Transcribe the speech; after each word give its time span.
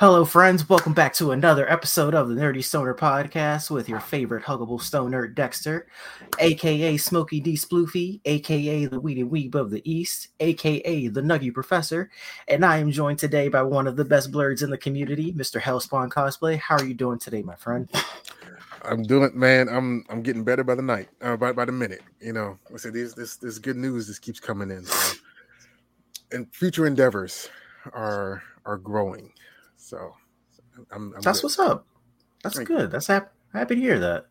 Hello, 0.00 0.24
friends. 0.24 0.68
Welcome 0.68 0.92
back 0.92 1.12
to 1.14 1.32
another 1.32 1.68
episode 1.68 2.14
of 2.14 2.28
the 2.28 2.34
Nerdy 2.36 2.62
Stoner 2.62 2.94
Podcast 2.94 3.68
with 3.68 3.88
your 3.88 3.98
favorite 3.98 4.44
huggable 4.44 4.80
stoner, 4.80 5.26
Dexter, 5.26 5.88
aka 6.38 6.96
Smokey 6.96 7.40
D. 7.40 7.54
Sploofy, 7.54 8.20
aka 8.24 8.84
the 8.84 9.00
Weedy 9.00 9.24
Weeb 9.24 9.56
of 9.56 9.70
the 9.70 9.82
East, 9.90 10.28
aka 10.38 11.08
the 11.08 11.20
Nuggy 11.20 11.52
Professor, 11.52 12.10
and 12.46 12.64
I 12.64 12.76
am 12.78 12.92
joined 12.92 13.18
today 13.18 13.48
by 13.48 13.60
one 13.64 13.88
of 13.88 13.96
the 13.96 14.04
best 14.04 14.30
blerds 14.30 14.62
in 14.62 14.70
the 14.70 14.78
community, 14.78 15.32
Mr. 15.32 15.60
Hellspawn 15.60 16.10
Cosplay. 16.10 16.60
How 16.60 16.76
are 16.76 16.84
you 16.84 16.94
doing 16.94 17.18
today, 17.18 17.42
my 17.42 17.56
friend? 17.56 17.90
I'm 18.82 19.02
doing, 19.02 19.32
man. 19.34 19.68
I'm 19.68 20.04
I'm 20.10 20.22
getting 20.22 20.44
better 20.44 20.62
by 20.62 20.76
the 20.76 20.82
night, 20.82 21.08
uh, 21.22 21.36
by 21.36 21.50
by 21.50 21.64
the 21.64 21.72
minute. 21.72 22.02
You 22.20 22.34
know, 22.34 22.56
I 22.72 22.76
said 22.76 22.94
this 22.94 23.14
this 23.14 23.34
this 23.34 23.58
good 23.58 23.76
news 23.76 24.06
just 24.06 24.22
keeps 24.22 24.38
coming 24.38 24.70
in, 24.70 24.84
so. 24.84 25.18
and 26.30 26.54
future 26.54 26.86
endeavors 26.86 27.48
are 27.92 28.44
are 28.64 28.78
growing. 28.78 29.32
So 29.78 30.12
I'm, 30.92 31.14
I'm 31.14 31.22
that's 31.22 31.40
good. 31.40 31.46
what's 31.46 31.58
up. 31.58 31.86
That's 32.42 32.56
Thank 32.56 32.68
good. 32.68 32.80
You. 32.82 32.86
That's 32.88 33.06
happy. 33.06 33.28
Happy 33.52 33.74
to 33.76 33.80
hear 33.80 33.98
that. 33.98 34.26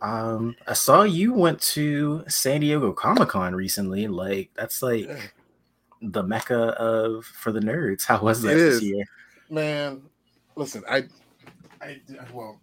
Um, 0.00 0.54
I 0.66 0.74
saw 0.74 1.02
you 1.02 1.32
went 1.32 1.60
to 1.62 2.22
San 2.28 2.60
Diego 2.60 2.92
Comic 2.92 3.30
Con 3.30 3.54
recently. 3.54 4.06
Like 4.06 4.50
that's 4.54 4.82
like 4.82 5.06
yeah. 5.06 5.20
the 6.00 6.22
mecca 6.22 6.68
of 6.78 7.24
for 7.24 7.50
the 7.50 7.60
nerds. 7.60 8.04
How 8.06 8.20
was 8.20 8.42
that 8.42 8.52
it 8.52 8.54
this 8.54 8.74
is. 8.76 8.82
year? 8.84 9.04
Man, 9.50 10.02
listen, 10.54 10.84
I, 10.88 11.04
I 11.80 12.00
well, 12.32 12.60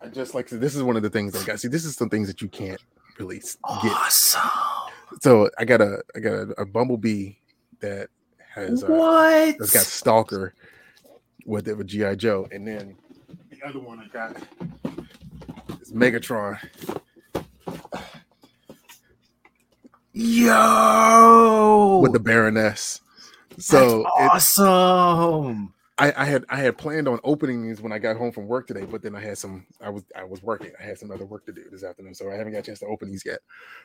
I 0.00 0.08
just 0.08 0.34
like 0.34 0.48
this 0.48 0.74
is 0.74 0.82
one 0.82 0.96
of 0.96 1.02
the 1.02 1.10
things 1.10 1.36
I 1.36 1.44
got. 1.44 1.60
See, 1.60 1.68
this 1.68 1.84
is 1.84 1.94
some 1.94 2.08
things 2.08 2.26
that 2.26 2.42
you 2.42 2.48
can't 2.48 2.80
really 3.18 3.38
get. 3.38 3.56
Awesome. 3.62 4.40
So 5.20 5.48
I 5.58 5.64
got 5.64 5.80
a 5.80 6.02
I 6.16 6.18
got 6.18 6.32
a, 6.32 6.42
a 6.58 6.66
bumblebee 6.66 7.34
that 7.80 8.08
has 8.54 8.84
uh, 8.84 8.86
what? 8.86 9.58
That's 9.58 9.72
got 9.72 9.84
Stalker 9.84 10.54
with 11.44 11.68
it 11.68 11.76
with 11.76 11.88
GI 11.88 12.16
Joe, 12.16 12.48
and 12.52 12.66
then 12.66 12.96
the 13.50 13.66
other 13.66 13.80
one 13.80 13.98
I 13.98 14.06
got 14.08 14.36
is 15.80 15.92
Megatron. 15.92 16.58
Yo, 20.12 22.00
with 22.02 22.12
the 22.12 22.20
Baroness. 22.20 23.00
So 23.58 24.04
That's 24.18 24.58
awesome. 24.58 25.74
I, 25.96 26.12
I, 26.16 26.24
had 26.24 26.44
I 26.48 26.56
had 26.56 26.76
planned 26.76 27.06
on 27.06 27.20
opening 27.22 27.62
these 27.62 27.80
when 27.80 27.92
I 27.92 27.98
got 27.98 28.16
home 28.16 28.32
from 28.32 28.48
work 28.48 28.66
today, 28.66 28.84
but 28.84 29.00
then 29.00 29.14
I 29.14 29.20
had 29.20 29.38
some 29.38 29.64
I 29.80 29.90
was 29.90 30.02
I 30.16 30.24
was 30.24 30.42
working. 30.42 30.72
I 30.80 30.82
had 30.82 30.98
some 30.98 31.12
other 31.12 31.24
work 31.24 31.46
to 31.46 31.52
do 31.52 31.64
this 31.70 31.84
afternoon, 31.84 32.14
so 32.14 32.30
I 32.30 32.34
haven't 32.34 32.52
got 32.52 32.60
a 32.60 32.62
chance 32.62 32.80
to 32.80 32.86
open 32.86 33.10
these 33.10 33.24
yet. 33.24 33.38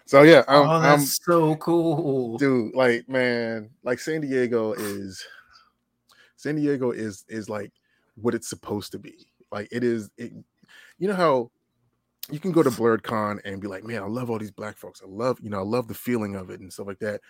So 0.05 0.23
yeah, 0.23 0.43
I'm, 0.47 0.67
oh, 0.67 0.81
that's 0.81 1.01
I'm, 1.01 1.05
so 1.05 1.55
cool, 1.57 2.37
dude. 2.39 2.73
Like 2.73 3.07
man, 3.07 3.69
like 3.83 3.99
San 3.99 4.21
Diego 4.21 4.73
is 4.73 5.23
San 6.35 6.55
Diego 6.55 6.91
is 6.91 7.25
is 7.29 7.47
like 7.47 7.71
what 8.15 8.33
it's 8.33 8.47
supposed 8.47 8.91
to 8.93 8.99
be. 8.99 9.27
Like 9.51 9.67
it 9.71 9.83
is. 9.83 10.09
It, 10.17 10.33
you 10.97 11.07
know 11.07 11.15
how 11.15 11.51
you 12.31 12.39
can 12.39 12.51
go 12.51 12.63
to 12.63 12.71
Blerd 12.71 13.03
Con 13.03 13.39
and 13.45 13.61
be 13.61 13.67
like, 13.67 13.83
man, 13.83 14.01
I 14.01 14.07
love 14.07 14.29
all 14.29 14.39
these 14.39 14.51
black 14.51 14.77
folks. 14.77 15.01
I 15.03 15.07
love 15.07 15.39
you 15.41 15.51
know 15.51 15.59
I 15.59 15.63
love 15.63 15.87
the 15.87 15.93
feeling 15.93 16.35
of 16.35 16.49
it 16.49 16.59
and 16.59 16.73
stuff 16.73 16.87
like 16.87 16.99
that 16.99 17.21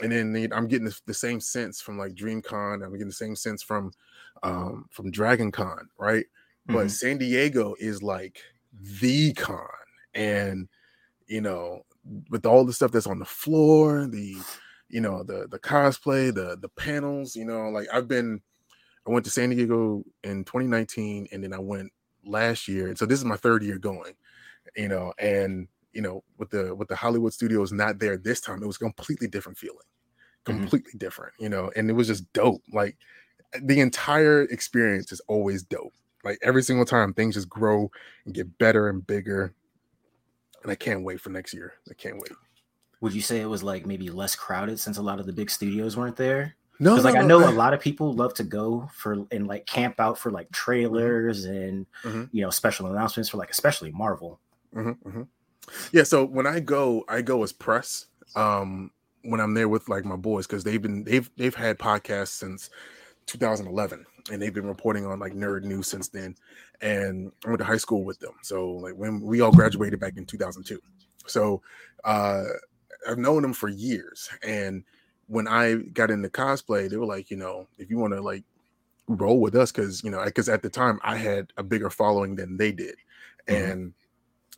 and 0.00 0.12
then 0.12 0.52
I'm 0.52 0.68
getting 0.68 0.86
the, 0.86 0.98
the, 1.06 1.14
same 1.14 1.40
sense 1.40 1.80
from 1.80 1.98
like 1.98 2.14
DreamCon. 2.14 2.84
I'm 2.84 2.92
getting 2.92 3.08
the 3.08 3.12
same 3.12 3.36
sense 3.36 3.62
from 3.62 3.92
um 4.42 4.86
from 4.90 5.10
Dragon 5.10 5.50
Con, 5.50 5.88
right? 5.98 6.24
Mm-hmm. 6.24 6.74
But 6.74 6.90
San 6.90 7.18
Diego 7.18 7.74
is 7.78 8.02
like 8.02 8.40
the 9.00 9.32
con, 9.34 9.66
and 10.14 10.68
you 11.26 11.40
know, 11.40 11.82
with 12.30 12.46
all 12.46 12.64
the 12.64 12.72
stuff 12.72 12.92
that's 12.92 13.06
on 13.06 13.18
the 13.18 13.24
floor, 13.24 14.06
the 14.06 14.36
you 14.88 15.00
know, 15.00 15.22
the 15.22 15.46
the 15.50 15.58
cosplay, 15.58 16.34
the 16.34 16.56
the 16.60 16.68
panels, 16.70 17.36
you 17.36 17.44
know, 17.44 17.68
like 17.68 17.88
I've 17.92 18.08
been 18.08 18.40
I 19.06 19.10
went 19.10 19.24
to 19.24 19.30
San 19.30 19.50
Diego 19.50 20.04
in 20.22 20.44
2019 20.44 21.28
and 21.32 21.42
then 21.42 21.52
I 21.52 21.58
went 21.58 21.92
last 22.24 22.68
year. 22.68 22.88
And 22.88 22.96
so 22.96 23.06
this 23.06 23.18
is 23.18 23.24
my 23.24 23.36
third 23.36 23.62
year 23.62 23.78
going, 23.78 24.14
you 24.76 24.88
know, 24.88 25.12
and 25.18 25.66
you 25.92 26.02
know, 26.02 26.22
with 26.38 26.50
the 26.50 26.74
with 26.74 26.88
the 26.88 26.96
Hollywood 26.96 27.32
studios 27.32 27.72
not 27.72 27.98
there 27.98 28.16
this 28.16 28.40
time, 28.40 28.62
it 28.62 28.66
was 28.66 28.76
a 28.76 28.80
completely 28.80 29.28
different 29.28 29.58
feeling. 29.58 29.78
Mm-hmm. 30.44 30.60
Completely 30.60 30.90
mm-hmm. 30.90 30.98
different, 30.98 31.32
you 31.38 31.48
know, 31.48 31.70
and 31.76 31.88
it 31.88 31.92
was 31.92 32.08
just 32.08 32.30
dope. 32.32 32.62
Like 32.72 32.96
the 33.60 33.80
entire 33.80 34.42
experience 34.42 35.12
is 35.12 35.20
always 35.28 35.62
dope. 35.62 35.92
Like 36.24 36.38
every 36.42 36.62
single 36.62 36.84
time 36.84 37.12
things 37.12 37.34
just 37.34 37.48
grow 37.48 37.90
and 38.24 38.34
get 38.34 38.58
better 38.58 38.88
and 38.88 39.06
bigger. 39.06 39.54
And 40.62 40.70
I 40.70 40.74
can't 40.74 41.02
wait 41.02 41.20
for 41.20 41.30
next 41.30 41.52
year. 41.52 41.74
I 41.90 41.94
can't 41.94 42.16
wait. 42.16 42.32
Would 43.00 43.14
you 43.14 43.20
say 43.20 43.40
it 43.40 43.46
was 43.46 43.64
like 43.64 43.84
maybe 43.84 44.10
less 44.10 44.36
crowded 44.36 44.78
since 44.78 44.98
a 44.98 45.02
lot 45.02 45.18
of 45.18 45.26
the 45.26 45.32
big 45.32 45.50
studios 45.50 45.96
weren't 45.96 46.16
there? 46.16 46.54
No, 46.78 46.96
no 46.96 47.02
like 47.02 47.14
no, 47.14 47.20
I 47.20 47.24
know 47.24 47.38
no. 47.40 47.48
a 47.48 47.50
lot 47.50 47.74
of 47.74 47.80
people 47.80 48.12
love 48.12 48.34
to 48.34 48.44
go 48.44 48.88
for 48.94 49.24
and 49.30 49.46
like 49.46 49.66
camp 49.66 50.00
out 50.00 50.18
for 50.18 50.30
like 50.30 50.46
mm-hmm. 50.46 50.54
trailers 50.54 51.46
mm-hmm. 51.46 51.54
and 51.54 51.86
mm-hmm. 52.02 52.24
you 52.32 52.42
know 52.42 52.50
special 52.50 52.86
announcements 52.86 53.28
for 53.28 53.36
like 53.36 53.50
especially 53.50 53.90
Marvel. 53.90 54.40
Mm-hmm, 54.74 55.08
mm-hmm. 55.08 55.22
Yeah, 55.92 56.02
so 56.02 56.24
when 56.24 56.46
I 56.46 56.60
go, 56.60 57.04
I 57.08 57.22
go 57.22 57.42
as 57.42 57.52
press. 57.52 58.06
Um, 58.34 58.90
when 59.24 59.40
I'm 59.40 59.54
there 59.54 59.68
with 59.68 59.88
like 59.88 60.04
my 60.04 60.16
boys 60.16 60.46
because 60.46 60.64
they've 60.64 60.82
been 60.82 61.04
they've 61.04 61.30
they've 61.36 61.54
had 61.54 61.78
podcasts 61.78 62.28
since 62.28 62.70
2011 63.26 64.04
and 64.30 64.40
they've 64.40 64.54
been 64.54 64.66
reporting 64.66 65.06
on 65.06 65.18
like 65.18 65.32
nerd 65.32 65.62
news 65.62 65.86
since 65.86 66.08
then 66.08 66.34
and 66.80 67.30
i 67.44 67.48
went 67.48 67.58
to 67.58 67.64
high 67.64 67.76
school 67.76 68.04
with 68.04 68.18
them 68.18 68.34
so 68.42 68.70
like 68.70 68.94
when 68.94 69.20
we 69.20 69.40
all 69.40 69.52
graduated 69.52 70.00
back 70.00 70.16
in 70.16 70.24
2002 70.24 70.80
so 71.26 71.62
uh 72.04 72.44
i've 73.08 73.18
known 73.18 73.42
them 73.42 73.52
for 73.52 73.68
years 73.68 74.28
and 74.42 74.84
when 75.28 75.46
i 75.46 75.74
got 75.92 76.10
into 76.10 76.28
cosplay 76.28 76.88
they 76.90 76.96
were 76.96 77.06
like 77.06 77.30
you 77.30 77.36
know 77.36 77.66
if 77.78 77.90
you 77.90 77.98
want 77.98 78.12
to 78.12 78.20
like 78.20 78.44
roll 79.08 79.40
with 79.40 79.54
us 79.54 79.72
because 79.72 80.02
you 80.02 80.10
know 80.10 80.24
because 80.24 80.48
at 80.48 80.62
the 80.62 80.70
time 80.70 80.98
i 81.02 81.16
had 81.16 81.52
a 81.56 81.62
bigger 81.62 81.90
following 81.90 82.34
than 82.34 82.56
they 82.56 82.72
did 82.72 82.96
mm-hmm. 83.48 83.70
and 83.70 83.94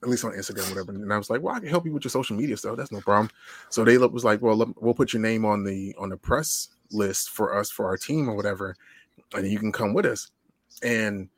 at 0.05 0.11
least 0.11 0.25
on 0.25 0.33
Instagram, 0.33 0.69
whatever. 0.69 0.93
And 0.93 1.13
I 1.13 1.17
was 1.17 1.31
like, 1.31 1.41
well, 1.41 1.55
I 1.55 1.61
can 1.61 1.69
help 1.69 1.87
you 1.87 1.93
with 1.93 2.05
your 2.05 2.11
social 2.11 2.37
media 2.37 2.59
stuff. 2.59 2.77
That's 2.77 2.93
no 2.93 3.01
problem. 3.01 3.31
So 3.71 3.85
they 3.85 3.97
was 3.97 4.25
like, 4.25 4.43
well, 4.43 4.73
we'll 4.79 4.95
put 4.95 5.15
your 5.15 5.23
name 5.23 5.47
on 5.47 5.65
the 5.65 5.95
on 5.99 6.11
the 6.11 6.17
press 6.17 6.69
list 6.93 7.31
for 7.31 7.59
us 7.59 7.71
for 7.71 7.87
our 7.87 7.97
team 7.97 8.29
or 8.29 8.37
whatever, 8.37 8.77
and 9.33 9.51
you 9.51 9.59
can 9.59 9.73
come 9.73 9.95
with 9.95 10.05
us. 10.05 10.31
And 10.83 11.31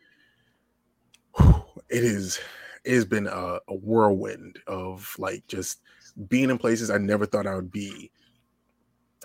it 1.39 2.05
is 2.05 2.41
it 2.85 2.95
has 2.95 3.05
been 3.05 3.29
a, 3.29 3.61
a 3.69 3.75
whirlwind 3.75 4.59
of 4.67 5.15
like 5.19 5.47
just 5.47 5.81
being 6.29 6.51
in 6.51 6.59
places 6.59 6.91
I 6.91 6.99
never 6.99 7.25
thought 7.25 7.47
I 7.47 7.55
would 7.55 7.71
be. 7.71 8.11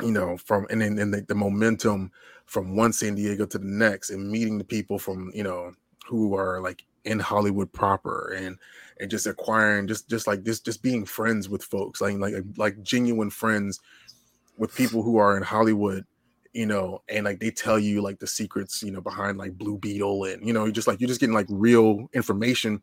You 0.02 0.12
know, 0.12 0.38
from 0.38 0.68
and 0.70 0.82
then 0.82 0.96
the, 1.12 1.26
the 1.28 1.36
momentum 1.36 2.12
from 2.46 2.76
one 2.76 2.94
San 2.94 3.16
Diego 3.16 3.46
to 3.48 3.58
the 3.58 3.66
next, 3.66 4.12
and 4.12 4.30
meeting 4.30 4.60
the 4.60 4.64
people 4.64 5.00
from 5.00 5.32
you 5.34 5.44
know 5.44 5.74
who 6.08 6.36
are 6.36 6.62
like 6.62 6.84
in 7.06 7.20
Hollywood 7.20 7.72
proper 7.72 8.34
and 8.38 8.58
and 9.00 9.10
just 9.10 9.26
acquiring 9.26 9.88
just 9.88 10.10
just 10.10 10.28
like 10.28 10.44
this 10.44 10.60
just 10.60 10.84
being 10.84 11.06
friends 11.06 11.50
with 11.50 11.64
folks 11.64 12.02
like 12.02 12.18
like 12.18 12.36
like 12.58 12.82
genuine 12.84 13.30
friends 13.30 13.80
with 14.58 14.76
people 14.76 15.02
who 15.02 15.18
are 15.18 15.36
in 15.36 15.44
Hollywood 15.44 16.06
you 16.54 16.66
know, 16.66 17.02
and 17.08 17.26
like 17.26 17.40
they 17.40 17.50
tell 17.50 17.80
you 17.80 18.02
like 18.02 18.20
the 18.20 18.28
secrets, 18.28 18.84
you 18.84 18.92
know, 18.92 19.02
behind 19.02 19.38
like 19.38 19.58
Blue 19.58 19.78
Beetle, 19.78 20.26
and 20.26 20.46
you 20.46 20.52
know, 20.54 20.66
you 20.66 20.72
just 20.72 20.88
like 20.88 21.00
you're 21.00 21.08
just 21.08 21.20
getting 21.20 21.36
like 21.36 21.48
real 21.50 22.10
information, 22.14 22.82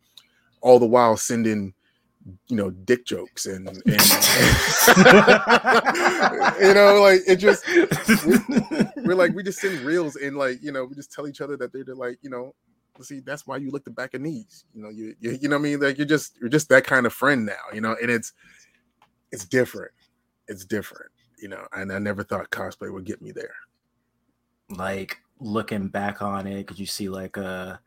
all 0.60 0.78
the 0.78 0.86
while 0.86 1.16
sending, 1.16 1.74
you 2.48 2.56
know, 2.56 2.70
dick 2.70 3.04
jokes 3.04 3.46
and, 3.46 3.68
and, 3.68 3.82
and 3.84 3.96
you 6.60 6.74
know, 6.74 7.00
like 7.02 7.20
it 7.26 7.36
just 7.36 7.66
we're, 8.24 8.92
we're, 9.04 9.14
like 9.14 9.34
we 9.34 9.42
just 9.42 9.60
send 9.60 9.78
reels 9.80 10.16
and 10.16 10.36
like 10.36 10.62
you 10.62 10.72
know 10.72 10.84
we 10.84 10.94
just 10.94 11.12
tell 11.12 11.28
each 11.28 11.42
other 11.42 11.56
that 11.56 11.72
they're, 11.72 11.84
they're 11.84 11.94
like 11.94 12.18
you 12.22 12.30
know, 12.30 12.54
see 13.04 13.20
that's 13.20 13.46
why 13.46 13.56
you 13.56 13.70
look 13.70 13.84
the 13.84 13.90
back 13.90 14.14
of 14.14 14.20
knees, 14.20 14.64
you 14.74 14.82
know, 14.82 14.90
you, 14.90 15.14
you 15.20 15.38
you 15.40 15.48
know 15.48 15.56
what 15.56 15.66
I 15.66 15.70
mean, 15.70 15.80
like 15.80 15.98
you're 15.98 16.06
just 16.06 16.36
you're 16.40 16.48
just 16.48 16.68
that 16.70 16.84
kind 16.84 17.06
of 17.06 17.12
friend 17.12 17.46
now, 17.46 17.74
you 17.74 17.80
know, 17.80 17.96
and 18.00 18.10
it's 18.10 18.32
it's 19.32 19.44
different, 19.44 19.92
it's 20.48 20.64
different 20.64 21.10
you 21.40 21.48
know, 21.48 21.66
and 21.72 21.92
I 21.92 21.98
never 21.98 22.22
thought 22.22 22.50
cosplay 22.50 22.92
would 22.92 23.04
get 23.04 23.22
me 23.22 23.32
there. 23.32 23.54
Like 24.70 25.18
looking 25.40 25.88
back 25.88 26.20
on 26.20 26.46
it, 26.46 26.66
could 26.66 26.78
you 26.78 26.86
see 26.86 27.08
like 27.08 27.36
a 27.36 27.80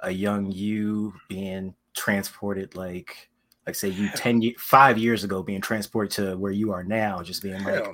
a 0.00 0.10
young 0.10 0.50
you 0.50 1.12
being 1.28 1.74
transported 1.96 2.76
like 2.76 3.28
like 3.66 3.74
say 3.74 3.88
you 3.88 4.08
10 4.10 4.54
five 4.56 4.96
years 4.96 5.24
ago 5.24 5.42
being 5.42 5.60
transported 5.60 6.12
to 6.12 6.36
where 6.36 6.52
you 6.52 6.70
are 6.70 6.84
now 6.84 7.20
just 7.20 7.42
being 7.42 7.60
like 7.64 7.82
no. 7.82 7.92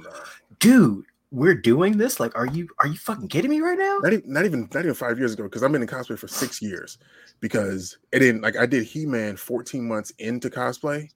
dude 0.59 1.07
we're 1.35 1.55
doing 1.55 1.99
this 1.99 2.21
like 2.21 2.37
are 2.37 2.47
you 2.47 2.69
are 2.79 2.87
you 2.87 2.97
fucking 2.97 3.29
kidding 3.29 3.51
me 3.51 3.61
right 3.61 3.79
now 3.79 3.99
not 4.03 4.13
even 4.13 4.33
not 4.33 4.45
even, 4.45 4.69
not 4.73 4.85
even 4.85 4.95
five 4.95 5.19
years 5.19 5.33
ago 5.33 5.43
because 5.43 5.63
i've 5.63 5.73
been 5.73 5.83
in 5.83 5.89
cosplay 5.89 6.19
for 6.19 6.29
six 6.29 6.63
years 6.63 6.99
because 7.41 7.99
it 8.13 8.21
didn't 8.21 8.41
like 8.41 8.57
i 8.57 8.67
did 8.67 8.85
he-man 8.85 9.37
14 9.37 9.87
months 9.87 10.13
into 10.19 10.49
cosplay 10.49 11.09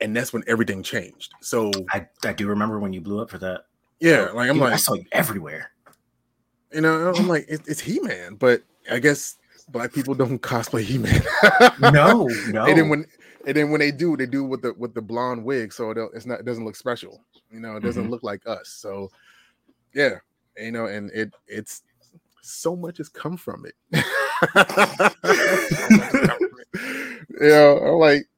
and 0.00 0.16
that's 0.16 0.32
when 0.32 0.44
everything 0.46 0.82
changed. 0.82 1.32
So 1.40 1.70
I, 1.90 2.06
I 2.24 2.32
do 2.32 2.46
remember 2.46 2.78
when 2.78 2.92
you 2.92 3.00
blew 3.00 3.20
up 3.20 3.30
for 3.30 3.38
that. 3.38 3.64
Yeah, 4.00 4.28
like 4.34 4.48
I'm 4.48 4.54
Dude, 4.56 4.64
like 4.64 4.72
I 4.74 4.76
saw 4.76 4.94
you 4.94 5.04
everywhere. 5.12 5.72
You 6.72 6.82
know, 6.82 7.12
I'm 7.14 7.26
like 7.26 7.46
it, 7.48 7.62
it's 7.66 7.80
He 7.80 7.98
Man, 8.00 8.34
but 8.34 8.62
I 8.90 8.98
guess 8.98 9.36
black 9.70 9.92
people 9.92 10.14
don't 10.14 10.40
cosplay 10.42 10.82
He 10.82 10.98
Man. 10.98 11.22
no, 11.80 12.28
no. 12.48 12.66
And 12.66 12.78
then 12.78 12.88
when 12.88 13.06
and 13.46 13.56
then 13.56 13.70
when 13.70 13.80
they 13.80 13.90
do, 13.90 14.16
they 14.16 14.26
do 14.26 14.44
with 14.44 14.62
the 14.62 14.72
with 14.74 14.94
the 14.94 15.02
blonde 15.02 15.44
wig, 15.44 15.72
so 15.72 15.90
it, 15.90 15.98
it's 16.14 16.26
not 16.26 16.40
it 16.40 16.46
doesn't 16.46 16.64
look 16.64 16.76
special. 16.76 17.20
You 17.50 17.60
know, 17.60 17.76
it 17.76 17.82
doesn't 17.82 18.04
mm-hmm. 18.04 18.12
look 18.12 18.22
like 18.22 18.46
us. 18.46 18.68
So 18.68 19.10
yeah, 19.98 20.18
you 20.56 20.70
know, 20.70 20.86
and 20.86 21.10
it 21.10 21.34
it's 21.48 21.82
so 22.40 22.76
much 22.76 22.98
has 22.98 23.08
come 23.08 23.36
from 23.36 23.66
it. 23.66 23.74
yeah, 27.40 27.78
I'm 27.82 27.94
like, 27.98 28.28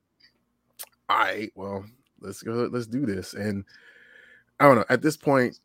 all 1.10 1.18
right, 1.18 1.52
well, 1.54 1.84
let's 2.20 2.42
go, 2.42 2.66
let's 2.72 2.86
do 2.86 3.04
this. 3.04 3.34
And 3.34 3.66
I 4.58 4.64
don't 4.64 4.76
know, 4.76 4.84
at 4.88 5.02
this 5.02 5.18
point, 5.18 5.58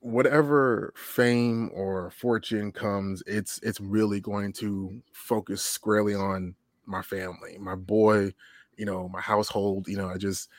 whatever 0.00 0.92
fame 0.96 1.70
or 1.72 2.10
fortune 2.10 2.70
comes, 2.70 3.22
it's 3.26 3.58
it's 3.62 3.80
really 3.80 4.20
going 4.20 4.52
to 4.54 5.00
focus 5.14 5.62
squarely 5.62 6.14
on 6.14 6.54
my 6.84 7.00
family, 7.00 7.56
my 7.58 7.74
boy, 7.74 8.34
you 8.76 8.84
know, 8.84 9.08
my 9.08 9.20
household. 9.22 9.88
You 9.88 9.96
know, 9.96 10.08
I 10.08 10.18
just 10.18 10.50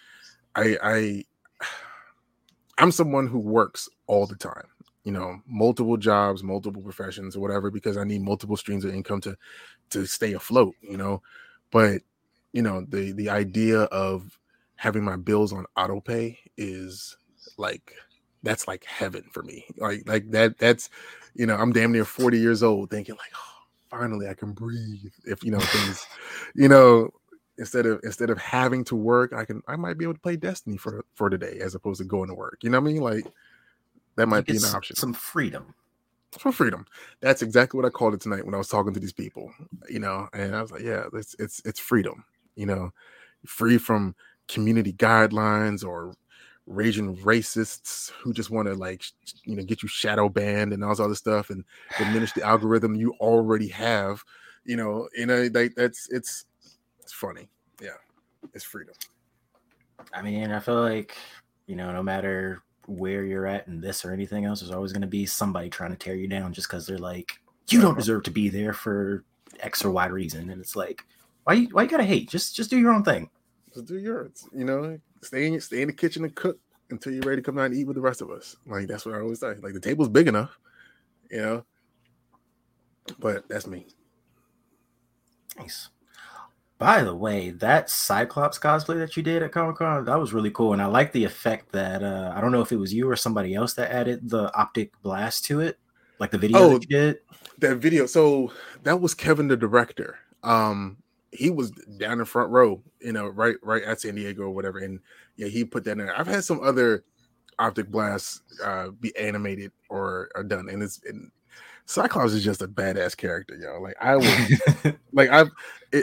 I 0.56 0.78
I 0.81 1.26
I'm 2.83 2.91
someone 2.91 3.27
who 3.27 3.39
works 3.39 3.88
all 4.07 4.27
the 4.27 4.35
time, 4.35 4.68
you 5.06 5.13
know, 5.13 5.39
multiple 5.47 5.95
jobs, 5.95 6.44
multiple 6.44 6.81
professions 6.81 7.33
or 7.33 7.39
whatever, 7.39 7.71
because 7.71 7.95
I 7.95 8.03
need 8.03 8.21
multiple 8.21 8.57
streams 8.57 8.83
of 8.83 8.94
income 8.94 9.21
to 9.21 9.38
to 9.91 10.06
stay 10.06 10.33
afloat, 10.33 10.75
you 10.81 10.97
know. 10.97 11.21
But 11.71 12.01
you 12.51 12.62
know, 12.62 12.85
the 12.89 13.13
the 13.13 13.30
idea 13.30 13.83
of 13.83 14.38
having 14.75 15.01
my 15.01 15.15
bills 15.15 15.53
on 15.53 15.65
auto 15.77 16.01
pay 16.01 16.38
is 16.57 17.15
like 17.56 17.94
that's 18.44 18.68
like 18.68 18.83
heaven 18.83 19.24
for 19.31 19.44
me. 19.44 19.65
Like 19.77 20.03
like 20.06 20.30
that 20.31 20.57
that's 20.57 20.89
you 21.35 21.45
know, 21.45 21.56
I'm 21.56 21.71
damn 21.71 21.94
near 21.94 22.03
40 22.03 22.38
years 22.38 22.63
old 22.63 22.89
thinking 22.89 23.15
like, 23.15 23.31
oh, 23.33 23.97
finally 23.97 24.27
I 24.27 24.33
can 24.33 24.51
breathe. 24.51 25.13
If 25.24 25.41
you 25.41 25.51
know 25.51 25.62
things, 25.62 26.06
you 26.53 26.68
know, 26.68 27.12
instead 27.58 27.86
of 27.86 28.00
instead 28.04 28.30
of 28.30 28.38
having 28.38 28.84
to 28.86 28.96
work, 28.96 29.34
I 29.34 29.46
can 29.46 29.62
I 29.68 29.76
might 29.76 29.98
be 29.98 30.06
able 30.06 30.16
to 30.16 30.20
play 30.20 30.36
Destiny 30.36 30.78
for 30.78 31.06
for 31.16 31.30
today 31.30 31.60
as 31.62 31.76
opposed 31.76 32.00
to 32.00 32.06
going 32.06 32.30
to 32.30 32.36
work. 32.36 32.60
You 32.64 32.70
know 32.70 32.80
what 32.80 32.90
I 32.90 32.94
mean? 32.94 33.02
Like 33.02 33.26
that 34.16 34.28
might 34.28 34.46
be 34.46 34.58
an 34.58 34.66
option. 34.66 34.96
Some 34.96 35.14
freedom. 35.14 35.74
For 36.32 36.52
freedom. 36.52 36.88
That's 37.20 37.44
exactly 37.44 37.78
what 37.78 37.86
I 37.86 37.92
called 37.92 38.16
it 38.16 38.22
tonight 38.22 38.44
when 38.44 38.56
I 38.56 38.58
was 38.58 38.68
talking 38.68 38.94
to 38.94 39.00
these 39.00 39.14
people. 39.14 39.54
You 39.90 40.00
know, 40.00 40.30
and 40.34 40.56
I 40.56 40.62
was 40.62 40.72
like, 40.72 40.82
yeah, 40.82 41.06
it's 41.14 41.36
it's 41.40 41.62
it's 41.66 41.80
freedom. 41.80 42.26
You 42.56 42.66
know, 42.66 42.92
free 43.46 43.78
from 43.78 44.16
community 44.48 44.94
guidelines 44.94 45.86
or 45.86 46.16
raging 46.66 47.18
racists 47.18 48.12
who 48.12 48.34
just 48.34 48.50
want 48.50 48.68
to 48.68 48.74
like 48.74 49.04
you 49.44 49.56
know 49.56 49.64
get 49.64 49.84
you 49.84 49.90
shadow 49.90 50.30
banned 50.30 50.72
and 50.72 50.84
all 50.84 50.92
this 50.92 51.00
other 51.00 51.16
stuff 51.16 51.50
and 51.50 51.64
diminish 51.98 52.32
the 52.34 52.42
algorithm 52.42 52.96
you 52.96 53.14
already 53.20 53.68
have 53.68 54.24
you 54.64 54.78
know 54.78 55.10
you 55.14 55.26
know 55.26 55.50
like 55.54 55.74
that's 55.76 56.08
it's 56.10 56.46
it's 57.04 57.14
funny 57.14 57.48
yeah 57.82 57.90
it's 58.54 58.64
freedom 58.64 58.94
i 60.14 60.22
mean 60.22 60.52
i 60.52 60.60
feel 60.60 60.82
like 60.82 61.16
you 61.68 61.76
know 61.76 61.92
no 61.92 62.04
matter 62.04 62.62
where 62.88 63.24
you're 63.24 63.48
at 63.48 63.68
in 63.68 63.80
this 63.80 64.04
or 64.04 64.12
anything 64.12 64.46
else 64.46 64.60
there's 64.60 64.72
always 64.72 64.92
going 64.92 65.02
to 65.02 65.08
be 65.08 65.26
somebody 65.26 65.70
trying 65.70 65.92
to 65.92 65.96
tear 65.96 66.16
you 66.16 66.28
down 66.28 66.52
just 66.52 66.68
because 66.68 66.86
they're 66.86 66.98
like 66.98 67.34
you 67.70 67.80
don't 67.82 67.98
deserve 67.98 68.24
to 68.24 68.32
be 68.32 68.50
there 68.50 68.74
for 68.74 69.24
x 69.60 69.86
or 69.86 69.92
y 69.92 70.08
reason 70.08 70.50
and 70.50 70.60
it's 70.60 70.76
like 70.76 71.06
why 71.46 71.54
you, 71.54 71.70
why 71.72 71.84
you 71.84 71.90
gotta 71.90 72.04
hate 72.04 72.30
just 72.30 72.56
just 72.56 72.70
do 72.70 72.80
your 72.80 72.92
own 72.92 73.04
thing 73.04 73.30
just 73.74 73.86
do 73.86 73.98
yours 73.98 74.48
you 74.54 74.66
know 74.66 75.00
stay 75.22 75.48
in 75.48 75.60
stay 75.62 75.82
in 75.82 75.88
the 75.88 75.94
kitchen 75.94 76.26
and 76.26 76.36
cook 76.36 76.60
until 76.94 77.14
you're 77.14 77.24
ready 77.24 77.42
to 77.42 77.46
come 77.46 77.58
out 77.58 77.66
and 77.66 77.76
eat 77.76 77.86
with 77.86 77.96
the 77.96 78.02
rest 78.02 78.22
of 78.22 78.32
us. 78.32 78.56
Like 78.66 78.88
that's 78.88 79.06
what 79.06 79.16
I 79.16 79.20
always 79.20 79.40
say. 79.40 79.56
Like 79.62 79.74
the 79.74 79.80
table's 79.80 80.10
big 80.10 80.28
enough, 80.28 80.58
you 81.30 81.42
know. 81.42 81.66
But 83.20 83.50
that's 83.50 83.68
me. 83.68 83.88
Nice. 85.58 85.90
By 86.83 87.01
the 87.01 87.15
way, 87.15 87.51
that 87.51 87.89
Cyclops 87.89 88.59
cosplay 88.59 89.00
that 89.00 89.15
you 89.15 89.24
did 89.24 89.41
at 89.41 89.53
Comic 89.53 89.77
Con, 89.77 90.03
that 90.03 90.19
was 90.19 90.33
really 90.33 90.51
cool. 90.51 90.74
And 90.74 90.81
I 90.81 90.88
like 90.88 91.13
the 91.13 91.24
effect 91.24 91.71
that 91.71 92.03
uh, 92.03 92.33
I 92.35 92.41
don't 92.41 92.51
know 92.51 92.59
if 92.59 92.74
it 92.74 92.75
was 92.75 92.94
you 92.94 93.09
or 93.09 93.15
somebody 93.15 93.56
else 93.56 93.74
that 93.75 93.89
added 93.89 94.30
the 94.30 94.53
optic 94.53 94.91
blast 95.01 95.45
to 95.45 95.62
it, 95.62 95.80
like 96.19 96.31
the 96.31 96.38
video 96.38 96.57
oh, 96.57 96.69
that 96.74 96.81
you 96.81 96.97
did. 96.97 97.19
That 97.59 97.77
video. 97.77 98.06
So 98.06 98.51
that 98.83 99.00
was 99.00 99.13
Kevin, 99.13 99.47
the 99.47 99.56
director. 99.56 100.18
Um, 100.44 100.97
he 101.31 101.50
was 101.50 101.71
down 101.71 102.19
in 102.19 102.25
front 102.25 102.50
row, 102.50 102.83
you 103.00 103.13
know, 103.13 103.30
right 103.30 103.56
right 103.63 103.83
at 103.83 104.01
San 104.01 104.15
Diego 104.15 104.41
or 104.41 104.51
whatever. 104.51 104.80
And 104.80 105.00
yeah, 105.38 105.47
he 105.47 105.63
put 105.63 105.85
that 105.85 105.91
in. 105.94 106.00
There. 106.00 106.19
I've 106.19 106.27
had 106.27 106.44
some 106.44 106.62
other 106.62 107.06
optic 107.59 107.88
blasts 107.88 108.41
uh, 108.62 108.89
be 108.89 109.15
animated 109.15 109.71
or, 109.88 110.31
or 110.35 110.44
done, 110.44 110.68
and 110.68 110.83
it's 110.83 111.00
and 111.06 111.31
Cyclops 111.85 112.33
is 112.33 112.44
just 112.44 112.62
a 112.62 112.68
badass 112.68 113.15
character, 113.15 113.56
yo. 113.56 113.81
Like 113.81 113.95
I 114.01 114.15
would, 114.15 114.97
like 115.13 115.30
I've 115.30 115.50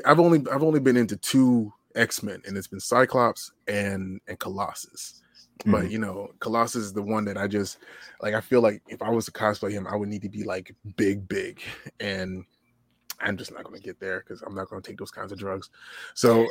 I've 0.05 0.21
only 0.21 0.45
I've 0.53 0.63
only 0.63 0.81
been 0.81 0.97
into 0.97 1.17
two 1.17 1.73
X 1.95 2.23
Men, 2.23 2.43
and 2.47 2.57
it's 2.57 2.69
been 2.69 2.81
Cyclops 2.81 3.53
and 3.67 4.21
and 4.29 4.39
Colossus. 4.39 5.23
Mm-hmm. 5.61 5.73
But 5.73 5.91
you 5.91 5.99
know, 5.99 6.31
Colossus 6.39 6.85
is 6.85 6.93
the 6.93 7.03
one 7.03 7.25
that 7.27 7.37
I 7.37 7.47
just 7.47 7.79
like. 8.21 8.35
I 8.35 8.41
feel 8.41 8.61
like 8.61 8.83
if 8.89 9.03
I 9.03 9.11
was 9.11 9.27
to 9.27 9.33
cosplay 9.33 9.73
him, 9.73 9.87
I 9.87 9.97
would 9.97 10.09
need 10.09 10.23
to 10.23 10.29
be 10.29 10.45
like 10.45 10.75
big, 10.97 11.29
big, 11.29 11.61
and 11.99 12.45
I'm 13.21 13.37
just 13.37 13.53
not 13.53 13.65
going 13.65 13.77
to 13.77 13.83
get 13.83 14.01
there 14.01 14.21
because 14.21 14.43
I'm 14.43 14.55
not 14.55 14.69
going 14.69 14.81
to 14.81 14.89
take 14.89 14.99
those 14.99 15.11
kinds 15.11 15.33
of 15.33 15.39
drugs. 15.39 15.69
So 16.15 16.47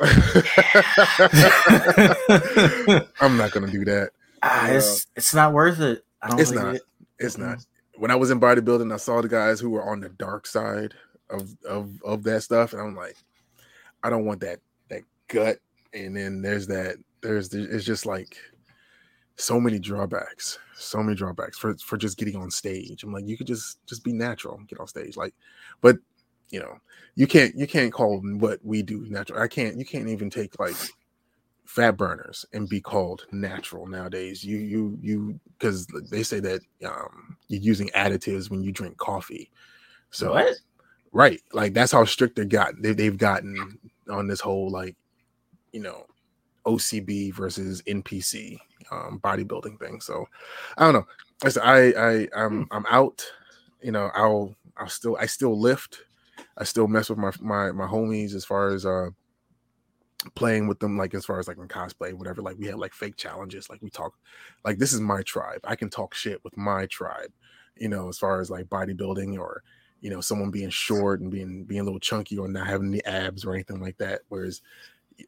I'm 3.20 3.36
not 3.36 3.50
going 3.50 3.66
to 3.66 3.72
do 3.72 3.84
that. 3.86 4.10
Ah, 4.42 4.68
uh, 4.68 4.72
it's 4.74 5.06
it's 5.16 5.34
not 5.34 5.52
worth 5.52 5.80
it. 5.80 6.04
it's 6.38 6.52
not. 6.52 6.76
It. 6.76 6.82
It's 7.18 7.36
not. 7.36 7.58
When 8.00 8.10
I 8.10 8.16
was 8.16 8.30
in 8.30 8.40
bodybuilding, 8.40 8.92
I 8.92 8.96
saw 8.96 9.20
the 9.20 9.28
guys 9.28 9.60
who 9.60 9.70
were 9.70 9.88
on 9.88 10.00
the 10.00 10.08
dark 10.08 10.46
side 10.46 10.94
of 11.28 11.54
of 11.68 12.02
of 12.02 12.22
that 12.24 12.42
stuff, 12.42 12.72
and 12.72 12.82
I'm 12.82 12.96
like, 12.96 13.16
I 14.02 14.10
don't 14.10 14.24
want 14.24 14.40
that 14.40 14.60
that 14.88 15.02
gut. 15.28 15.58
And 15.92 16.16
then 16.16 16.42
there's 16.42 16.66
that. 16.68 16.96
There's 17.20 17.52
it's 17.54 17.84
just 17.84 18.06
like 18.06 18.36
so 19.36 19.58
many 19.58 19.78
drawbacks 19.78 20.58
so 20.74 21.02
many 21.02 21.16
drawbacks 21.16 21.58
for 21.58 21.74
for 21.78 21.96
just 21.96 22.18
getting 22.18 22.36
on 22.36 22.50
stage 22.50 23.02
i'm 23.02 23.12
like 23.12 23.26
you 23.26 23.38
could 23.38 23.46
just 23.46 23.78
just 23.86 24.04
be 24.04 24.12
natural 24.12 24.60
get 24.68 24.78
on 24.78 24.86
stage 24.86 25.16
like 25.16 25.32
but 25.80 25.96
you 26.50 26.60
know, 26.60 26.78
you 27.14 27.26
can't 27.26 27.54
you 27.56 27.66
can't 27.66 27.92
call 27.92 28.20
what 28.20 28.58
we 28.64 28.82
do 28.82 29.06
natural. 29.08 29.40
I 29.40 29.48
can't 29.48 29.76
you 29.76 29.84
can't 29.84 30.08
even 30.08 30.30
take 30.30 30.58
like 30.58 30.76
fat 31.70 31.96
burners 31.96 32.44
and 32.52 32.68
be 32.68 32.80
called 32.80 33.26
natural 33.30 33.86
nowadays. 33.86 34.42
You 34.42 34.58
you 34.58 34.98
you 35.00 35.40
because 35.56 35.86
they 36.10 36.24
say 36.24 36.40
that 36.40 36.60
um 36.84 37.36
you're 37.46 37.62
using 37.62 37.88
additives 37.94 38.50
when 38.50 38.60
you 38.60 38.72
drink 38.72 38.96
coffee. 38.96 39.48
So 40.10 40.32
what? 40.32 40.56
right, 41.12 41.40
like 41.52 41.72
that's 41.72 41.92
how 41.92 42.04
strict 42.04 42.34
they 42.34 42.44
got. 42.44 42.74
They, 42.82 42.92
they've 42.92 43.16
gotten 43.16 43.78
on 44.10 44.26
this 44.26 44.40
whole 44.40 44.68
like 44.68 44.96
you 45.72 45.80
know 45.80 46.06
OCB 46.66 47.34
versus 47.34 47.82
NPC 47.82 48.58
um, 48.90 49.20
bodybuilding 49.22 49.78
thing. 49.78 50.00
So 50.00 50.26
I 50.76 50.90
don't 50.90 50.94
know. 50.94 51.06
I 51.44 51.60
I 51.62 52.10
I 52.10 52.28
I'm 52.44 52.66
I'm 52.72 52.86
out. 52.86 53.24
You 53.80 53.92
know, 53.92 54.10
I'll 54.16 54.56
I'll 54.76 54.88
still 54.88 55.16
I 55.20 55.26
still 55.26 55.56
lift. 55.56 55.98
I 56.58 56.64
still 56.64 56.88
mess 56.88 57.10
with 57.10 57.18
my 57.18 57.30
my 57.40 57.70
my 57.70 57.86
homies 57.86 58.34
as 58.34 58.44
far 58.44 58.70
as 58.70 58.84
uh 58.84 59.10
playing 60.34 60.66
with 60.66 60.78
them 60.80 60.98
like 60.98 61.14
as 61.14 61.24
far 61.24 61.38
as 61.38 61.48
like 61.48 61.56
in 61.58 61.68
cosplay 61.68 62.12
whatever 62.12 62.42
like 62.42 62.56
we 62.58 62.66
had 62.66 62.78
like 62.78 62.92
fake 62.92 63.16
challenges 63.16 63.70
like 63.70 63.80
we 63.80 63.90
talk 63.90 64.14
like 64.64 64.78
this 64.78 64.92
is 64.92 65.00
my 65.00 65.22
tribe 65.22 65.60
i 65.64 65.74
can 65.74 65.88
talk 65.88 66.14
shit 66.14 66.42
with 66.44 66.56
my 66.56 66.86
tribe 66.86 67.32
you 67.76 67.88
know 67.88 68.08
as 68.08 68.18
far 68.18 68.40
as 68.40 68.50
like 68.50 68.66
bodybuilding 68.66 69.38
or 69.38 69.62
you 70.00 70.10
know 70.10 70.20
someone 70.20 70.50
being 70.50 70.70
short 70.70 71.20
and 71.20 71.30
being 71.30 71.64
being 71.64 71.80
a 71.80 71.84
little 71.84 72.00
chunky 72.00 72.36
or 72.36 72.48
not 72.48 72.66
having 72.66 72.90
the 72.90 73.04
abs 73.06 73.44
or 73.44 73.54
anything 73.54 73.80
like 73.80 73.96
that 73.98 74.20
whereas 74.28 74.60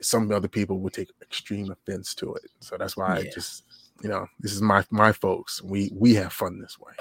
some 0.01 0.31
other 0.31 0.49
people 0.49 0.79
would 0.79 0.93
take 0.93 1.11
extreme 1.23 1.71
offense 1.71 2.15
to 2.15 2.35
it 2.35 2.51
so 2.61 2.77
that's 2.77 2.97
why 2.97 3.19
yeah. 3.19 3.29
i 3.29 3.31
just 3.33 3.65
you 4.03 4.09
know 4.09 4.27
this 4.41 4.53
is 4.53 4.61
my 4.61 4.85
my 4.91 5.13
folks 5.13 5.63
we 5.63 5.91
we 5.95 6.15
have 6.15 6.33
fun 6.33 6.59
this 6.61 6.79
way 6.79 6.93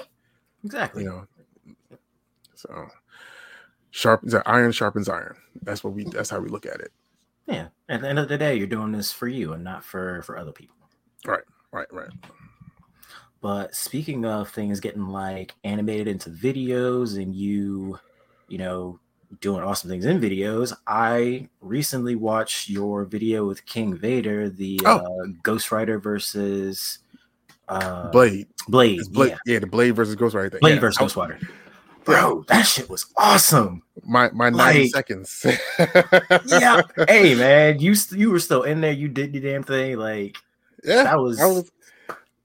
exactly 0.64 1.02
you 1.02 1.08
know 1.08 1.26
so 2.54 2.88
sharpens 3.92 4.34
iron 4.46 4.72
sharpens 4.72 5.08
iron. 5.08 5.36
That's 5.62 5.84
what 5.84 5.92
we 5.92 6.04
that's 6.04 6.30
how 6.30 6.40
we 6.40 6.48
look 6.48 6.66
at 6.66 6.80
it. 6.80 6.92
Yeah. 7.46 7.68
At 7.88 8.00
the 8.00 8.08
end 8.08 8.18
of 8.18 8.28
the 8.28 8.38
day, 8.38 8.54
you're 8.54 8.66
doing 8.66 8.92
this 8.92 9.12
for 9.12 9.28
you 9.28 9.52
and 9.52 9.64
not 9.64 9.84
for 9.84 10.22
for 10.22 10.38
other 10.38 10.52
people. 10.52 10.76
Right, 11.26 11.42
right, 11.72 11.92
right. 11.92 12.10
But 13.40 13.74
speaking 13.74 14.24
of 14.24 14.48
things 14.50 14.80
getting 14.80 15.08
like 15.08 15.54
animated 15.64 16.08
into 16.08 16.30
videos 16.30 17.20
and 17.20 17.34
you, 17.34 17.98
you 18.48 18.58
know, 18.58 19.00
doing 19.40 19.62
awesome 19.62 19.90
things 19.90 20.04
in 20.04 20.20
videos, 20.20 20.72
I 20.86 21.48
recently 21.60 22.14
watched 22.14 22.68
your 22.68 23.04
video 23.04 23.44
with 23.44 23.66
King 23.66 23.96
Vader, 23.96 24.48
the 24.48 24.80
oh. 24.84 24.98
uh, 24.98 25.26
Ghost 25.42 25.72
Rider 25.72 25.98
versus 25.98 27.00
uh, 27.68 28.10
Blade. 28.10 28.46
Blade. 28.68 29.00
Blade. 29.10 29.30
Yeah. 29.30 29.54
yeah. 29.54 29.58
the 29.58 29.66
Blade 29.66 29.96
versus 29.96 30.14
Ghost 30.14 30.36
Rider. 30.36 30.58
Blade 30.60 30.74
yeah. 30.74 30.80
versus 30.80 30.98
Ghost 30.98 31.16
Rider 31.16 31.40
bro, 32.04 32.44
that 32.48 32.62
shit 32.62 32.88
was 32.88 33.06
awesome. 33.16 33.82
My 34.04 34.30
my 34.30 34.48
like, 34.48 34.74
90 34.74 34.88
seconds. 34.88 35.46
yeah. 36.46 36.82
Hey 37.08 37.34
man, 37.34 37.78
you 37.78 37.94
you 38.10 38.30
were 38.30 38.40
still 38.40 38.62
in 38.62 38.80
there. 38.80 38.92
You 38.92 39.08
did 39.08 39.32
the 39.32 39.40
damn 39.40 39.62
thing. 39.62 39.96
Like 39.96 40.36
yeah, 40.84 41.04
that 41.04 41.18
was 41.18 41.40
I 41.40 41.46
was 41.46 41.70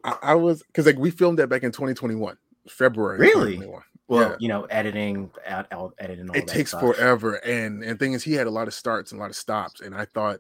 I, 0.04 0.36
was 0.36 0.64
because 0.64 0.86
like 0.86 0.98
we 0.98 1.12
filmed 1.12 1.40
that 1.40 1.48
back 1.48 1.64
in 1.64 1.72
2021, 1.72 2.38
February. 2.70 3.20
Really? 3.20 3.62
Well, 4.08 4.22
yeah. 4.22 4.36
you 4.40 4.48
know, 4.48 4.64
editing, 4.66 5.30
out, 5.46 5.68
out 5.72 5.94
editing. 6.00 6.30
it 6.34 6.48
takes 6.48 6.72
stuff. 6.72 6.82
forever, 6.82 7.36
and 7.36 7.84
and 7.84 8.00
thing 8.00 8.14
is, 8.14 8.24
he 8.24 8.34
had 8.34 8.48
a 8.48 8.52
lot 8.52 8.68
of 8.68 8.74
starts 8.74 9.12
and 9.12 9.20
a 9.20 9.22
lot 9.22 9.30
of 9.30 9.36
stops, 9.36 9.82
and 9.82 9.94
I 9.94 10.06
thought 10.06 10.40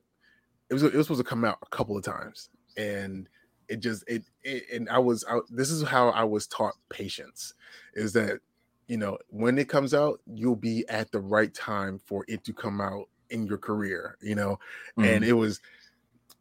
it 0.69 0.74
was 0.74 0.83
it 0.83 0.93
was 0.93 1.07
supposed 1.07 1.19
to 1.19 1.29
come 1.29 1.43
out 1.43 1.57
a 1.62 1.75
couple 1.75 1.97
of 1.97 2.03
times, 2.03 2.50
and 2.77 3.27
it 3.67 3.81
just 3.81 4.05
it, 4.07 4.24
it 4.43 4.63
and 4.74 4.89
I 4.89 5.00
was 5.00 5.25
out. 5.29 5.43
This 5.50 5.69
is 5.69 5.83
how 5.83 6.09
I 6.09 6.24
was 6.24 6.47
taught 6.47 6.75
patience, 6.89 7.55
is 7.93 8.13
that 8.13 8.39
you 8.88 8.98
know, 8.98 9.17
when 9.29 9.58
it 9.58 9.70
comes 9.70 9.94
out, 9.94 10.20
you'll 10.25 10.56
be 10.56 10.88
at 10.89 11.12
the 11.12 11.20
right 11.20 11.53
time 11.53 12.00
for 12.06 12.25
it 12.27 12.44
to 12.46 12.53
come 12.53 12.79
out 12.82 13.06
in 13.29 13.46
your 13.46 13.58
career, 13.58 14.17
you 14.22 14.36
know. 14.36 14.60
Mm-hmm. 14.98 15.03
And 15.03 15.25
it 15.25 15.34
was 15.34 15.60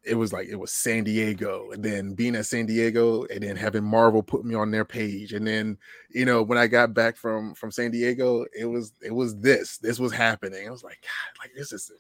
it 0.05 0.15
was 0.15 0.33
like 0.33 0.49
it 0.49 0.57
was 0.57 0.73
San 0.73 1.03
Diego, 1.03 1.71
and 1.73 1.83
then 1.83 2.15
being 2.15 2.37
at 2.37 2.47
San 2.47 2.67
Diego, 2.67 3.25
and 3.25 3.43
then 3.43 3.57
having 3.57 3.83
Marvel 3.83 4.23
put 4.23 4.45
me 4.45 4.55
on 4.55 4.71
their 4.71 4.85
page, 4.85 5.33
and 5.33 5.47
then 5.47 5.77
you 6.11 6.25
know 6.25 6.43
when 6.43 6.59
I 6.59 6.69
got 6.69 6.95
back 6.95 7.17
from 7.17 7.55
from 7.55 7.73
San 7.73 7.91
Diego, 7.91 8.47
it 8.57 8.67
was 8.67 8.93
it 9.03 9.13
was 9.13 9.37
this 9.39 9.79
this 9.79 9.99
was 9.99 10.13
happening. 10.13 10.69
I 10.69 10.71
was 10.71 10.85
like, 10.85 11.01
God, 11.03 11.43
like 11.43 11.51
this 11.57 11.73
is 11.73 11.91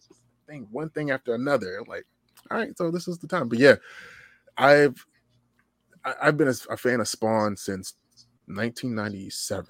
thing 0.46 0.68
one 0.70 0.90
thing 0.90 1.10
after 1.10 1.34
another. 1.34 1.78
I'm 1.78 1.88
like, 1.88 2.06
all 2.50 2.58
right, 2.58 2.76
so 2.78 2.92
this 2.92 3.08
is 3.08 3.18
the 3.18 3.26
time. 3.26 3.48
But 3.48 3.58
yeah, 3.58 3.74
I've 4.56 5.04
I've 6.04 6.36
been 6.36 6.48
a, 6.48 6.54
a 6.70 6.76
fan 6.76 7.00
of 7.00 7.08
Spawn 7.08 7.56
since 7.56 7.94
1997. 8.46 9.66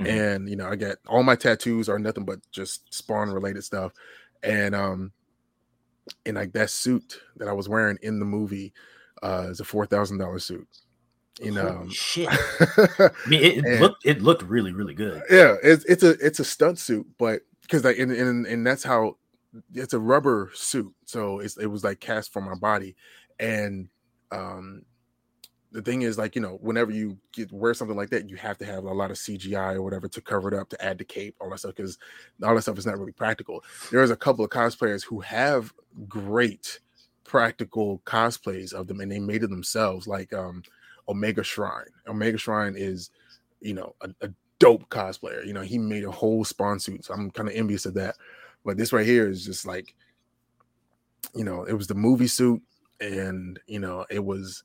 Mm-hmm. 0.00 0.06
And 0.06 0.48
you 0.48 0.56
know, 0.56 0.68
I 0.68 0.76
got 0.76 0.96
all 1.06 1.22
my 1.22 1.36
tattoos 1.36 1.88
are 1.88 1.98
nothing 1.98 2.24
but 2.24 2.40
just 2.50 2.92
Spawn 2.92 3.30
related 3.30 3.64
stuff. 3.64 3.92
And 4.42 4.74
um 4.74 5.12
and 6.26 6.36
like 6.36 6.52
that 6.52 6.70
suit 6.70 7.20
that 7.36 7.48
I 7.48 7.52
was 7.52 7.68
wearing 7.68 7.98
in 8.02 8.18
the 8.18 8.24
movie 8.24 8.72
uh 9.22 9.48
is 9.50 9.60
a 9.60 9.64
four 9.64 9.86
thousand 9.86 10.18
dollar 10.18 10.38
suit. 10.38 10.66
You 11.40 11.52
know, 11.52 11.72
Holy 11.78 11.90
shit. 11.90 12.28
I 12.30 13.10
mean, 13.26 13.42
it, 13.42 13.58
it 13.64 13.80
looked 13.80 14.06
it 14.06 14.22
looked 14.22 14.42
really 14.42 14.72
really 14.72 14.94
good. 14.94 15.22
Yeah, 15.30 15.56
it's 15.62 15.84
it's 15.84 16.02
a 16.02 16.10
it's 16.24 16.40
a 16.40 16.44
stunt 16.44 16.78
suit, 16.78 17.06
but 17.18 17.42
because 17.62 17.84
like 17.84 17.98
and, 17.98 18.12
and 18.12 18.46
and 18.46 18.66
that's 18.66 18.84
how 18.84 19.16
it's 19.74 19.94
a 19.94 19.98
rubber 19.98 20.50
suit, 20.54 20.92
so 21.04 21.38
it's 21.40 21.56
it 21.56 21.66
was 21.66 21.84
like 21.84 22.00
cast 22.00 22.32
for 22.32 22.42
my 22.42 22.54
body, 22.54 22.96
and 23.38 23.88
um 24.30 24.84
the 25.72 25.82
thing 25.82 26.02
is 26.02 26.18
like 26.18 26.36
you 26.36 26.42
know 26.42 26.58
whenever 26.60 26.92
you 26.92 27.16
get 27.32 27.50
wear 27.50 27.74
something 27.74 27.96
like 27.96 28.10
that 28.10 28.28
you 28.28 28.36
have 28.36 28.58
to 28.58 28.64
have 28.64 28.84
a 28.84 28.92
lot 28.92 29.10
of 29.10 29.16
cgi 29.16 29.74
or 29.74 29.82
whatever 29.82 30.06
to 30.06 30.20
cover 30.20 30.48
it 30.48 30.54
up 30.54 30.68
to 30.68 30.84
add 30.84 30.98
the 30.98 31.04
cape 31.04 31.34
all 31.40 31.50
that 31.50 31.58
stuff 31.58 31.74
because 31.74 31.98
all 32.44 32.54
that 32.54 32.62
stuff 32.62 32.78
is 32.78 32.86
not 32.86 32.98
really 32.98 33.12
practical. 33.12 33.64
There's 33.90 34.10
a 34.10 34.16
couple 34.16 34.44
of 34.44 34.50
cosplayers 34.50 35.04
who 35.04 35.20
have 35.20 35.72
great 36.08 36.80
practical 37.24 38.00
cosplays 38.04 38.72
of 38.72 38.86
them 38.86 39.00
and 39.00 39.10
they 39.10 39.18
made 39.18 39.42
it 39.42 39.50
themselves 39.50 40.06
like 40.06 40.32
um 40.32 40.62
omega 41.08 41.42
shrine. 41.42 41.86
Omega 42.06 42.38
shrine 42.38 42.74
is 42.76 43.10
you 43.60 43.74
know 43.74 43.94
a, 44.02 44.10
a 44.20 44.30
dope 44.58 44.88
cosplayer 44.90 45.44
you 45.44 45.52
know 45.52 45.62
he 45.62 45.78
made 45.78 46.04
a 46.04 46.10
whole 46.10 46.44
spawn 46.44 46.78
suit 46.78 47.04
so 47.04 47.12
i'm 47.12 47.30
kind 47.30 47.48
of 47.48 47.54
envious 47.54 47.86
of 47.86 47.94
that. 47.94 48.16
But 48.64 48.76
this 48.76 48.92
right 48.92 49.06
here 49.06 49.28
is 49.28 49.44
just 49.44 49.66
like 49.66 49.94
you 51.34 51.44
know 51.44 51.64
it 51.64 51.72
was 51.72 51.86
the 51.86 51.94
movie 51.94 52.28
suit 52.28 52.62
and 53.00 53.58
you 53.66 53.80
know 53.80 54.04
it 54.10 54.24
was 54.24 54.64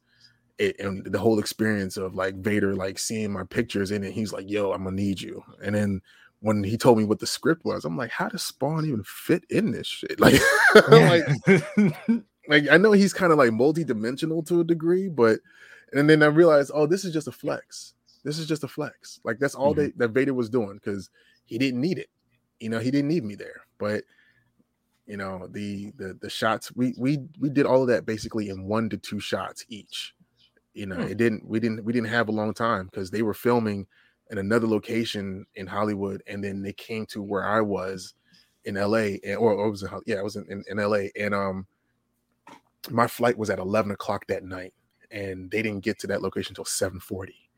it, 0.59 0.79
and 0.79 1.05
the 1.05 1.19
whole 1.19 1.39
experience 1.39 1.97
of 1.97 2.15
like 2.15 2.35
Vader 2.35 2.75
like 2.75 2.99
seeing 2.99 3.31
my 3.31 3.43
pictures 3.43 3.91
in 3.91 4.03
it, 4.03 4.13
he's 4.13 4.33
like, 4.33 4.49
"Yo, 4.49 4.71
I'm 4.71 4.83
gonna 4.83 4.95
need 4.95 5.21
you." 5.21 5.43
And 5.63 5.75
then 5.75 6.01
when 6.39 6.63
he 6.63 6.77
told 6.77 6.97
me 6.97 7.03
what 7.03 7.19
the 7.19 7.27
script 7.27 7.65
was, 7.65 7.85
I'm 7.85 7.97
like, 7.97 8.11
"How 8.11 8.29
does 8.29 8.43
Spawn 8.43 8.85
even 8.85 9.03
fit 9.03 9.43
in 9.49 9.71
this 9.71 9.87
shit?" 9.87 10.19
Like, 10.19 10.41
like, 10.91 12.23
like 12.47 12.69
I 12.69 12.77
know 12.77 12.91
he's 12.91 13.13
kind 13.13 13.31
of 13.31 13.37
like 13.37 13.51
multi-dimensional 13.51 14.43
to 14.43 14.61
a 14.61 14.63
degree, 14.63 15.09
but 15.09 15.39
and 15.93 16.09
then 16.09 16.23
I 16.23 16.27
realized, 16.27 16.71
oh, 16.73 16.85
this 16.85 17.05
is 17.05 17.13
just 17.13 17.27
a 17.27 17.31
flex. 17.31 17.93
This 18.23 18.39
is 18.39 18.47
just 18.47 18.63
a 18.63 18.67
flex. 18.67 19.19
Like 19.23 19.39
that's 19.39 19.55
all 19.55 19.73
mm-hmm. 19.73 19.81
they, 19.81 19.93
that 19.97 20.09
Vader 20.09 20.33
was 20.33 20.49
doing 20.49 20.75
because 20.75 21.09
he 21.45 21.57
didn't 21.57 21.81
need 21.81 21.97
it. 21.97 22.09
You 22.59 22.69
know, 22.69 22.79
he 22.79 22.91
didn't 22.91 23.09
need 23.09 23.23
me 23.23 23.35
there, 23.35 23.61
but 23.77 24.03
you 25.05 25.15
know 25.15 25.47
the 25.51 25.91
the 25.97 26.17
the 26.21 26.29
shots 26.29 26.75
we 26.75 26.93
we 26.97 27.19
we 27.39 27.49
did 27.49 27.65
all 27.65 27.81
of 27.81 27.87
that 27.87 28.05
basically 28.05 28.49
in 28.49 28.65
one 28.65 28.89
to 28.89 28.97
two 28.97 29.21
shots 29.21 29.65
each 29.69 30.13
you 30.77 30.86
know, 30.86 30.96
hmm. 30.96 31.12
it 31.12 31.17
didn't 31.17 31.46
we 31.46 31.60
didn't 31.60 31.84
we 31.84 31.91
didn't 31.91 32.10
have 32.10 32.29
a 32.29 32.31
long 32.31 32.53
time 32.53 32.86
because 32.86 33.10
they 33.10 33.24
were 33.24 33.34
filming 33.34 33.88
in 34.29 34.38
another 34.38 34.67
location 34.67 35.46
in 35.55 35.65
Hollywood, 35.65 36.22
and 36.27 36.43
then 36.43 36.62
they 36.62 36.74
came 36.74 37.05
to 37.07 37.24
where 37.24 37.43
I 37.43 37.62
was 37.62 38.13
in 38.65 38.75
LA, 38.75 39.17
and, 39.24 39.38
or, 39.38 39.53
or 39.53 39.72
was 39.72 39.84
in, 39.84 39.89
yeah, 40.05 40.17
I 40.17 40.22
was 40.22 40.36
in, 40.36 40.46
in, 40.50 40.63
in 40.69 40.77
LA, 40.77 41.07
and 41.19 41.34
um, 41.34 41.65
my 42.91 43.07
flight 43.07 43.38
was 43.38 43.50
at 43.50 43.60
eleven 43.60 43.91
o'clock 43.91 44.27
that 44.27 44.43
night, 44.43 44.74
and 45.10 45.50
they 45.50 45.62
didn't 45.62 45.84
get 45.84 45.98
to 46.00 46.07
that 46.07 46.22
location 46.22 46.51
until 46.51 46.65
seven 46.65 47.00
forty. 47.00 47.50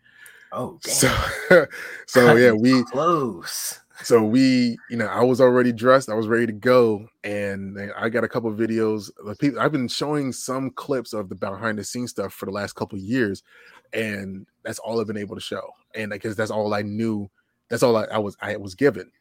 Oh, 0.51 0.79
damn. 0.81 0.93
so 0.93 1.65
so 2.07 2.35
yeah, 2.35 2.51
we 2.51 2.83
close 2.85 3.79
so 4.03 4.23
we 4.23 4.77
you 4.89 4.97
know 4.97 5.07
i 5.07 5.21
was 5.21 5.41
already 5.41 5.71
dressed 5.71 6.09
i 6.09 6.13
was 6.13 6.27
ready 6.27 6.45
to 6.45 6.53
go 6.53 7.05
and 7.23 7.77
i 7.97 8.09
got 8.09 8.23
a 8.23 8.27
couple 8.27 8.51
videos 8.53 9.09
people 9.39 9.59
i've 9.59 9.71
been 9.71 9.87
showing 9.87 10.31
some 10.31 10.69
clips 10.71 11.13
of 11.13 11.29
the 11.29 11.35
behind 11.35 11.77
the 11.77 11.83
scenes 11.83 12.11
stuff 12.11 12.33
for 12.33 12.45
the 12.45 12.51
last 12.51 12.73
couple 12.73 12.97
years 12.97 13.43
and 13.93 14.45
that's 14.63 14.79
all 14.79 14.99
i've 14.99 15.07
been 15.07 15.17
able 15.17 15.35
to 15.35 15.41
show 15.41 15.69
and 15.95 16.11
because 16.11 16.35
that's 16.35 16.51
all 16.51 16.73
i 16.73 16.81
knew 16.81 17.29
that's 17.69 17.83
all 17.83 17.95
I, 17.97 18.05
I, 18.05 18.17
was 18.17 18.37
i 18.41 18.55
was 18.55 18.75
given 18.75 19.11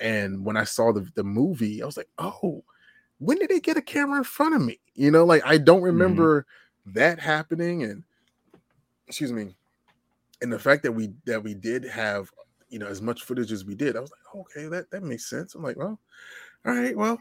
and 0.00 0.44
when 0.44 0.56
i 0.56 0.64
saw 0.64 0.92
the, 0.92 1.08
the 1.14 1.24
movie 1.24 1.82
i 1.82 1.86
was 1.86 1.96
like 1.96 2.08
oh 2.18 2.62
when 3.18 3.38
did 3.38 3.48
they 3.48 3.60
get 3.60 3.78
a 3.78 3.82
camera 3.82 4.18
in 4.18 4.24
front 4.24 4.54
of 4.54 4.60
me 4.60 4.78
you 4.94 5.10
know 5.10 5.24
like 5.24 5.42
i 5.46 5.56
don't 5.56 5.78
mm-hmm. 5.78 5.86
remember 5.86 6.42
mm-hmm. 6.42 6.98
that 6.98 7.18
happening 7.18 7.82
and 7.82 8.02
excuse 9.06 9.32
me 9.32 9.54
and 10.42 10.52
the 10.52 10.58
fact 10.58 10.82
that 10.82 10.92
we 10.92 11.12
that 11.24 11.42
we 11.42 11.54
did 11.54 11.84
have 11.84 12.30
you 12.76 12.80
know 12.80 12.88
as 12.88 13.00
much 13.00 13.22
footage 13.22 13.52
as 13.52 13.64
we 13.64 13.74
did 13.74 13.96
i 13.96 14.00
was 14.00 14.10
like 14.10 14.20
oh, 14.34 14.40
okay 14.40 14.68
that 14.68 14.90
that 14.90 15.02
makes 15.02 15.30
sense. 15.30 15.54
I'm 15.54 15.62
like 15.62 15.78
well 15.78 15.98
all 16.66 16.74
right 16.74 16.94
well 16.94 17.18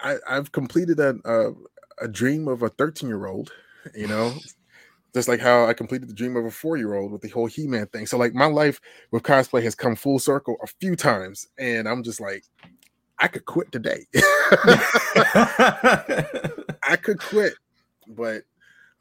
i 0.00 0.16
i've 0.26 0.50
completed 0.50 0.98
a 0.98 1.14
a, 1.26 1.50
uh, 1.50 1.52
a 2.00 2.08
dream 2.08 2.48
of 2.48 2.62
a 2.62 2.70
13 2.70 3.06
year 3.06 3.26
old 3.26 3.52
you 3.94 4.06
know 4.06 4.32
just 5.12 5.28
like 5.28 5.40
how 5.40 5.66
i 5.66 5.74
completed 5.74 6.08
the 6.08 6.14
dream 6.14 6.36
of 6.36 6.46
a 6.46 6.50
four 6.50 6.78
year 6.78 6.94
old 6.94 7.12
with 7.12 7.20
the 7.20 7.28
whole 7.28 7.44
he-man 7.44 7.86
thing. 7.88 8.06
So 8.06 8.16
like 8.16 8.32
my 8.32 8.46
life 8.46 8.80
with 9.10 9.24
cosplay 9.24 9.62
has 9.62 9.74
come 9.74 9.94
full 9.94 10.18
circle 10.18 10.56
a 10.62 10.66
few 10.66 10.96
times 10.96 11.48
and 11.58 11.86
i'm 11.86 12.02
just 12.02 12.18
like 12.18 12.44
i 13.18 13.28
could 13.28 13.44
quit 13.44 13.70
today. 13.70 14.06
I 16.82 16.96
could 17.02 17.20
quit 17.20 17.52
but 18.06 18.44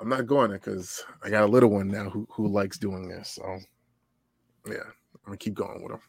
i'm 0.01 0.09
not 0.09 0.27
going 0.27 0.51
it 0.51 0.61
because 0.61 1.05
i 1.23 1.29
got 1.29 1.45
a 1.45 1.47
little 1.47 1.69
one 1.69 1.87
now 1.87 2.09
who, 2.09 2.27
who 2.29 2.49
likes 2.49 2.77
doing 2.77 3.07
this 3.07 3.39
so 3.41 3.59
yeah 4.69 4.91
I'm 5.27 5.31
gonna 5.31 5.37
keep 5.39 5.55
going 5.55 5.83
with 5.83 5.91
him. 5.91 5.99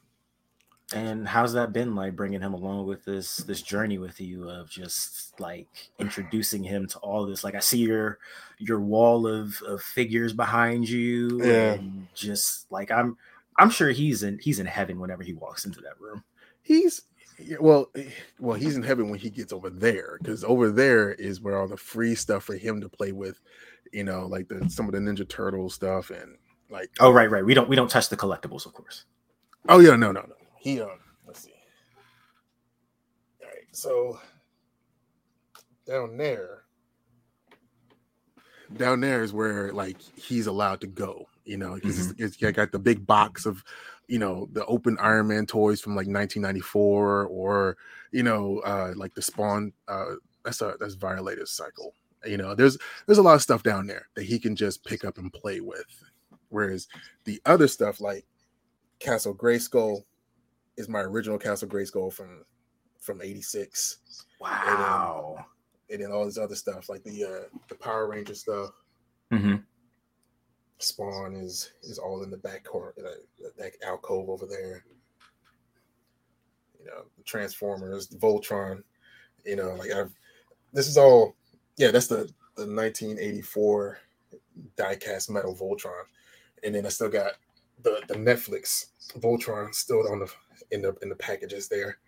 And 0.95 1.27
how's 1.27 1.53
that 1.55 1.73
been 1.73 1.97
like 1.97 2.15
bringing 2.15 2.41
him 2.41 2.55
along 2.55 2.87
with 2.87 3.05
this 3.05 3.39
this 3.39 3.61
journey 3.61 3.99
with 3.99 4.21
you 4.21 4.49
of 4.49 4.71
just 4.71 5.39
like 5.41 5.67
introducing 5.99 6.63
him 6.63 6.87
to 6.87 6.99
all 7.01 7.27
this? 7.27 7.43
Like 7.43 7.57
I 7.57 7.59
see 7.59 7.79
your 7.79 8.21
your 8.59 8.79
wall 8.79 9.27
of, 9.27 9.61
of 9.67 9.83
figures 9.83 10.33
behind 10.33 10.89
you, 10.89 11.43
yeah. 11.43 11.73
and 11.73 12.07
just 12.15 12.71
like 12.71 12.93
I'm 12.93 13.17
I'm 13.59 13.71
sure 13.71 13.91
he's 13.91 14.23
in 14.23 14.39
he's 14.39 14.61
in 14.61 14.67
heaven 14.67 15.01
whenever 15.01 15.25
he 15.25 15.35
walks 15.35 15.65
into 15.65 15.81
that 15.81 16.01
room. 16.01 16.23
He's 16.63 17.03
well, 17.61 17.91
well, 18.39 18.57
he's 18.57 18.77
in 18.77 18.83
heaven 18.85 19.11
when 19.11 19.19
he 19.19 19.31
gets 19.31 19.53
over 19.53 19.71
there 19.71 20.19
because 20.23 20.45
over 20.45 20.71
there 20.71 21.13
is 21.13 21.41
where 21.41 21.59
all 21.59 21.69
the 21.69 21.77
free 21.77 22.15
stuff 22.15 22.45
for 22.45 22.57
him 22.57 22.81
to 22.81 22.89
play 22.89 23.11
with, 23.11 23.41
you 23.93 24.05
know, 24.05 24.27
like 24.27 24.49
the 24.49 24.71
some 24.71 24.87
of 24.87 24.93
the 24.93 24.99
Ninja 25.01 25.29
Turtle 25.29 25.69
stuff 25.71 26.11
and 26.11 26.37
like 26.71 26.91
oh 27.01 27.11
right, 27.11 27.31
right. 27.31 27.45
We 27.45 27.55
don't 27.55 27.69
we 27.69 27.77
don't 27.77 27.91
touch 27.91 28.09
the 28.09 28.17
collectibles, 28.17 28.67
of 28.67 28.75
course. 28.75 29.05
Oh 29.69 29.81
yeah, 29.81 29.97
no, 29.97 30.13
no, 30.13 30.21
no. 30.23 30.35
He 30.59 30.81
um 30.81 30.99
let's 31.27 31.41
see. 31.41 31.53
All 33.43 33.49
right, 33.49 33.67
so 33.73 34.19
down 35.87 36.17
there, 36.17 36.65
down 38.77 39.01
there 39.01 39.23
is 39.23 39.33
where 39.33 39.73
like 39.73 40.01
he's 40.01 40.47
allowed 40.47 40.81
to 40.83 40.87
go. 40.87 41.27
You 41.45 41.57
know, 41.57 41.75
because 41.77 41.99
mm-hmm. 41.99 42.23
it's, 42.23 42.37
it's 42.43 42.57
got 42.57 42.73
the 42.73 42.79
big 42.79 43.07
box 43.07 43.47
of 43.47 43.65
you 44.07 44.19
know 44.19 44.49
the 44.53 44.65
open 44.67 44.99
Iron 45.01 45.29
Man 45.29 45.47
toys 45.47 45.81
from 45.81 45.93
like 45.93 46.07
1994, 46.07 47.27
or 47.27 47.77
you 48.13 48.23
know, 48.23 48.59
uh 48.61 48.93
like 48.95 49.15
the 49.15 49.23
Spawn. 49.23 49.73
Uh, 49.87 50.17
that's 50.45 50.61
a 50.61 50.77
that's 50.79 50.95
Violet's 50.95 51.53
cycle. 51.53 51.95
You 52.27 52.37
know, 52.37 52.55
there's 52.55 52.77
there's 53.07 53.19
a 53.19 53.23
lot 53.23 53.35
of 53.35 53.43
stuff 53.43 53.63
down 53.63 53.87
there 53.87 54.09
that 54.15 54.25
he 54.25 54.39
can 54.39 54.57
just 54.57 54.85
pick 54.85 55.05
up 55.05 55.19
and 55.19 55.33
play 55.33 55.61
with. 55.61 56.05
Whereas 56.50 56.88
the 57.25 57.40
other 57.45 57.69
stuff 57.69 58.00
like 58.00 58.25
Castle 58.99 59.35
Grayskull 59.35 60.05
is 60.76 60.88
my 60.88 61.00
original 61.00 61.38
Castle 61.38 61.69
Grayskull 61.69 62.12
from 62.12 62.45
from 63.00 63.23
'86. 63.23 63.99
Wow. 64.40 64.57
And, 64.67 65.38
um, 65.38 65.47
and, 65.90 66.02
then 66.02 66.12
all 66.12 66.25
this 66.25 66.38
other 66.38 66.55
stuff 66.55 66.88
like 66.88 67.02
the 67.05 67.25
uh 67.25 67.57
the 67.69 67.75
Power 67.75 68.09
Ranger 68.09 68.35
stuff. 68.35 68.71
Mm-hmm. 69.33 69.57
Spawn 70.78 71.35
is 71.35 71.73
is 71.83 71.99
all 71.99 72.23
in 72.23 72.31
the 72.31 72.37
back 72.37 72.64
corner, 72.64 72.95
that, 72.97 73.57
that 73.57 73.73
alcove 73.87 74.28
over 74.28 74.47
there. 74.47 74.85
You 76.78 76.87
know, 76.87 77.05
Transformers, 77.25 78.09
Voltron. 78.09 78.83
You 79.45 79.57
know, 79.57 79.75
like 79.75 79.90
I've 79.90 80.12
this 80.73 80.88
is 80.88 80.97
all. 80.97 81.35
Yeah, 81.76 81.90
that's 81.90 82.09
the 82.09 82.28
the 82.57 82.67
1984 82.67 83.99
diecast 84.76 85.31
metal 85.31 85.55
Voltron 85.55 86.05
and 86.65 86.75
then 86.75 86.87
I 86.87 86.88
still 86.88 87.09
got 87.09 87.33
the 87.83 88.03
the 88.09 88.15
Netflix 88.15 88.87
Voltron 89.19 89.75
still 89.75 90.11
on 90.11 90.21
the 90.21 90.33
in 90.71 90.83
the 90.83 90.95
in 91.03 91.09
the 91.09 91.17
packages 91.17 91.69
there. 91.69 91.99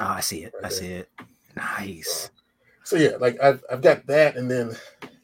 Oh, 0.00 0.06
I 0.06 0.20
see 0.20 0.44
it. 0.44 0.52
Right 0.54 0.64
I 0.64 0.68
there. 0.68 0.78
see 0.78 0.92
it. 0.92 1.10
Nice. 1.56 2.26
Uh, 2.26 2.38
so 2.84 2.96
yeah, 2.96 3.16
like 3.20 3.40
I've 3.42 3.62
I've 3.70 3.82
got 3.82 4.06
that, 4.06 4.36
and 4.36 4.50
then 4.50 4.76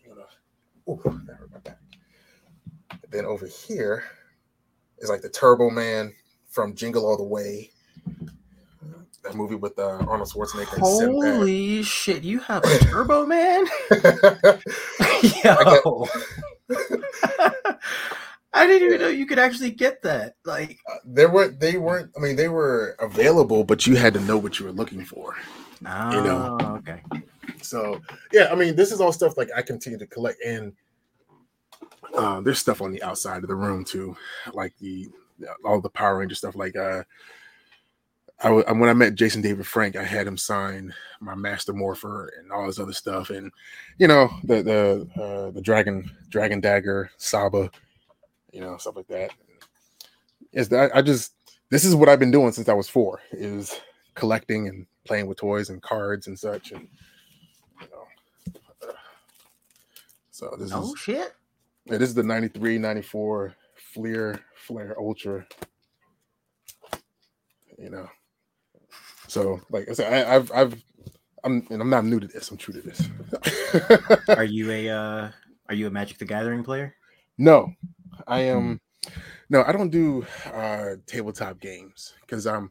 you 0.04 0.14
know, 0.14 0.92
ooh, 0.92 1.22
that 1.26 1.36
hurt 1.36 1.50
my 1.52 1.58
back. 1.58 1.78
Then 3.10 3.24
over 3.24 3.46
here 3.46 4.04
is 4.98 5.08
like 5.08 5.22
the 5.22 5.30
Turbo 5.30 5.70
Man 5.70 6.12
from 6.48 6.74
Jingle 6.74 7.06
All 7.06 7.16
the 7.16 7.22
Way. 7.22 7.70
That 9.24 9.34
movie 9.34 9.56
with 9.56 9.78
uh, 9.78 9.98
Arnold 10.06 10.28
Schwarzenegger. 10.28 10.78
Holy 10.78 11.82
shit, 11.82 12.22
you 12.22 12.38
have 12.40 12.64
a 12.64 12.78
turbo 12.78 13.26
man? 13.26 13.66
Yo. 15.44 16.06
I 18.52 18.66
didn't 18.66 18.86
even 18.88 19.00
know 19.00 19.08
you 19.08 19.26
could 19.26 19.38
actually 19.38 19.70
get 19.70 20.02
that. 20.02 20.34
Like, 20.44 20.78
Uh, 20.90 20.96
there 21.04 21.28
were 21.28 21.48
they 21.48 21.76
weren't. 21.76 22.10
I 22.16 22.20
mean, 22.20 22.36
they 22.36 22.48
were 22.48 22.96
available, 22.98 23.62
but 23.64 23.86
you 23.86 23.96
had 23.96 24.14
to 24.14 24.20
know 24.20 24.38
what 24.38 24.58
you 24.58 24.66
were 24.66 24.72
looking 24.72 25.04
for. 25.04 25.36
oh, 25.86 26.10
You 26.16 26.22
know. 26.22 26.58
okay. 26.78 27.02
So 27.62 28.00
yeah, 28.32 28.48
I 28.50 28.54
mean, 28.54 28.74
this 28.76 28.92
is 28.92 29.00
all 29.00 29.12
stuff 29.12 29.36
like 29.36 29.50
I 29.54 29.62
continue 29.62 29.98
to 29.98 30.06
collect, 30.06 30.42
and 30.44 30.72
uh, 32.14 32.40
there's 32.40 32.58
stuff 32.58 32.80
on 32.80 32.92
the 32.92 33.02
outside 33.02 33.42
of 33.42 33.48
the 33.48 33.54
room 33.54 33.84
too, 33.84 34.16
like 34.54 34.72
the 34.78 35.08
all 35.64 35.80
the 35.80 35.90
Power 35.90 36.18
Ranger 36.18 36.34
stuff. 36.34 36.56
Like 36.56 36.76
uh, 36.76 37.02
I 38.40 38.50
when 38.50 38.88
I 38.88 38.92
met 38.94 39.14
Jason 39.16 39.42
David 39.42 39.66
Frank, 39.66 39.96
I 39.96 40.04
had 40.04 40.26
him 40.26 40.36
sign 40.36 40.94
my 41.20 41.34
Master 41.34 41.72
Morpher 41.72 42.32
and 42.38 42.52
all 42.52 42.66
this 42.66 42.78
other 42.78 42.92
stuff, 42.92 43.30
and 43.30 43.50
you 43.98 44.08
know 44.08 44.30
the 44.44 44.62
the 44.62 45.22
uh, 45.22 45.50
the 45.50 45.60
Dragon 45.60 46.10
Dragon 46.28 46.60
Dagger 46.60 47.10
Saba, 47.16 47.70
you 48.52 48.60
know 48.60 48.76
stuff 48.78 48.96
like 48.96 49.08
that. 49.08 49.30
Is 50.52 50.68
that 50.70 50.94
I 50.94 51.02
just 51.02 51.34
this 51.70 51.84
is 51.84 51.94
what 51.94 52.08
I've 52.08 52.18
been 52.18 52.30
doing 52.30 52.52
since 52.52 52.68
I 52.68 52.72
was 52.74 52.88
four 52.88 53.20
is 53.32 53.80
collecting 54.14 54.68
and 54.68 54.86
playing 55.06 55.26
with 55.26 55.38
toys 55.38 55.70
and 55.70 55.80
cards 55.82 56.26
and 56.26 56.38
such 56.38 56.72
and 56.72 56.88
you 57.80 57.88
know 57.90 58.04
so 60.30 60.54
this 60.58 60.72
Oh 60.72 60.94
is 60.94 60.94
shit. 60.94 61.34
yeah, 61.86 61.98
this 61.98 62.08
is 62.08 62.14
the 62.14 62.22
93 62.22 62.78
94 62.78 63.54
Fleer 63.94 64.40
Flair 64.56 64.96
Ultra 64.98 65.46
you 67.78 67.90
know 67.90 68.08
so 69.28 69.60
like 69.70 69.88
I 69.88 69.92
said 69.92 70.12
I, 70.12 70.34
I've 70.36 70.52
I've 70.52 70.84
I'm 71.44 71.66
and 71.70 71.80
I'm 71.80 71.90
not 71.90 72.04
new 72.04 72.20
to 72.20 72.26
this 72.26 72.50
I'm 72.50 72.56
true 72.56 72.74
to 72.74 72.80
this 72.80 73.08
Are 74.36 74.44
you 74.44 74.70
a 74.70 74.88
uh 74.90 75.30
are 75.68 75.74
you 75.74 75.86
a 75.86 75.90
Magic 75.90 76.18
the 76.18 76.24
Gathering 76.24 76.64
player? 76.64 76.94
no 77.38 77.72
I 78.26 78.40
am 78.40 78.80
no 79.48 79.64
I 79.64 79.72
don't 79.72 79.90
do 79.90 80.26
uh 80.52 80.96
tabletop 81.06 81.60
games 81.60 82.14
because 82.22 82.46
I'm 82.46 82.70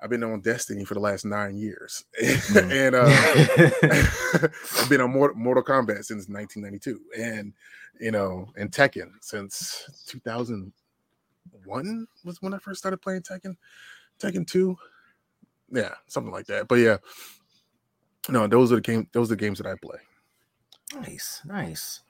I've 0.00 0.10
been 0.10 0.24
on 0.24 0.40
Destiny 0.40 0.84
for 0.84 0.94
the 0.94 1.00
last 1.00 1.24
nine 1.24 1.56
years 1.56 2.04
and 2.56 2.94
uh 2.94 3.06
I've 3.82 4.86
been 4.88 5.00
on 5.00 5.12
Mortal, 5.12 5.62
Kombat 5.62 6.04
since 6.04 6.28
1992, 6.28 7.00
and 7.18 7.52
you 8.00 8.10
know, 8.10 8.48
and 8.56 8.70
Tekken 8.70 9.12
since 9.20 10.04
2001 10.06 12.06
was 12.24 12.42
when 12.42 12.54
I 12.54 12.58
first 12.58 12.78
started 12.78 13.00
playing 13.00 13.22
Tekken. 13.22 13.56
Tekken 14.18 14.46
2, 14.46 14.76
yeah, 15.70 15.94
something 16.06 16.32
like 16.32 16.46
that. 16.46 16.68
But 16.68 16.76
yeah, 16.76 16.98
no, 18.28 18.46
those 18.46 18.72
are 18.72 18.76
the 18.76 18.80
game. 18.80 19.08
Those 19.12 19.30
are 19.30 19.36
the 19.36 19.44
games 19.44 19.58
that 19.58 19.66
I 19.66 19.74
play. 19.80 19.98
nice, 20.94 21.42
nice. 21.44 22.00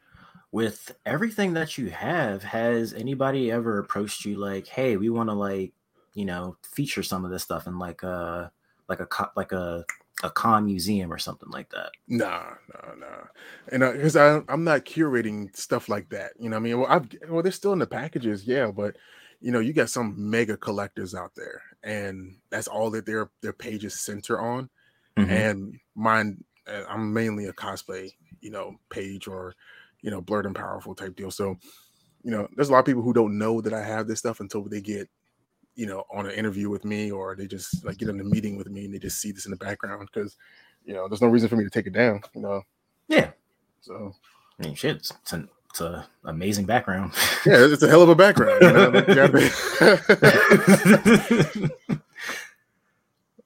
With 0.54 0.94
everything 1.04 1.54
that 1.54 1.78
you 1.78 1.90
have, 1.90 2.44
has 2.44 2.94
anybody 2.94 3.50
ever 3.50 3.80
approached 3.80 4.24
you 4.24 4.36
like, 4.36 4.68
"Hey, 4.68 4.96
we 4.96 5.10
want 5.10 5.28
to 5.28 5.34
like, 5.34 5.72
you 6.14 6.24
know, 6.24 6.56
feature 6.62 7.02
some 7.02 7.24
of 7.24 7.32
this 7.32 7.42
stuff 7.42 7.66
in 7.66 7.76
like 7.80 8.04
a 8.04 8.52
like 8.88 9.00
a 9.00 9.08
like 9.34 9.50
a 9.50 9.84
a 10.22 10.30
con 10.30 10.64
museum 10.66 11.12
or 11.12 11.18
something 11.18 11.50
like 11.50 11.70
that?" 11.70 11.90
Nah, 12.06 12.54
nah, 12.72 12.94
nah. 12.94 13.24
And 13.72 13.80
because 13.82 14.14
I 14.14 14.42
I'm 14.48 14.62
not 14.62 14.84
curating 14.84 15.54
stuff 15.56 15.88
like 15.88 16.08
that. 16.10 16.34
You 16.38 16.50
know, 16.50 16.56
what 16.56 16.60
I 16.60 16.62
mean, 16.62 16.78
well, 16.78 16.88
I've 16.90 17.08
well, 17.28 17.42
they're 17.42 17.50
still 17.50 17.72
in 17.72 17.80
the 17.80 17.86
packages, 17.88 18.46
yeah, 18.46 18.70
but 18.70 18.96
you 19.40 19.50
know, 19.50 19.58
you 19.60 19.72
got 19.72 19.90
some 19.90 20.14
mega 20.30 20.56
collectors 20.56 21.16
out 21.16 21.32
there, 21.34 21.62
and 21.82 22.36
that's 22.50 22.68
all 22.68 22.90
that 22.92 23.06
their 23.06 23.28
their 23.42 23.52
pages 23.52 24.00
center 24.00 24.40
on. 24.40 24.70
Mhm. 25.18 25.30
and 25.30 25.80
mine 25.94 26.44
uh, 26.66 26.82
i'm 26.88 27.12
mainly 27.12 27.46
a 27.46 27.52
cosplay 27.52 28.10
you 28.40 28.50
know 28.50 28.76
page 28.90 29.28
or 29.28 29.54
you 30.04 30.10
know 30.10 30.20
blerd 30.22 30.44
and 30.46 30.54
powerful 30.54 30.94
type 30.94 31.16
deal 31.16 31.30
so 31.30 31.56
you 32.22 32.30
know 32.30 32.46
there's 32.54 32.68
a 32.68 32.72
lot 32.72 32.80
of 32.80 32.84
people 32.84 33.00
who 33.02 33.14
don't 33.14 33.36
know 33.38 33.60
that 33.62 33.72
i 33.72 33.82
have 33.82 34.06
this 34.06 34.18
stuff 34.20 34.40
until 34.40 34.62
they 34.62 34.80
get 34.82 35.08
you 35.74 35.86
know 35.86 36.04
on 36.12 36.26
an 36.26 36.32
interview 36.32 36.68
with 36.70 36.84
me 36.84 37.10
or 37.10 37.34
they 37.34 37.46
just 37.46 37.82
like 37.84 37.96
get 37.98 38.08
in 38.10 38.20
a 38.20 38.24
meeting 38.24 38.56
with 38.56 38.68
me 38.68 38.84
and 38.84 38.94
they 38.94 38.98
just 38.98 39.20
see 39.20 39.32
this 39.32 39.46
in 39.46 39.50
the 39.50 39.56
background 39.56 40.08
because 40.12 40.36
you 40.84 40.92
know 40.94 41.08
there's 41.08 41.22
no 41.22 41.28
reason 41.28 41.48
for 41.48 41.56
me 41.56 41.64
to 41.64 41.70
take 41.70 41.86
it 41.86 41.94
down 41.94 42.20
you 42.34 42.42
know 42.42 42.62
Yeah, 43.08 43.30
so 43.80 44.14
I 44.60 44.64
mean, 44.66 44.74
shit, 44.74 44.96
it's, 44.96 45.32
an 45.32 45.48
it's 45.70 45.80
a 45.80 46.06
amazing 46.24 46.66
background. 46.66 47.12
yeah 47.46 47.64
it's 47.66 47.82
a 47.82 47.88
hell 47.88 48.02
of 48.02 48.08
a 48.08 48.14
background 48.14 48.62
you 48.62 48.72
know? 48.72 48.88
Like, 48.90 49.08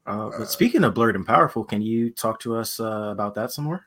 uh, 0.07 0.31
but 0.38 0.51
speaking 0.51 0.85
of 0.85 0.94
blerd 0.94 1.14
and 1.14 1.27
powerful, 1.27 1.64
can 1.64 1.81
you 1.83 2.11
talk 2.11 2.40
to 2.40 2.57
us 2.57 2.81
uh, 2.81 3.09
about 3.12 3.35
that 3.37 3.53
some 3.53 3.64
more? 3.64 3.87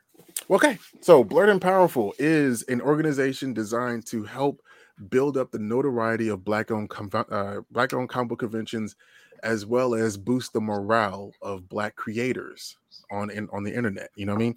Okay, 0.50 0.78
so 1.00 1.24
Blerd 1.24 1.50
and 1.50 1.60
Powerful 1.60 2.14
is 2.18 2.62
an 2.64 2.80
organization 2.80 3.54
designed 3.54 4.06
to 4.06 4.24
help 4.24 4.60
build 5.08 5.36
up 5.36 5.50
the 5.50 5.58
notoriety 5.58 6.28
of 6.28 6.44
black-owned 6.44 6.90
com- 6.90 7.10
uh, 7.30 7.60
black-owned 7.70 8.08
comic 8.08 8.28
book 8.30 8.40
conventions, 8.40 8.96
as 9.42 9.64
well 9.64 9.94
as 9.94 10.16
boost 10.16 10.52
the 10.52 10.60
morale 10.60 11.32
of 11.42 11.68
black 11.68 11.96
creators 11.96 12.76
on 13.10 13.30
in, 13.30 13.48
on 13.52 13.62
the 13.62 13.74
internet. 13.74 14.10
You 14.14 14.26
know 14.26 14.34
what 14.34 14.40
I 14.40 14.44
mean? 14.44 14.56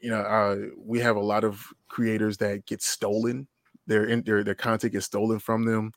You 0.00 0.10
know, 0.10 0.20
uh, 0.20 0.56
we 0.76 0.98
have 1.00 1.16
a 1.16 1.20
lot 1.20 1.44
of 1.44 1.62
creators 1.88 2.36
that 2.38 2.66
get 2.66 2.82
stolen. 2.82 3.46
Their 3.86 4.06
in, 4.06 4.22
their 4.22 4.42
their 4.42 4.54
content 4.54 4.92
gets 4.92 5.06
stolen 5.06 5.38
from 5.38 5.64
them. 5.64 5.92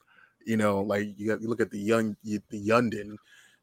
You 0.45 0.57
know, 0.57 0.81
like 0.81 1.07
you, 1.17 1.27
got, 1.27 1.41
you 1.41 1.47
look 1.47 1.61
at 1.61 1.71
the 1.71 1.79
young 1.79 2.15
the 2.23 2.41
Yundin. 2.51 3.15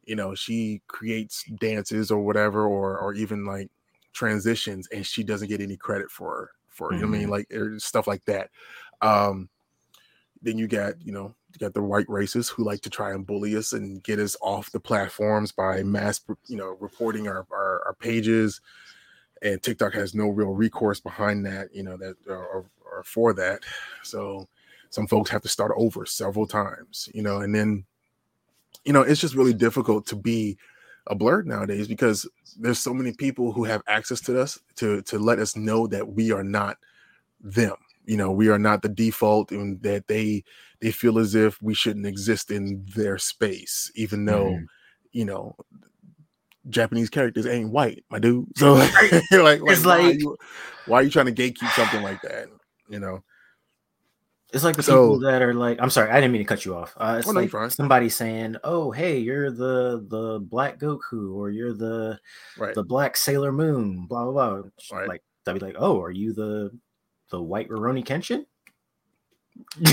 You 0.05 0.17
know, 0.17 0.35
she 0.35 0.81
creates 0.89 1.45
dances 1.61 2.11
or 2.11 2.21
whatever, 2.21 2.67
or 2.67 2.99
or 2.99 3.15
even 3.15 3.45
like 3.45 3.71
transitions 4.19 4.89
and 4.89 5.07
she 5.07 5.23
doesn't 5.23 5.49
get 5.49 5.61
any 5.61 5.77
credit 5.77 6.11
for 6.11 6.51
for 6.69 6.93
you 6.93 6.99
know 6.99 7.07
I 7.07 7.11
mean 7.11 7.29
like 7.29 7.47
er, 7.55 7.79
stuff 7.79 8.09
like 8.09 8.25
that. 8.25 8.51
Um 9.01 9.49
then 10.43 10.59
you 10.59 10.67
got 10.67 10.95
you 11.01 11.13
know 11.13 11.35
you 11.53 11.59
got 11.59 11.73
the 11.73 11.83
white 11.83 12.07
racists 12.09 12.51
who 12.51 12.65
like 12.65 12.81
to 12.81 12.91
try 12.91 13.13
and 13.13 13.27
bully 13.27 13.57
us 13.57 13.73
and 13.73 14.03
get 14.03 14.19
us 14.19 14.37
off 14.41 14.73
the 14.73 14.81
platforms 14.81 15.53
by 15.53 15.85
mass 15.85 16.21
you 16.47 16.57
know 16.57 16.77
reporting 16.81 17.29
our 17.29 17.47
our, 17.53 17.83
our 17.87 17.97
pages 18.01 18.61
and 19.41 19.63
TikTok 19.63 19.95
has 19.95 20.17
no 20.17 20.29
real 20.29 20.53
recourse 20.53 20.99
behind 20.99 21.47
that 21.47 21.69
you 21.73 21.85
know 21.85 21.97
that 21.97 22.17
or, 22.27 22.67
or 22.85 23.05
for 23.05 23.33
that 23.35 23.61
so 24.03 24.49
some 24.91 25.07
folks 25.07 25.31
have 25.31 25.43
to 25.43 25.49
start 25.49 25.71
over 25.77 26.05
several 26.07 26.47
times 26.47 27.09
you 27.15 27.23
know 27.23 27.39
and 27.39 27.55
then 27.55 27.85
you 28.85 28.93
know 28.93 29.03
it's 29.03 29.21
just 29.21 29.37
really 29.37 29.55
difficult 29.55 30.07
to 30.07 30.17
be 30.17 30.59
a 31.09 31.17
blerd 31.17 31.47
nowadays 31.47 31.89
because 31.89 32.29
there's 32.59 32.79
so 32.79 32.93
many 32.95 33.13
people 33.13 33.53
who 33.53 33.65
have 33.65 33.83
access 33.89 34.21
to 34.21 34.41
us 34.41 34.59
to 34.77 35.03
to 35.03 35.19
let 35.19 35.39
us 35.39 35.57
know 35.57 35.87
that 35.87 36.09
we 36.13 36.31
are 36.33 36.45
not 36.45 36.77
them. 37.41 37.75
You 38.05 38.17
know 38.17 38.31
we 38.31 38.49
are 38.49 38.59
not 38.59 38.83
the 38.83 38.89
default 38.89 39.51
and 39.51 39.81
that 39.83 40.07
they 40.07 40.45
they 40.81 40.91
feel 40.93 41.19
as 41.19 41.35
if 41.35 41.61
we 41.61 41.75
shouldn't 41.75 42.07
exist 42.07 42.51
in 42.51 42.87
their 42.95 43.19
space 43.19 43.91
even 43.97 44.25
though 44.25 44.51
Mhm. 44.53 44.67
you 45.13 45.25
know 45.25 45.57
japanese 46.69 47.09
characters 47.11 47.47
ain't 47.47 47.71
white 47.71 48.05
my 48.11 48.19
dude. 48.19 48.47
So 48.57 48.75
like, 48.75 49.03
like, 49.31 49.61
It's 49.65 49.85
why, 49.85 49.99
are 49.99 50.03
like- 50.03 50.21
you, 50.21 50.37
why 50.87 51.01
are 51.01 51.03
you 51.03 51.11
trying 51.11 51.27
to 51.27 51.33
gatekeep 51.33 51.71
something 51.75 52.03
like 52.03 52.21
that 52.23 52.49
you 52.89 52.99
know 52.99 53.23
It's 54.53 54.65
like 54.65 54.77
the 54.77 54.83
So- 54.83 54.93
people 55.17 55.21
that 55.31 55.43
are 55.43 55.53
like, 55.53 55.79
I'm 55.81 55.91
sorry, 55.91 56.11
I 56.11 56.15
didn't 56.15 56.33
mean 56.33 56.41
to 56.41 56.47
cut 56.47 56.65
you 56.65 56.75
off. 56.75 56.95
Uh, 56.97 57.17
it's 57.19 57.29
Oh, 57.29 57.33
like 57.33 57.53
you're 57.53 57.69
somebody 57.71 58.09
saying, 58.09 58.57
"Oh, 58.65 58.91
hey, 58.91 59.19
you're 59.19 59.51
the 59.51 60.05
the 60.09 60.41
Black 60.41 60.79
Goku, 60.79 61.35
or 61.35 61.51
you're 61.51 61.75
the 61.75 62.19
right 62.57 62.75
the 62.75 62.83
Black 62.83 63.17
Sailor 63.17 63.53
Moon." 63.53 64.07
Blah 64.07 64.25
blah 64.25 64.33
blah. 64.63 64.63
Right. 64.91 65.09
Like 65.09 65.23
they'd 65.45 65.53
be 65.53 65.59
like, 65.61 65.77
"Oh, 65.79 66.01
are 66.01 66.11
you 66.11 66.33
the 66.33 66.71
the 67.31 67.43
White 67.43 67.69
Rurouni 67.69 68.03
Kenshin?" 68.07 68.47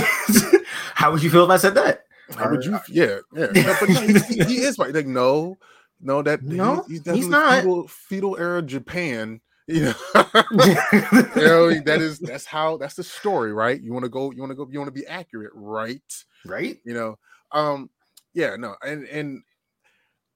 How 0.94 1.12
would 1.12 1.22
you 1.22 1.30
feel 1.30 1.44
if 1.44 1.50
I 1.50 1.56
said 1.58 1.74
that? 1.74 2.04
How 2.36 2.50
would 2.50 2.64
you? 2.64 2.78
Yeah, 2.88 3.18
yeah. 3.34 3.46
No, 3.54 3.76
but 3.80 3.88
no, 3.88 4.00
he, 4.28 4.44
he 4.44 4.56
is 4.62 4.78
right. 4.78 4.92
Like, 4.94 5.06
no, 5.06 5.58
no, 6.00 6.22
that 6.22 6.42
No, 6.42 6.84
he's, 6.88 7.04
he's 7.08 7.28
not. 7.28 7.62
Feudal, 7.62 7.88
feudal 7.88 8.36
era 8.38 8.62
Japan. 8.62 9.40
You 9.74 9.80
know, 9.80 9.94
you 10.14 11.42
know 11.42 11.80
that 11.80 11.98
is 12.00 12.20
that's 12.20 12.46
how 12.46 12.76
that's 12.76 12.94
the 12.94 13.02
story, 13.02 13.52
right? 13.52 13.80
You 13.80 13.92
want 13.92 14.04
to 14.04 14.08
go, 14.08 14.30
you 14.30 14.38
want 14.38 14.52
to 14.52 14.54
go, 14.54 14.68
you 14.70 14.78
want 14.78 14.94
to 14.94 15.00
be 15.00 15.04
accurate, 15.08 15.50
right? 15.56 16.24
right? 16.44 16.78
You 16.84 16.94
know, 16.94 17.18
um, 17.50 17.90
yeah, 18.32 18.54
no, 18.54 18.76
and 18.82 19.04
and 19.08 19.42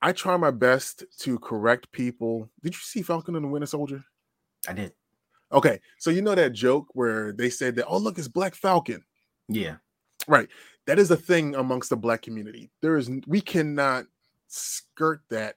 I 0.02 0.10
try 0.10 0.36
my 0.36 0.50
best 0.50 1.04
to 1.20 1.38
correct 1.38 1.92
people. 1.92 2.50
Did 2.64 2.74
you 2.74 2.80
see 2.80 3.02
Falcon 3.02 3.36
and 3.36 3.44
the 3.44 3.48
Winter 3.48 3.66
Soldier? 3.66 4.02
I 4.66 4.72
did. 4.72 4.94
Okay, 5.52 5.80
so 5.98 6.10
you 6.10 6.22
know 6.22 6.34
that 6.34 6.52
joke 6.52 6.86
where 6.94 7.32
they 7.32 7.50
said 7.50 7.76
that, 7.76 7.86
oh 7.86 7.98
look, 7.98 8.18
it's 8.18 8.26
Black 8.26 8.56
Falcon. 8.56 9.04
Yeah. 9.48 9.76
Right. 10.26 10.48
That 10.86 10.98
is 10.98 11.10
a 11.10 11.16
thing 11.16 11.54
amongst 11.54 11.90
the 11.90 11.96
black 11.96 12.22
community. 12.22 12.70
There 12.82 12.96
is 12.96 13.10
we 13.26 13.40
cannot 13.40 14.06
skirt 14.48 15.22
that 15.30 15.56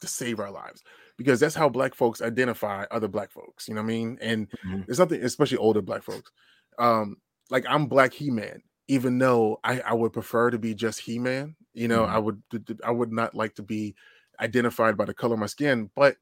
to 0.00 0.06
save 0.06 0.40
our 0.40 0.50
lives 0.50 0.82
because 1.18 1.40
that's 1.40 1.54
how 1.56 1.68
black 1.68 1.94
folks 1.94 2.22
identify 2.22 2.84
other 2.90 3.08
black 3.08 3.30
folks. 3.32 3.68
You 3.68 3.74
know 3.74 3.82
what 3.82 3.86
I 3.86 3.94
mean? 3.94 4.18
And 4.22 4.48
Mhm. 4.64 4.86
there's 4.86 4.98
something, 4.98 5.22
especially 5.22 5.58
older 5.58 5.82
black 5.82 6.04
folks. 6.04 6.30
Um, 6.78 7.18
like 7.50 7.66
I'm 7.68 7.86
black 7.88 8.14
He-Man. 8.14 8.62
even 8.90 9.18
though 9.18 9.60
I, 9.64 9.80
I 9.80 9.94
would 9.94 10.14
prefer 10.14 10.50
to 10.50 10.58
be 10.58 10.74
just 10.74 11.00
He-Man, 11.00 11.56
you 11.74 11.88
know, 11.88 12.04
Mhm. 12.04 12.08
I 12.08 12.18
would 12.18 12.42
I 12.84 12.90
would 12.90 13.12
not 13.12 13.34
like 13.34 13.56
to 13.56 13.62
be 13.62 13.94
identified 14.40 14.96
by 14.96 15.04
the 15.04 15.14
color 15.14 15.34
of 15.34 15.40
my 15.40 15.46
skin. 15.46 15.90
But 15.94 16.16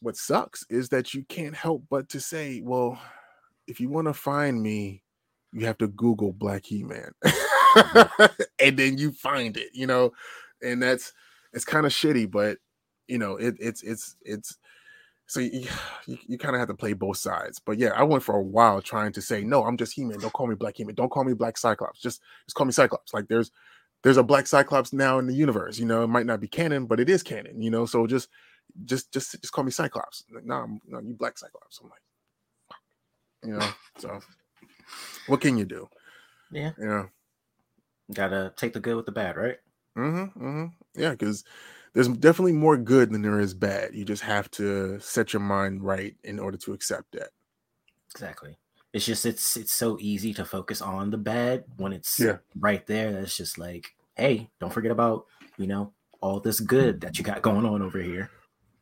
what 0.00 0.16
sucks 0.16 0.64
is 0.70 0.90
that 0.90 1.14
you 1.14 1.24
can't 1.24 1.54
help 1.54 1.84
but 1.90 2.08
to 2.10 2.20
say, 2.20 2.60
well, 2.62 3.00
if 3.66 3.80
you 3.80 3.88
want 3.90 4.06
to 4.08 4.14
find 4.14 4.62
me, 4.62 5.02
you 5.52 5.66
have 5.66 5.78
to 5.78 5.88
Google 5.88 6.32
Black 6.32 6.64
He-Man. 6.66 7.12
and 8.60 8.76
then 8.78 8.98
you 8.98 9.12
find 9.12 9.56
it, 9.56 9.70
you 9.72 9.86
know, 9.86 10.12
and 10.62 10.82
that's 10.82 11.12
it's 11.52 11.64
kind 11.64 11.86
of 11.86 11.92
shitty, 11.92 12.30
but 12.30 12.58
you 13.08 13.18
know, 13.18 13.36
it, 13.36 13.56
it's 13.58 13.82
it's 13.82 14.16
it's 14.22 14.58
so 15.26 15.40
you, 15.40 15.66
you, 16.06 16.18
you 16.26 16.38
kind 16.38 16.54
of 16.54 16.60
have 16.60 16.68
to 16.68 16.74
play 16.74 16.92
both 16.92 17.16
sides. 17.16 17.58
But 17.58 17.78
yeah, 17.78 17.90
I 17.94 18.02
went 18.02 18.22
for 18.22 18.36
a 18.36 18.42
while 18.42 18.80
trying 18.80 19.12
to 19.12 19.22
say, 19.22 19.42
no, 19.42 19.64
I'm 19.64 19.76
just 19.76 19.94
He-Man. 19.94 20.18
Don't 20.18 20.32
call 20.32 20.46
me 20.46 20.54
Black 20.54 20.76
He-Man. 20.76 20.94
Don't 20.94 21.10
call 21.10 21.24
me 21.24 21.34
Black 21.34 21.56
Cyclops. 21.56 22.00
Just 22.00 22.20
just 22.46 22.54
call 22.54 22.66
me 22.66 22.72
Cyclops. 22.72 23.14
Like 23.14 23.28
there's 23.28 23.50
there's 24.02 24.18
a 24.18 24.22
Black 24.22 24.46
Cyclops 24.46 24.92
now 24.92 25.18
in 25.18 25.26
the 25.26 25.34
universe. 25.34 25.78
You 25.78 25.86
know, 25.86 26.02
it 26.02 26.08
might 26.08 26.26
not 26.26 26.40
be 26.40 26.48
canon, 26.48 26.86
but 26.86 27.00
it 27.00 27.08
is 27.08 27.22
canon. 27.22 27.60
You 27.60 27.70
know, 27.70 27.86
so 27.86 28.06
just 28.06 28.28
just 28.84 29.12
just 29.12 29.32
just 29.40 29.52
call 29.52 29.64
me 29.64 29.70
Cyclops. 29.70 30.24
Like, 30.32 30.44
no, 30.44 30.54
I'm, 30.54 30.80
no, 30.86 31.00
you 31.00 31.14
Black 31.14 31.38
Cyclops. 31.38 31.80
I'm 31.82 31.90
like, 31.90 32.00
you 33.44 33.58
know, 33.58 33.68
so 33.98 34.20
what 35.26 35.40
can 35.40 35.56
you 35.56 35.64
do? 35.64 35.88
Yeah. 36.50 36.72
Yeah. 36.78 37.06
Gotta 38.12 38.52
take 38.56 38.74
the 38.74 38.80
good 38.80 38.96
with 38.96 39.06
the 39.06 39.12
bad, 39.12 39.36
right? 39.36 39.56
Mm-hmm, 39.96 40.44
mm-hmm. 40.44 41.00
Yeah, 41.00 41.10
because 41.10 41.44
there's 41.94 42.08
definitely 42.08 42.52
more 42.52 42.76
good 42.76 43.10
than 43.12 43.22
there 43.22 43.40
is 43.40 43.54
bad. 43.54 43.94
You 43.94 44.04
just 44.04 44.22
have 44.22 44.50
to 44.52 44.98
set 45.00 45.32
your 45.32 45.40
mind 45.40 45.82
right 45.82 46.14
in 46.24 46.38
order 46.38 46.56
to 46.58 46.72
accept 46.72 47.12
that. 47.12 47.30
Exactly. 48.10 48.56
It's 48.92 49.06
just 49.06 49.26
it's 49.26 49.56
it's 49.56 49.72
so 49.72 49.96
easy 50.00 50.32
to 50.34 50.44
focus 50.44 50.80
on 50.82 51.10
the 51.10 51.16
bad 51.18 51.64
when 51.78 51.92
it's 51.92 52.20
Yeah. 52.20 52.36
right 52.60 52.86
there. 52.86 53.12
That's 53.12 53.36
just 53.36 53.58
like, 53.58 53.86
hey, 54.16 54.48
don't 54.60 54.72
forget 54.72 54.92
about 54.92 55.26
you 55.56 55.66
know 55.66 55.92
all 56.20 56.40
this 56.40 56.60
good 56.60 57.00
that 57.00 57.18
you 57.18 57.24
got 57.24 57.42
going 57.42 57.66
on 57.66 57.82
over 57.82 58.00
here. 58.00 58.30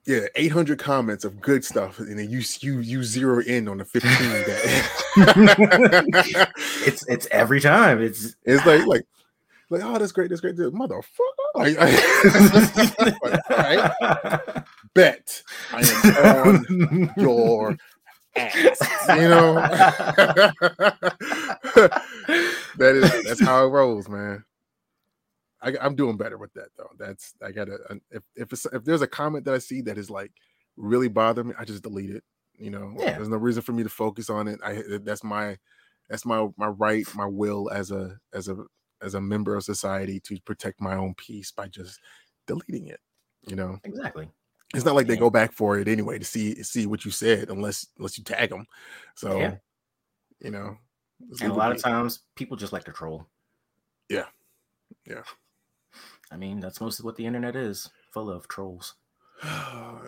Yeah, 0.05 0.27
800 0.35 0.79
comments 0.81 1.25
of 1.25 1.40
good 1.40 1.64
stuff, 1.64 1.98
and 2.01 2.18
then 2.18 2.29
you 2.29 2.42
you 2.61 2.81
you 2.81 3.05
zero 3.05 3.40
in 3.40 3.68
on 3.68 3.79
the 3.79 3.85
15 3.85 4.11
that 4.11 4.90
It's 6.87 7.07
it's 7.09 7.27
every 7.31 7.61
time. 7.61 8.03
It's 8.03 8.35
it's 8.44 8.66
like 8.66 8.85
like 8.87 9.07
like 9.72 9.82
oh 9.85 9.98
that's 9.98 10.12
great 10.12 10.28
that's 10.28 10.40
great 10.40 10.56
motherfucker. 10.56 11.02
Like, 11.54 11.76
I, 11.78 13.04
like, 13.04 13.14
all 13.50 13.56
right 13.56 14.64
bet 14.94 15.42
I 15.72 15.80
am 15.80 16.64
on 16.88 17.11
your 17.16 17.76
ass. 18.37 18.80
You 19.08 19.28
know? 19.28 19.54
That 22.78 22.96
is 22.96 23.24
that's 23.24 23.40
how 23.40 23.66
it 23.66 23.68
rolls 23.68 24.08
man. 24.08 24.44
I, 25.61 25.74
I'm 25.80 25.94
doing 25.94 26.16
better 26.16 26.38
with 26.38 26.52
that 26.54 26.68
though. 26.78 26.88
That's 26.98 27.35
I 27.44 27.52
gotta 27.52 27.78
if 28.11 28.22
if, 28.35 28.52
it's, 28.52 28.66
if 28.66 28.85
there's 28.85 29.02
a 29.02 29.06
comment 29.06 29.44
that 29.44 29.54
I 29.54 29.58
see 29.58 29.82
that 29.82 29.98
is 29.98 30.08
like 30.08 30.32
really 30.76 31.08
bothering 31.08 31.48
me 31.48 31.54
I 31.58 31.64
just 31.64 31.82
delete 31.82 32.11
it 32.11 32.24
you 32.58 32.70
know? 32.70 32.94
Yeah. 32.98 33.14
there's 33.14 33.28
no 33.28 33.37
reason 33.37 33.62
for 33.62 33.72
me 33.72 33.82
to 33.82 33.88
focus 33.88 34.30
on 34.30 34.48
it. 34.48 34.61
I 34.64 34.82
that's 35.02 35.24
my 35.24 35.58
that's 36.08 36.24
my 36.24 36.48
my 36.56 36.68
right 36.68 37.06
my 37.14 37.26
will 37.26 37.70
as 37.70 37.90
a 37.90 38.16
as 38.32 38.48
a 38.48 38.56
as 39.03 39.15
a 39.15 39.21
member 39.21 39.57
of 39.57 39.65
society 39.65 40.21
to 40.21 40.38
protect 40.45 40.81
my 40.81 40.95
own 40.95 41.15
peace 41.15 41.51
by 41.51 41.69
just 41.69 42.01
deleting 42.47 42.87
it 42.88 43.01
you 43.47 43.57
know 43.57 43.79
exactly. 43.85 44.29
it's 44.75 44.85
not 44.85 44.95
like 44.95 45.07
they 45.07 45.17
go 45.17 45.31
back 45.31 45.53
for 45.53 45.79
it 45.79 45.88
anyway 45.88 46.19
to 46.19 46.25
see 46.25 46.62
see 46.62 46.87
what 46.87 47.05
you 47.05 47.11
said 47.11 47.51
unless 47.51 47.87
unless 47.99 48.17
you 48.17 48.25
tag 48.25 48.51
them 48.51 48.67
so 49.15 49.38
Yeah. 49.38 49.57
you 50.41 50.51
know 50.51 50.77
And 51.41 51.53
a 51.53 51.55
lot 51.55 51.73
of 51.73 51.81
times 51.83 52.21
people 52.35 52.57
just 52.57 52.73
like 52.73 52.85
to 52.85 52.93
troll. 52.93 53.27
Yeah. 54.09 54.27
Yeah. 55.07 55.23
I 56.31 56.37
mean, 56.37 56.61
that's 56.61 56.81
mostly 56.81 57.05
what 57.05 57.17
the 57.17 57.27
internet 57.27 57.57
is, 57.57 57.91
full 58.12 58.31
of 58.31 58.49
trolls. 58.49 58.95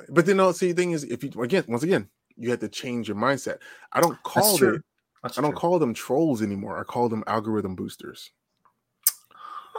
but 0.09 0.27
then, 0.27 0.39
no, 0.39 0.53
see, 0.53 0.73
the 0.73 0.75
thing 0.83 0.93
is, 0.93 1.05
if 1.05 1.23
you 1.23 1.31
again, 1.43 1.65
once 1.69 1.83
again, 1.83 2.09
you 2.37 2.51
have 2.51 2.61
to 2.61 2.69
change 2.69 3.09
your 3.09 3.17
mindset. 3.17 3.59
I 3.93 4.01
don't 4.01 4.21
call 4.23 4.57
it. 4.63 4.83
I 5.23 5.29
don't 5.29 5.51
true. 5.51 5.53
call 5.53 5.79
them 5.79 5.95
trolls 5.95 6.43
anymore. 6.43 6.79
I 6.79 6.85
call 6.85 7.09
them 7.09 7.25
algorithm 7.27 7.75
boosters 7.75 8.31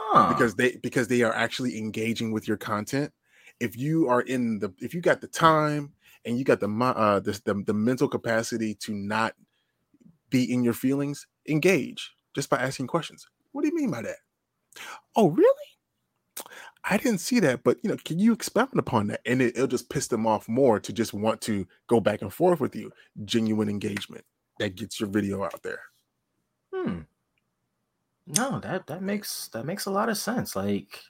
Huh. 0.08 0.32
because 0.32 0.54
they 0.54 0.76
because 0.82 1.08
they 1.08 1.22
are 1.22 1.34
actually 1.34 1.76
engaging 1.76 2.32
with 2.32 2.46
your 2.46 2.56
content. 2.56 3.12
If 3.58 3.76
you 3.76 4.08
are 4.08 4.20
in 4.20 4.58
the 4.58 4.72
if 4.78 4.94
you 4.94 5.00
got 5.00 5.20
the 5.20 5.26
time 5.26 5.92
and 6.24 6.38
you 6.38 6.44
got 6.44 6.60
the 6.60 6.68
uh 6.68 7.20
the, 7.20 7.40
the, 7.44 7.62
the 7.66 7.74
mental 7.74 8.08
capacity 8.08 8.74
to 8.74 8.94
not 8.94 9.34
be 10.30 10.52
in 10.52 10.62
your 10.62 10.74
feelings, 10.74 11.26
engage 11.48 12.12
just 12.34 12.50
by 12.50 12.58
asking 12.58 12.86
questions. 12.86 13.26
What 13.52 13.62
do 13.62 13.68
you 13.68 13.74
mean 13.74 13.90
by 13.90 14.02
that? 14.02 14.16
Oh, 15.16 15.30
really? 15.30 15.52
I 16.84 16.98
didn't 16.98 17.18
see 17.18 17.40
that, 17.40 17.64
but 17.64 17.78
you 17.82 17.90
know, 17.90 17.96
can 18.04 18.18
you 18.18 18.32
expound 18.32 18.78
upon 18.78 19.08
that? 19.08 19.20
And 19.26 19.42
it, 19.42 19.56
it'll 19.56 19.66
just 19.66 19.90
piss 19.90 20.06
them 20.06 20.26
off 20.26 20.48
more 20.48 20.78
to 20.78 20.92
just 20.92 21.14
want 21.14 21.40
to 21.42 21.66
go 21.88 21.98
back 21.98 22.22
and 22.22 22.32
forth 22.32 22.60
with 22.60 22.76
you. 22.76 22.92
Genuine 23.24 23.68
engagement 23.68 24.24
that 24.60 24.76
gets 24.76 25.00
your 25.00 25.08
video 25.08 25.42
out 25.42 25.62
there. 25.62 25.80
Hmm. 26.72 27.00
No, 28.26 28.58
that 28.60 28.86
that 28.88 29.02
makes 29.02 29.48
that 29.48 29.64
makes 29.64 29.86
a 29.86 29.90
lot 29.90 30.08
of 30.08 30.18
sense. 30.18 30.56
Like, 30.56 31.00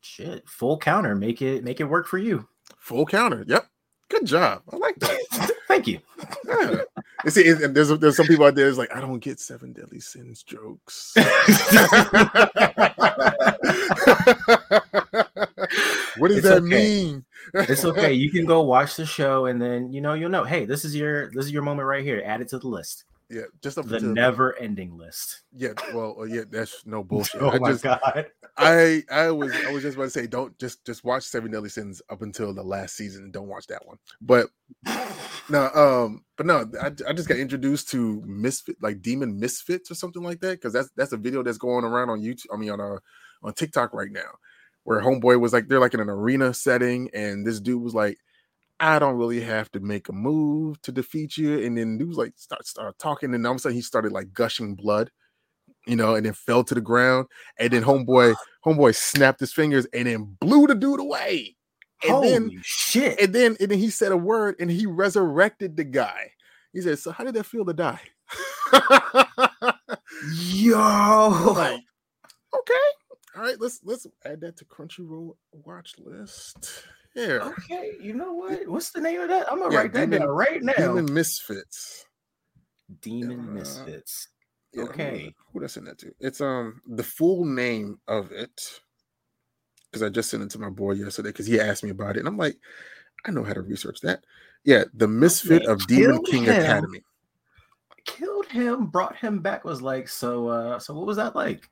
shit, 0.00 0.48
full 0.48 0.78
counter, 0.78 1.14
make 1.14 1.42
it 1.42 1.62
make 1.64 1.80
it 1.80 1.84
work 1.84 2.06
for 2.06 2.18
you. 2.18 2.48
Full 2.78 3.04
counter. 3.06 3.44
Yep. 3.46 3.66
Good 4.08 4.26
job. 4.26 4.62
I 4.72 4.76
like 4.76 4.96
that. 5.00 5.50
Thank 5.68 5.86
you. 5.86 6.00
Yeah. 6.48 6.80
You 7.24 7.30
see, 7.30 7.48
and 7.48 7.74
there's 7.76 7.90
there's 8.00 8.16
some 8.16 8.26
people 8.26 8.44
out 8.46 8.54
there 8.56 8.66
that's 8.66 8.78
like, 8.78 8.94
I 8.94 9.00
don't 9.00 9.20
get 9.20 9.38
seven 9.38 9.72
deadly 9.72 10.00
sins 10.00 10.42
jokes. 10.42 11.12
what 16.16 16.28
does 16.28 16.38
It's 16.38 16.48
that 16.48 16.62
okay. 16.64 16.68
mean? 16.68 17.24
it's 17.54 17.84
okay. 17.84 18.12
You 18.12 18.30
can 18.32 18.46
go 18.46 18.62
watch 18.62 18.96
the 18.96 19.06
show, 19.06 19.46
and 19.46 19.60
then 19.62 19.92
you 19.92 20.00
know 20.00 20.14
you'll 20.14 20.30
know. 20.30 20.44
Hey, 20.44 20.64
this 20.64 20.84
is 20.84 20.96
your 20.96 21.30
this 21.32 21.44
is 21.46 21.52
your 21.52 21.62
moment 21.62 21.86
right 21.86 22.02
here. 22.02 22.22
Add 22.24 22.40
it 22.40 22.48
to 22.48 22.58
the 22.58 22.66
list, 22.68 23.04
Yeah, 23.30 23.42
just 23.62 23.78
up 23.78 23.86
the 23.86 23.94
until 23.94 24.12
never-ending 24.12 24.98
list. 24.98 25.42
yeah. 25.54 25.74
Well, 25.94 26.16
uh, 26.18 26.24
yeah, 26.24 26.42
that's 26.50 26.84
no 26.84 27.04
bullshit. 27.04 27.40
Oh 27.40 27.50
I 27.50 27.58
my 27.60 27.70
just, 27.70 27.84
god! 27.84 28.26
I, 28.56 29.04
I 29.08 29.30
was, 29.30 29.52
I 29.66 29.70
was 29.70 29.84
just 29.84 29.96
about 29.96 30.06
to 30.06 30.10
say, 30.10 30.26
don't 30.26 30.58
just, 30.58 30.84
just 30.84 31.04
watch 31.04 31.22
Seven 31.22 31.52
Deadly 31.52 31.68
Sins 31.68 32.02
up 32.10 32.22
until 32.22 32.52
the 32.52 32.64
last 32.64 32.96
season. 32.96 33.30
Don't 33.30 33.46
watch 33.46 33.68
that 33.68 33.86
one. 33.86 33.98
But 34.20 34.48
no, 35.48 35.70
um, 35.74 36.24
but 36.36 36.46
no, 36.46 36.68
I, 36.82 36.86
I 37.08 37.12
just 37.12 37.28
got 37.28 37.38
introduced 37.38 37.88
to 37.90 38.20
Misfit, 38.26 38.78
like 38.82 39.00
Demon 39.00 39.38
Misfits 39.38 39.92
or 39.92 39.94
something 39.94 40.24
like 40.24 40.40
that, 40.40 40.60
because 40.60 40.72
that's 40.72 40.90
that's 40.96 41.12
a 41.12 41.16
video 41.16 41.44
that's 41.44 41.56
going 41.56 41.84
around 41.84 42.10
on 42.10 42.20
YouTube. 42.20 42.46
I 42.52 42.56
mean, 42.56 42.70
on 42.70 42.80
uh 42.80 42.98
on 43.44 43.52
TikTok 43.52 43.94
right 43.94 44.10
now, 44.10 44.32
where 44.82 45.00
Homeboy 45.00 45.38
was 45.40 45.52
like, 45.52 45.68
they're 45.68 45.78
like 45.78 45.94
in 45.94 46.00
an 46.00 46.10
arena 46.10 46.52
setting, 46.52 47.10
and 47.14 47.46
this 47.46 47.60
dude 47.60 47.80
was 47.80 47.94
like, 47.94 48.18
I 48.80 48.98
don't 48.98 49.16
really 49.16 49.42
have 49.42 49.70
to 49.72 49.80
make 49.80 50.08
a 50.08 50.12
move 50.12 50.80
to 50.82 50.92
defeat 50.92 51.36
you, 51.36 51.62
and 51.64 51.76
then 51.76 51.98
dude 51.98 52.08
was 52.08 52.16
like, 52.16 52.32
start 52.36 52.66
start 52.66 52.98
talking, 52.98 53.34
and 53.34 53.46
all 53.46 53.52
of 53.52 53.56
a 53.58 53.60
sudden 53.60 53.76
he 53.76 53.82
started 53.82 54.10
like 54.10 54.32
gushing 54.32 54.74
blood, 54.74 55.10
you 55.86 55.96
know, 55.96 56.14
and 56.14 56.24
then 56.24 56.32
fell 56.32 56.64
to 56.64 56.74
the 56.74 56.80
ground, 56.80 57.26
and 57.58 57.72
then 57.72 57.84
oh 57.84 57.98
Homeboy 57.98 58.34
Homeboy 58.64 58.94
snapped 58.94 59.40
his 59.40 59.52
fingers 59.52 59.86
and 59.92 60.06
then 60.06 60.36
blew 60.40 60.66
the 60.66 60.74
dude 60.74 60.98
away. 60.98 61.56
And 62.02 62.12
Holy 62.12 62.30
then 62.30 62.60
shit! 62.62 63.20
and 63.20 63.34
then 63.34 63.56
and 63.60 63.70
then 63.70 63.78
he 63.78 63.90
said 63.90 64.12
a 64.12 64.16
word 64.16 64.56
and 64.58 64.70
he 64.70 64.86
resurrected 64.86 65.76
the 65.76 65.84
guy. 65.84 66.32
He 66.72 66.80
said, 66.80 66.98
"So 66.98 67.12
how 67.12 67.24
did 67.24 67.34
that 67.34 67.44
feel 67.44 67.66
to 67.66 67.74
die?" 67.74 68.00
Yo, 70.46 71.52
like, 71.54 71.82
okay, 72.54 72.74
all 73.36 73.42
right, 73.42 73.60
let's 73.60 73.80
let's 73.84 74.06
add 74.24 74.40
that 74.40 74.56
to 74.56 74.64
Crunchyroll 74.64 75.36
watch 75.52 75.96
list. 75.98 76.84
Here, 77.14 77.40
okay. 77.40 77.96
You 78.00 78.14
know 78.14 78.32
what? 78.34 78.66
What's 78.68 78.90
the 78.90 79.00
name 79.00 79.20
of 79.20 79.28
that? 79.28 79.50
I'm 79.50 79.58
gonna 79.58 79.72
Yeah, 79.72 79.80
write 79.80 79.92
that 79.94 80.10
Demon- 80.10 80.20
down 80.20 80.28
right 80.28 80.62
now. 80.62 80.72
Demon, 80.76 80.94
Demon 81.06 81.14
Misfits. 81.14 82.04
Yeah. 83.04 83.26
Misfits. 83.26 84.28
Yeah, 84.72 84.84
Okay. 84.84 85.34
who, 85.52 85.58
did 85.60 85.64
I 85.64 85.68
send 85.68 85.86
that 85.88 85.98
to? 85.98 86.14
It's 86.20 86.40
um 86.40 86.80
the 86.86 87.02
full 87.02 87.44
name 87.44 87.98
of 88.06 88.30
it 88.30 88.80
because 89.90 90.02
I 90.04 90.08
just 90.08 90.30
sent 90.30 90.44
it 90.44 90.50
to 90.50 90.60
my 90.60 90.70
boy 90.70 90.92
yesterday 90.92 91.30
because 91.30 91.46
he 91.46 91.58
asked 91.60 91.82
me 91.82 91.90
about 91.90 92.16
it, 92.16 92.20
and 92.20 92.28
I'm 92.28 92.36
like, 92.36 92.56
I 93.24 93.32
know 93.32 93.42
how 93.42 93.54
to 93.54 93.62
research 93.62 94.00
that. 94.02 94.24
Yeah, 94.64 94.84
the 94.94 95.08
Misfit 95.08 95.62
man 95.62 95.70
of 95.70 95.86
Demon 95.88 96.22
King 96.24 96.44
him. 96.44 96.60
Academy. 96.60 97.02
Killed 98.04 98.46
him, 98.46 98.86
brought 98.86 99.16
him 99.16 99.40
back. 99.40 99.64
Was 99.64 99.82
like, 99.82 100.08
so. 100.08 100.48
uh 100.48 100.78
So 100.78 100.94
what 100.94 101.06
was 101.06 101.16
that 101.16 101.34
like? 101.34 101.68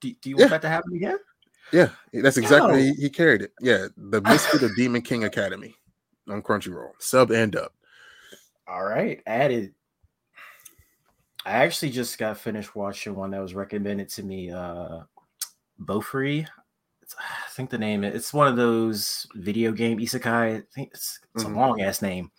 Do, 0.00 0.12
do 0.20 0.30
you 0.30 0.36
want 0.36 0.50
that 0.50 0.62
to 0.62 0.68
happen 0.68 0.94
again? 0.94 1.18
Yeah, 1.72 1.90
that's 2.12 2.36
exactly 2.36 2.86
Yo. 2.88 2.94
he, 2.94 3.02
he 3.02 3.10
carried 3.10 3.42
it. 3.42 3.52
Yeah, 3.60 3.86
the 3.96 4.20
Misfit 4.22 4.62
of 4.62 4.74
Demon 4.76 5.02
King 5.02 5.24
Academy 5.24 5.74
on 6.28 6.42
Crunchyroll, 6.42 6.92
sub 6.98 7.30
and 7.30 7.54
up. 7.56 7.74
All 8.66 8.84
right, 8.84 9.20
added. 9.26 9.74
I 11.46 11.52
actually 11.52 11.90
just 11.90 12.18
got 12.18 12.38
finished 12.38 12.76
watching 12.76 13.14
one 13.14 13.30
that 13.30 13.40
was 13.40 13.54
recommended 13.54 14.08
to 14.10 14.22
me. 14.22 14.50
Uh, 14.50 15.00
Bofuri. 15.80 16.46
I 17.18 17.50
think 17.50 17.70
the 17.70 17.78
name. 17.78 18.04
It's 18.04 18.32
one 18.32 18.46
of 18.46 18.56
those 18.56 19.26
video 19.34 19.72
game 19.72 19.98
isekai. 19.98 20.58
I 20.58 20.62
think 20.74 20.90
it's, 20.92 21.18
it's 21.34 21.44
Mhm. 21.44 21.54
a 21.54 21.58
long 21.58 21.80
ass 21.80 22.02
name. 22.02 22.30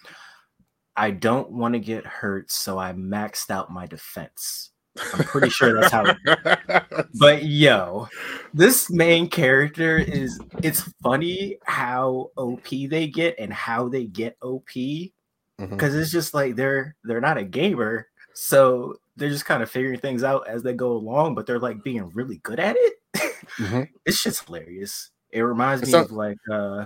I 0.95 1.11
don't 1.11 1.51
want 1.51 1.73
to 1.73 1.79
get 1.79 2.05
hurt, 2.05 2.51
so 2.51 2.77
I 2.79 2.93
maxed 2.93 3.49
out 3.49 3.71
my 3.71 3.85
defense. 3.85 4.70
I'm 5.13 5.23
pretty 5.25 5.49
sure 5.49 5.79
that's 5.79 5.91
how. 5.91 6.05
It, 6.05 7.07
but 7.19 7.43
yo, 7.43 8.07
this 8.53 8.89
main 8.89 9.29
character 9.29 9.97
is 9.97 10.39
it's 10.61 10.81
funny 11.01 11.57
how 11.63 12.31
OP 12.37 12.67
they 12.69 13.07
get 13.07 13.35
and 13.39 13.53
how 13.53 13.87
they 13.87 14.05
get 14.05 14.37
OP 14.41 14.65
because 14.65 15.11
mm-hmm. 15.59 15.99
it's 15.99 16.11
just 16.11 16.33
like 16.33 16.55
they're 16.55 16.95
they're 17.03 17.21
not 17.21 17.37
a 17.37 17.43
gamer, 17.43 18.07
so 18.33 18.95
they're 19.15 19.29
just 19.29 19.45
kind 19.45 19.63
of 19.63 19.69
figuring 19.69 19.99
things 19.99 20.23
out 20.23 20.47
as 20.47 20.63
they 20.63 20.73
go 20.73 20.93
along, 20.93 21.35
but 21.35 21.45
they're 21.45 21.59
like 21.59 21.83
being 21.83 22.09
really 22.09 22.37
good 22.43 22.59
at 22.59 22.75
it. 22.77 22.93
mm-hmm. 23.15 23.83
It's 24.05 24.23
just 24.23 24.45
hilarious. 24.45 25.11
It 25.31 25.41
reminds 25.41 25.83
me 25.85 25.97
of 25.97 26.11
like 26.11 26.37
uh 26.51 26.85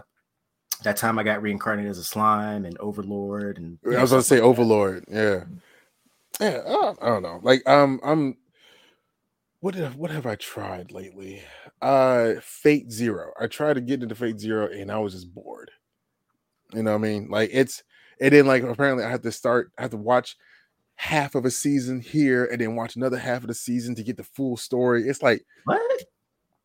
that 0.83 0.97
time 0.97 1.17
I 1.17 1.23
got 1.23 1.41
reincarnated 1.41 1.89
as 1.89 1.97
a 1.97 2.03
slime 2.03 2.65
and 2.65 2.77
Overlord 2.79 3.57
and 3.57 3.79
I 3.85 4.01
was 4.01 4.11
gonna 4.11 4.21
say 4.21 4.39
Overlord, 4.39 5.05
yeah. 5.09 5.45
Yeah, 6.39 6.61
uh, 6.65 6.95
I 7.01 7.07
don't 7.07 7.23
know. 7.23 7.39
Like 7.43 7.67
um 7.67 7.99
I'm 8.03 8.37
what 9.61 9.75
did 9.75 9.95
what 9.95 10.11
have 10.11 10.25
I 10.25 10.35
tried 10.35 10.91
lately? 10.91 11.41
Uh 11.81 12.33
Fate 12.41 12.91
Zero. 12.91 13.31
I 13.39 13.47
tried 13.47 13.75
to 13.75 13.81
get 13.81 14.03
into 14.03 14.15
Fate 14.15 14.39
Zero 14.39 14.69
and 14.69 14.91
I 14.91 14.97
was 14.99 15.13
just 15.13 15.33
bored. 15.33 15.71
You 16.73 16.83
know 16.83 16.91
what 16.91 17.05
I 17.05 17.09
mean? 17.09 17.27
Like 17.29 17.49
it's 17.53 17.83
it 18.19 18.31
didn't 18.31 18.47
like 18.47 18.63
apparently 18.63 19.03
I 19.03 19.09
have 19.09 19.21
to 19.21 19.31
start 19.31 19.71
I 19.77 19.83
have 19.83 19.91
to 19.91 19.97
watch 19.97 20.35
half 20.95 21.35
of 21.35 21.45
a 21.45 21.51
season 21.51 21.99
here 21.99 22.45
and 22.45 22.61
then 22.61 22.75
watch 22.75 22.95
another 22.95 23.17
half 23.17 23.41
of 23.41 23.47
the 23.47 23.53
season 23.53 23.95
to 23.95 24.03
get 24.03 24.17
the 24.17 24.23
full 24.23 24.57
story. 24.57 25.07
It's 25.07 25.21
like 25.21 25.45
what? 25.65 26.03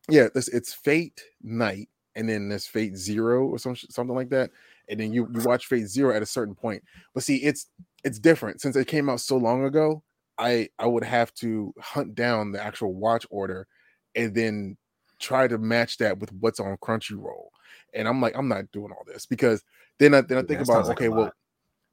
Yeah, 0.09 0.27
this 0.33 0.47
it's 0.47 0.73
Fate 0.73 1.21
Night 1.41 1.89
and 2.15 2.27
then 2.27 2.49
there's 2.49 2.67
Fate 2.67 2.95
Zero 2.97 3.45
or 3.45 3.57
some 3.57 3.75
something 3.75 4.15
like 4.15 4.29
that, 4.29 4.51
and 4.89 4.99
then 4.99 5.13
you 5.13 5.27
you 5.33 5.41
watch 5.41 5.67
Fate 5.67 5.87
Zero 5.87 6.15
at 6.15 6.21
a 6.21 6.25
certain 6.25 6.55
point. 6.55 6.83
But 7.13 7.23
see, 7.23 7.37
it's 7.37 7.67
it's 8.03 8.19
different 8.19 8.61
since 8.61 8.75
it 8.75 8.87
came 8.87 9.09
out 9.09 9.21
so 9.21 9.37
long 9.37 9.65
ago. 9.65 10.03
I 10.37 10.69
I 10.79 10.87
would 10.87 11.03
have 11.03 11.33
to 11.35 11.73
hunt 11.79 12.15
down 12.15 12.51
the 12.51 12.63
actual 12.63 12.93
watch 12.93 13.25
order 13.29 13.67
and 14.15 14.33
then 14.33 14.77
try 15.19 15.47
to 15.47 15.57
match 15.57 15.97
that 15.97 16.19
with 16.19 16.31
what's 16.33 16.59
on 16.59 16.77
Crunchyroll. 16.77 17.47
And 17.93 18.07
I'm 18.07 18.21
like, 18.21 18.35
I'm 18.35 18.47
not 18.47 18.71
doing 18.71 18.91
all 18.91 19.05
this 19.05 19.25
because 19.25 19.63
then 19.99 20.13
I 20.13 20.21
then 20.21 20.37
I 20.37 20.43
think 20.43 20.61
about 20.61 20.85
okay, 20.89 21.09
like 21.09 21.17
well, 21.17 21.31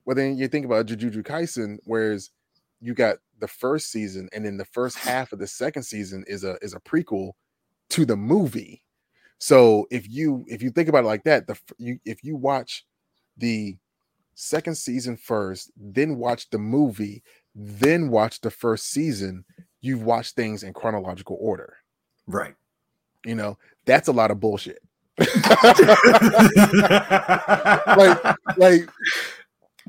well 0.05 0.17
then 0.17 0.39
you 0.39 0.49
think 0.49 0.65
about 0.65 0.87
Jujutsu 0.87 1.23
Kaisen, 1.23 1.79
whereas 1.85 2.31
you 2.81 2.95
got 2.95 3.17
the 3.41 3.49
first 3.49 3.91
season 3.91 4.29
and 4.33 4.45
then 4.45 4.57
the 4.57 4.65
first 4.65 4.99
half 4.99 5.33
of 5.33 5.39
the 5.39 5.47
second 5.47 5.83
season 5.83 6.25
is 6.27 6.45
a 6.45 6.57
is 6.63 6.75
a 6.75 6.81
prequel 6.81 7.33
to 7.91 8.05
the 8.05 8.17
movie 8.17 8.83
so 9.39 9.87
if 9.91 10.09
you 10.09 10.45
if 10.49 10.63
you 10.63 10.71
think 10.71 10.89
about 10.89 11.05
it 11.05 11.07
like 11.07 11.25
that, 11.25 11.47
the 11.47 11.59
you 11.79 11.99
if 12.05 12.25
you 12.25 12.37
watch 12.37 12.85
the 13.37 13.77
second 14.39 14.77
season 14.77 15.17
first, 15.17 15.73
then 15.77 16.17
watch 16.17 16.49
the 16.51 16.59
movie, 16.59 17.25
then 17.55 18.09
watch 18.09 18.41
the 18.41 18.51
first 18.51 18.89
season, 18.91 19.45
you've 19.81 20.05
watched 20.05 20.37
things 20.37 20.63
in 20.63 20.73
chronological 20.73 21.37
order. 21.41 21.75
Right. 22.29 22.55
You 23.25 23.35
know, 23.35 23.59
that's 23.85 24.07
a 24.07 24.13
lot 24.13 24.31
of 24.31 24.39
bullshit. 24.39 24.79
like 25.19 25.29
like 28.57 28.89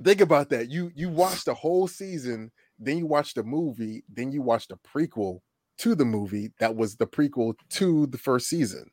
think 0.03 0.21
about 0.21 0.49
that. 0.49 0.69
You 0.71 0.91
you 0.95 1.09
watch 1.09 1.43
the 1.45 1.53
whole 1.53 1.87
season, 1.87 2.51
then 2.79 2.97
you 2.97 3.05
watch 3.05 3.35
the 3.35 3.43
movie, 3.43 4.03
then 4.11 4.31
you 4.31 4.41
watch 4.41 4.67
the 4.67 4.77
prequel 4.77 5.41
to 5.77 5.93
the 5.93 6.05
movie 6.05 6.51
that 6.59 6.75
was 6.75 6.95
the 6.95 7.05
prequel 7.05 7.53
to 7.69 8.07
the 8.07 8.17
first 8.17 8.49
season. 8.49 8.89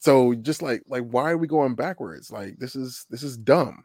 So 0.00 0.34
just 0.34 0.62
like 0.62 0.82
like 0.88 1.04
why 1.04 1.30
are 1.30 1.38
we 1.38 1.46
going 1.46 1.76
backwards? 1.76 2.32
Like 2.32 2.58
this 2.58 2.74
is 2.74 3.06
this 3.08 3.22
is 3.22 3.36
dumb. 3.36 3.84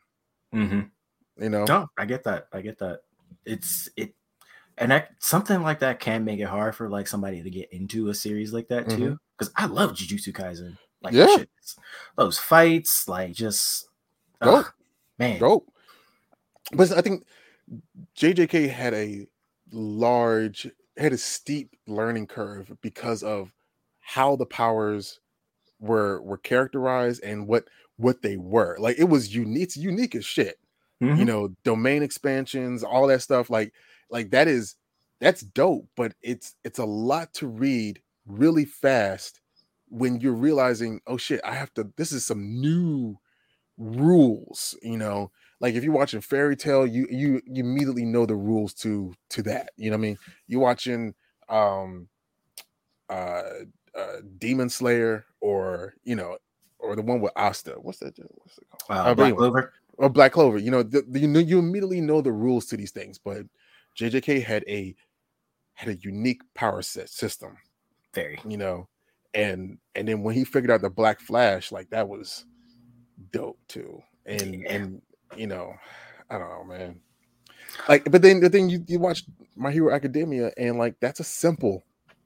Mm-hmm. 0.54 1.44
You 1.44 1.50
know. 1.50 1.66
No, 1.66 1.88
I 1.98 2.06
get 2.06 2.24
that. 2.24 2.48
I 2.54 2.62
get 2.62 2.80
that. 2.80 3.02
It's 3.46 3.90
it 3.96 4.14
and 4.78 4.92
that 4.92 5.10
something 5.20 5.62
like 5.62 5.80
that 5.80 6.00
can 6.00 6.24
make 6.24 6.40
it 6.40 6.46
hard 6.48 6.76
for 6.76 6.90
like 6.90 7.08
somebody 7.08 7.42
to 7.42 7.50
get 7.50 7.72
into 7.72 8.10
a 8.10 8.14
series 8.14 8.54
like 8.54 8.68
that 8.68 8.90
too. 8.90 9.18
Because 9.38 9.54
mm-hmm. 9.54 9.72
I 9.72 9.74
love 9.74 9.94
Jujutsu 9.94 10.34
Kaisen. 10.34 10.78
Like 11.02 11.14
yeah. 11.14 11.38
those 12.16 12.38
fights, 12.38 13.08
like 13.08 13.34
just 13.34 13.88
dope. 14.42 14.66
Ugh, 14.66 14.74
man. 15.18 15.40
Dope. 15.40 15.72
But 16.74 16.92
I 16.92 17.02
think 17.02 17.26
JJK 18.16 18.70
had 18.70 18.94
a 18.94 19.28
large 19.72 20.70
had 20.98 21.14
a 21.14 21.18
steep 21.18 21.76
learning 21.88 22.28
curve 22.28 22.76
because 22.82 23.24
of 23.24 23.52
how 24.00 24.36
the 24.36 24.46
powers 24.46 25.20
were 25.80 26.22
were 26.22 26.38
characterized 26.38 27.24
and 27.24 27.48
what 27.48 27.68
what 27.98 28.22
they 28.22 28.38
were. 28.38 28.78
Like 28.80 28.98
it 28.98 29.06
was 29.06 29.36
unique, 29.36 29.64
it's 29.64 29.78
unique 29.78 30.16
as 30.16 30.26
shit. 30.26 30.60
Mm-hmm. 31.02 31.20
You 31.20 31.26
know, 31.26 31.50
domain 31.64 32.02
expansions, 32.02 32.84
all 32.84 33.08
that 33.08 33.22
stuff. 33.22 33.50
Like 33.50 33.74
like 34.10 34.32
that 34.32 34.48
is 34.48 34.76
that's 35.20 35.42
dope, 35.42 35.88
but 35.96 36.14
it's 36.22 36.56
it's 36.64 36.80
a 36.80 36.86
lot 36.86 37.34
to 37.36 37.48
read 37.48 38.02
really 38.26 38.66
fast 38.66 39.42
when 39.90 40.20
you're 40.20 40.34
realizing, 40.34 41.02
oh 41.08 41.18
shit, 41.18 41.42
I 41.44 41.56
have 41.56 41.74
to. 41.76 41.92
This 41.98 42.12
is 42.12 42.26
some 42.26 42.60
new 42.62 43.18
rules. 43.78 44.76
You 44.82 44.98
know, 44.98 45.32
like 45.60 45.76
if 45.76 45.84
you're 45.84 45.94
watching 45.94 46.22
Fairy 46.22 46.56
Tail, 46.56 46.86
you 46.86 47.08
you 47.10 47.42
you 47.46 47.64
immediately 47.64 48.06
know 48.06 48.26
the 48.26 48.36
rules 48.36 48.74
to 48.76 49.14
to 49.32 49.44
that. 49.44 49.72
You 49.78 49.92
know 49.92 49.98
what 49.98 50.02
I 50.02 50.08
mean? 50.08 50.18
You're 50.48 50.62
watching 50.62 51.14
um 51.50 52.10
uh 53.10 53.44
uh, 53.98 54.18
Demon 54.38 54.70
Slayer 54.70 55.26
or 55.42 55.96
you 56.04 56.16
know, 56.16 56.38
or 56.80 56.96
the 56.96 57.02
one 57.02 57.22
with 57.22 57.34
Asta. 57.36 57.76
What's 57.82 58.00
that? 58.00 58.18
What's 58.18 58.58
it 58.58 58.66
called? 58.70 59.08
Uh, 59.08 59.14
Black 59.16 59.36
Clover. 59.36 59.74
Or 59.98 60.10
Black 60.10 60.32
Clover. 60.32 60.58
You 60.58 60.72
know, 60.72 60.84
the, 60.84 61.04
the, 61.08 61.20
you 61.20 61.28
know, 61.28 61.40
you 61.40 61.60
immediately 61.60 62.02
know 62.02 62.22
the 62.22 62.32
rules 62.32 62.66
to 62.68 62.78
these 62.78 62.92
things. 62.92 63.18
But 63.18 63.44
JJK 63.98 64.44
had 64.44 64.64
a 64.68 64.96
had 65.74 65.90
a 65.90 65.96
unique 65.98 66.42
power 66.54 66.82
set 66.82 67.10
system. 67.10 67.58
Very. 68.14 68.40
You 68.48 68.58
know, 68.58 68.88
and 69.34 69.78
and 69.96 70.08
then 70.08 70.24
when 70.24 70.36
he 70.36 70.44
figured 70.44 70.72
out 70.72 70.82
the 70.82 70.90
Black 70.90 71.20
Flash, 71.20 71.72
like 71.72 71.90
that 71.90 72.08
was 72.08 72.46
dope 73.32 73.60
too. 73.68 74.02
And 74.26 74.62
yeah. 74.62 74.74
and 74.74 75.02
you 75.36 75.48
know, 75.48 75.74
I 76.30 76.38
don't 76.38 76.50
know, 76.50 76.64
man. 76.64 77.00
Like, 77.88 78.10
but 78.10 78.22
then 78.22 78.40
the 78.40 78.50
thing 78.50 78.70
you 78.70 78.84
you 78.88 79.00
watch 79.00 79.24
My 79.56 79.72
Hero 79.72 79.94
Academia, 79.94 80.52
and 80.58 80.78
like 80.78 80.96
that's 81.00 81.20
a 81.20 81.24
simple 81.24 81.84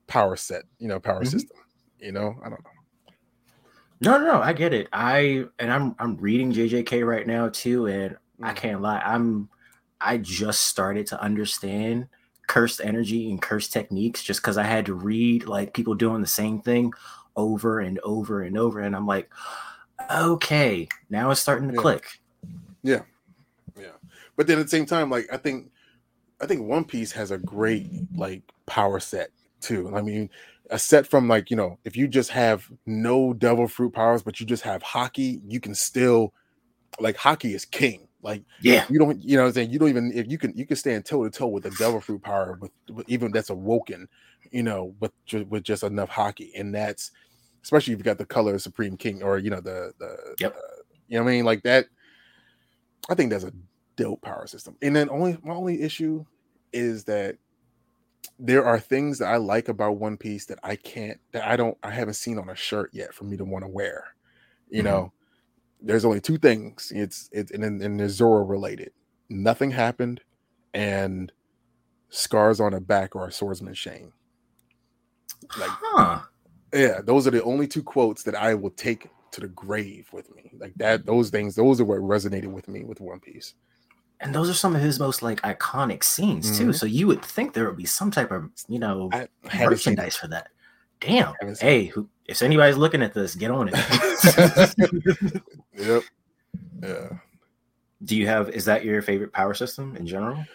power 0.08 0.36
set, 0.36 0.64
you 0.80 0.88
know, 0.88 1.00
power 1.00 1.22
mm-hmm. 1.22 1.30
system. 1.30 1.58
You 2.00 2.12
know, 2.12 2.36
I 2.44 2.50
don't 2.50 2.64
know. 2.64 2.81
No, 4.02 4.18
no, 4.18 4.26
no, 4.26 4.42
I 4.42 4.54
get 4.54 4.74
it. 4.74 4.88
I 4.92 5.46
and 5.60 5.72
I'm 5.72 5.96
I'm 6.00 6.18
reading 6.18 6.52
JJK 6.52 7.06
right 7.06 7.26
now 7.26 7.50
too, 7.50 7.86
and 7.86 8.14
mm-hmm. 8.14 8.46
I 8.46 8.54
can't 8.54 8.82
lie. 8.82 9.00
I'm 9.00 9.48
I 10.02 10.18
just 10.18 10.66
started 10.66 11.06
to 11.08 11.22
understand 11.22 12.08
cursed 12.48 12.82
energy 12.84 13.30
and 13.30 13.42
cursed 13.42 13.72
techniques 13.72 14.24
just 14.24 14.42
because 14.42 14.58
I 14.58 14.64
had 14.64 14.88
to 14.88 14.96
read 14.96 15.46
like 15.46 15.74
people 15.74 15.94
doing 15.94 16.22
the 16.22 16.28
same 16.28 16.62
thing 16.62 16.92
over 17.36 17.80
and 17.80 18.00
over 18.00 18.42
and 18.42 18.58
over, 18.58 18.80
and 18.80 18.96
I'm 18.96 19.06
like, 19.06 19.30
okay, 20.12 20.88
now 21.12 21.30
it's 21.30 21.40
starting 21.40 21.70
to 21.70 21.76
yeah. 21.76 21.82
click. 21.82 22.06
Yeah, 22.82 23.02
yeah. 23.80 23.98
But 24.36 24.48
then 24.48 24.58
at 24.58 24.64
the 24.64 24.70
same 24.70 24.88
time, 24.88 25.12
like 25.12 25.32
I 25.32 25.38
think 25.38 25.70
I 26.42 26.48
think 26.48 26.64
One 26.68 26.86
Piece 26.86 27.12
has 27.12 27.30
a 27.30 27.38
great 27.38 27.88
like 28.16 28.42
power 28.66 29.00
set 29.00 29.30
too. 29.62 29.96
I 29.96 30.02
mean, 30.02 30.28
a 30.72 30.80
set 30.80 31.06
from 31.06 31.28
like 31.28 31.52
you 31.52 31.58
know 31.58 31.78
if 31.84 31.96
you 31.96 32.08
just 32.08 32.30
have 32.30 32.72
no 32.86 33.34
devil 33.34 33.68
fruit 33.68 33.94
powers 33.94 34.24
but 34.24 34.40
you 34.40 34.46
just 34.46 34.64
have 34.64 34.82
haki 34.82 35.42
you 35.46 35.60
can 35.60 35.76
still 35.76 36.34
like 37.00 37.16
haki 37.18 37.54
is 37.54 37.66
king. 37.66 38.08
Like 38.24 38.44
yeah. 38.62 38.86
you 38.88 39.00
don't 39.00 39.24
you 39.24 39.36
know 39.36 39.48
i'm 39.48 39.52
saying? 39.52 39.72
You 39.72 39.80
don't 39.80 39.90
even 39.90 40.12
if 40.14 40.30
you 40.30 40.38
can 40.38 40.56
you 40.56 40.68
can 40.68 40.78
stand 40.78 41.06
toe 41.06 41.24
to 41.24 41.30
toe 41.30 41.48
with 41.48 41.64
the 41.64 41.72
devil 41.72 42.00
fruit 42.00 42.22
power 42.22 42.58
with, 42.62 42.72
with, 42.92 43.10
even 43.10 43.32
that's 43.32 43.50
awoken 43.50 44.08
you 44.52 44.62
know 44.62 44.94
with 45.00 45.12
with 45.50 45.64
just 45.64 45.84
enough 45.84 46.10
haki. 46.10 46.52
And 46.56 46.74
that's 46.74 47.12
especially 47.64 47.94
if 47.94 48.00
you 48.00 48.04
got 48.04 48.20
the 48.20 48.26
color 48.26 48.54
of 48.54 48.62
supreme 48.62 48.96
king 48.96 49.24
or 49.24 49.40
you 49.40 49.50
know 49.50 49.62
the 49.62 49.94
the 50.00 50.36
yep. 50.40 50.56
Uh, 50.56 50.84
you 51.08 51.18
know 51.18 51.24
what 51.24 51.32
i 51.32 51.34
mean? 51.34 51.46
Like 51.46 51.64
that 51.64 51.88
i 53.10 53.16
think 53.16 53.32
that's 53.32 53.44
a 53.44 53.54
dope 53.96 54.22
power 54.22 54.46
system. 54.46 54.78
And 54.84 54.96
then 54.96 55.10
only 55.10 55.38
my 55.44 55.56
only 55.56 55.82
issue 55.82 56.24
is 56.74 57.04
that 57.06 57.38
there 58.40 58.66
are 58.66 58.80
things 58.80 59.20
that 59.20 59.28
I 59.28 59.38
like 59.38 59.70
about 59.70 59.98
One 59.98 60.18
Piece 60.18 60.46
that 60.46 60.60
I 60.64 60.76
can't 60.76 61.20
that 61.32 61.48
I 61.48 61.56
don't 61.56 61.78
I 61.84 61.92
haven't 61.92 62.16
seen 62.16 62.38
on 62.38 62.50
a 62.50 62.56
shirt 62.56 62.90
yet 62.94 63.14
for 63.14 63.24
me 63.24 63.38
to 63.38 63.46
want 63.46 63.64
to 63.64 63.70
wear. 63.70 64.16
You 64.70 64.80
mm-hmm. 64.80 64.88
know, 64.92 65.14
there's 65.82 66.06
only 66.06 66.22
two 66.22 66.38
things. 66.38 66.92
It's 66.94 67.30
it's 67.32 67.52
and, 67.52 67.64
and 67.64 68.00
they're 68.00 68.10
Zoro 68.10 68.44
related. 68.44 68.92
Nothing 69.30 69.72
happened, 69.72 70.22
and 70.74 71.32
scars 72.10 72.60
on 72.60 72.74
a 72.74 72.82
back 72.82 73.16
or 73.16 73.28
a 73.28 73.32
swordsman's 73.32 73.78
shame. 73.78 74.12
Like, 75.60 75.70
huh. 75.70 76.20
yeah, 76.74 77.00
those 77.04 77.28
are 77.28 77.32
the 77.32 77.44
only 77.44 77.68
two 77.68 77.84
quotes 77.84 78.24
that 78.24 78.36
I 78.36 78.54
will 78.54 78.72
take 78.72 79.10
to 79.32 79.42
the 79.42 79.48
grave 79.48 80.10
with 80.12 80.34
me. 80.36 80.52
Like 80.60 80.74
that, 80.76 81.06
those 81.06 81.30
things, 81.30 81.56
those 81.56 81.80
are 81.80 81.86
what 81.86 82.00
resonated 82.00 82.52
with 82.52 82.68
me 82.68 82.84
with 82.84 83.00
One 83.00 83.20
Piece 83.20 83.54
and 84.22 84.34
those 84.34 84.50
are 84.50 84.54
some 84.54 84.76
of 84.76 84.82
his 84.82 85.00
most 85.00 85.22
like 85.22 85.42
iconic 85.42 86.04
scenes 86.04 86.58
too. 86.58 86.66
Mm-hmm. 86.66 86.74
So 86.74 86.86
you 86.86 87.08
would 87.08 87.22
think 87.24 87.54
there 87.54 87.68
would 87.68 87.78
be 87.78 87.86
some 87.86 88.12
type 88.12 88.32
of 88.32 88.50
you 88.68 88.80
know 88.80 89.10
merchandise 89.60 90.16
for 90.16 90.28
that. 90.28 90.50
Damn. 91.00 91.34
Hey, 91.60 91.86
who, 91.86 92.08
if 92.26 92.42
anybody's 92.42 92.78
looking 92.78 93.02
at 93.02 93.14
this, 93.14 93.36
get 93.36 93.50
on 93.50 93.70
it. 93.74 95.42
yep. 95.78 96.04
Yeah. 96.82 97.10
Do 98.04 98.16
you 98.16 98.28
have? 98.28 98.50
Is 98.50 98.66
that 98.66 98.86
your 98.86 99.02
favorite 99.02 99.34
power 99.34 99.56
system 99.56 99.96
in 99.96 100.06
general? 100.06 100.46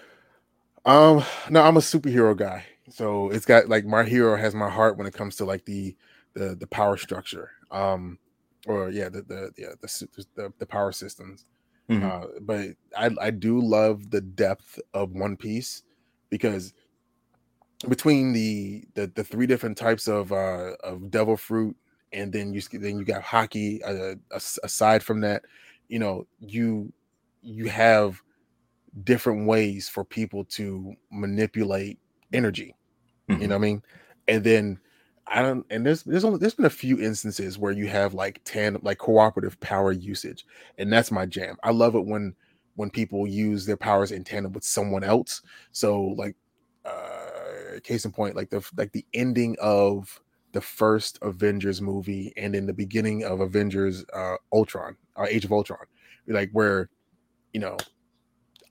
Um, 0.84 1.24
no, 1.50 1.62
I'm 1.62 1.76
a 1.76 1.80
superhero 1.80 2.36
guy. 2.36 2.64
So 2.88 3.30
it's 3.30 3.44
got 3.44 3.68
like 3.68 3.84
my 3.84 4.04
hero 4.04 4.36
has 4.36 4.54
my 4.54 4.70
heart 4.70 4.96
when 4.96 5.08
it 5.08 5.14
comes 5.14 5.36
to 5.36 5.44
like 5.44 5.64
the 5.64 5.96
the 6.34 6.54
the 6.54 6.66
power 6.68 6.96
structure. 6.96 7.50
Um 7.72 8.18
or 8.66 8.90
yeah, 8.90 9.08
the 9.08 9.22
the 9.22 9.50
yeah, 9.56 9.70
the 9.80 10.08
the, 10.36 10.52
the 10.58 10.66
power 10.66 10.92
systems. 10.92 11.44
Mm-hmm. 11.90 12.04
Uh, 12.04 12.26
but 12.40 12.68
I 12.96 13.10
I 13.20 13.30
do 13.30 13.60
love 13.60 14.10
the 14.10 14.20
depth 14.20 14.80
of 14.92 15.12
One 15.12 15.36
Piece 15.36 15.82
because 16.30 16.74
between 17.88 18.32
the 18.32 18.84
the, 18.94 19.06
the 19.14 19.24
three 19.24 19.46
different 19.46 19.76
types 19.76 20.08
of 20.08 20.32
uh 20.32 20.72
of 20.82 21.10
devil 21.10 21.36
fruit 21.36 21.76
and 22.12 22.32
then 22.32 22.52
you 22.52 22.60
then 22.72 22.98
you 22.98 23.04
got 23.04 23.22
haki. 23.22 23.80
uh, 23.84 24.16
aside 24.64 25.02
from 25.02 25.20
that 25.20 25.42
you 25.88 25.98
know 25.98 26.26
you 26.40 26.92
you 27.42 27.68
have 27.68 28.20
different 29.04 29.46
ways 29.46 29.88
for 29.88 30.04
people 30.04 30.44
to 30.44 30.94
manipulate 31.10 31.98
energy 32.32 32.74
mm-hmm. 33.28 33.42
you 33.42 33.48
know 33.48 33.54
what 33.56 33.64
i 33.64 33.68
mean 33.68 33.82
and 34.28 34.42
then 34.42 34.78
i 35.28 35.42
don't 35.42 35.66
and 35.70 35.84
there's 35.84 36.02
there's 36.04 36.24
only 36.24 36.38
there's 36.38 36.54
been 36.54 36.66
a 36.66 36.70
few 36.70 37.00
instances 37.00 37.58
where 37.58 37.72
you 37.72 37.86
have 37.86 38.14
like 38.14 38.40
tandem 38.44 38.80
like 38.84 38.98
cooperative 38.98 39.58
power 39.60 39.92
usage 39.92 40.46
and 40.78 40.92
that's 40.92 41.10
my 41.10 41.26
jam 41.26 41.56
i 41.62 41.70
love 41.70 41.94
it 41.94 42.04
when 42.04 42.34
when 42.76 42.90
people 42.90 43.26
use 43.26 43.66
their 43.66 43.76
powers 43.76 44.12
in 44.12 44.22
tandem 44.22 44.52
with 44.52 44.64
someone 44.64 45.02
else 45.02 45.42
so 45.72 46.02
like 46.16 46.36
uh 46.84 47.80
case 47.82 48.04
in 48.04 48.12
point 48.12 48.36
like 48.36 48.50
the 48.50 48.64
like 48.76 48.92
the 48.92 49.04
ending 49.14 49.56
of 49.60 50.20
the 50.56 50.60
first 50.62 51.18
Avengers 51.20 51.82
movie 51.82 52.32
and 52.38 52.56
in 52.56 52.64
the 52.64 52.72
beginning 52.72 53.24
of 53.24 53.40
Avengers 53.40 54.06
uh 54.14 54.36
Ultron, 54.54 54.96
uh, 55.16 55.26
Age 55.28 55.44
of 55.44 55.52
Ultron, 55.52 55.84
like 56.28 56.48
where 56.52 56.88
you 57.52 57.60
know 57.60 57.76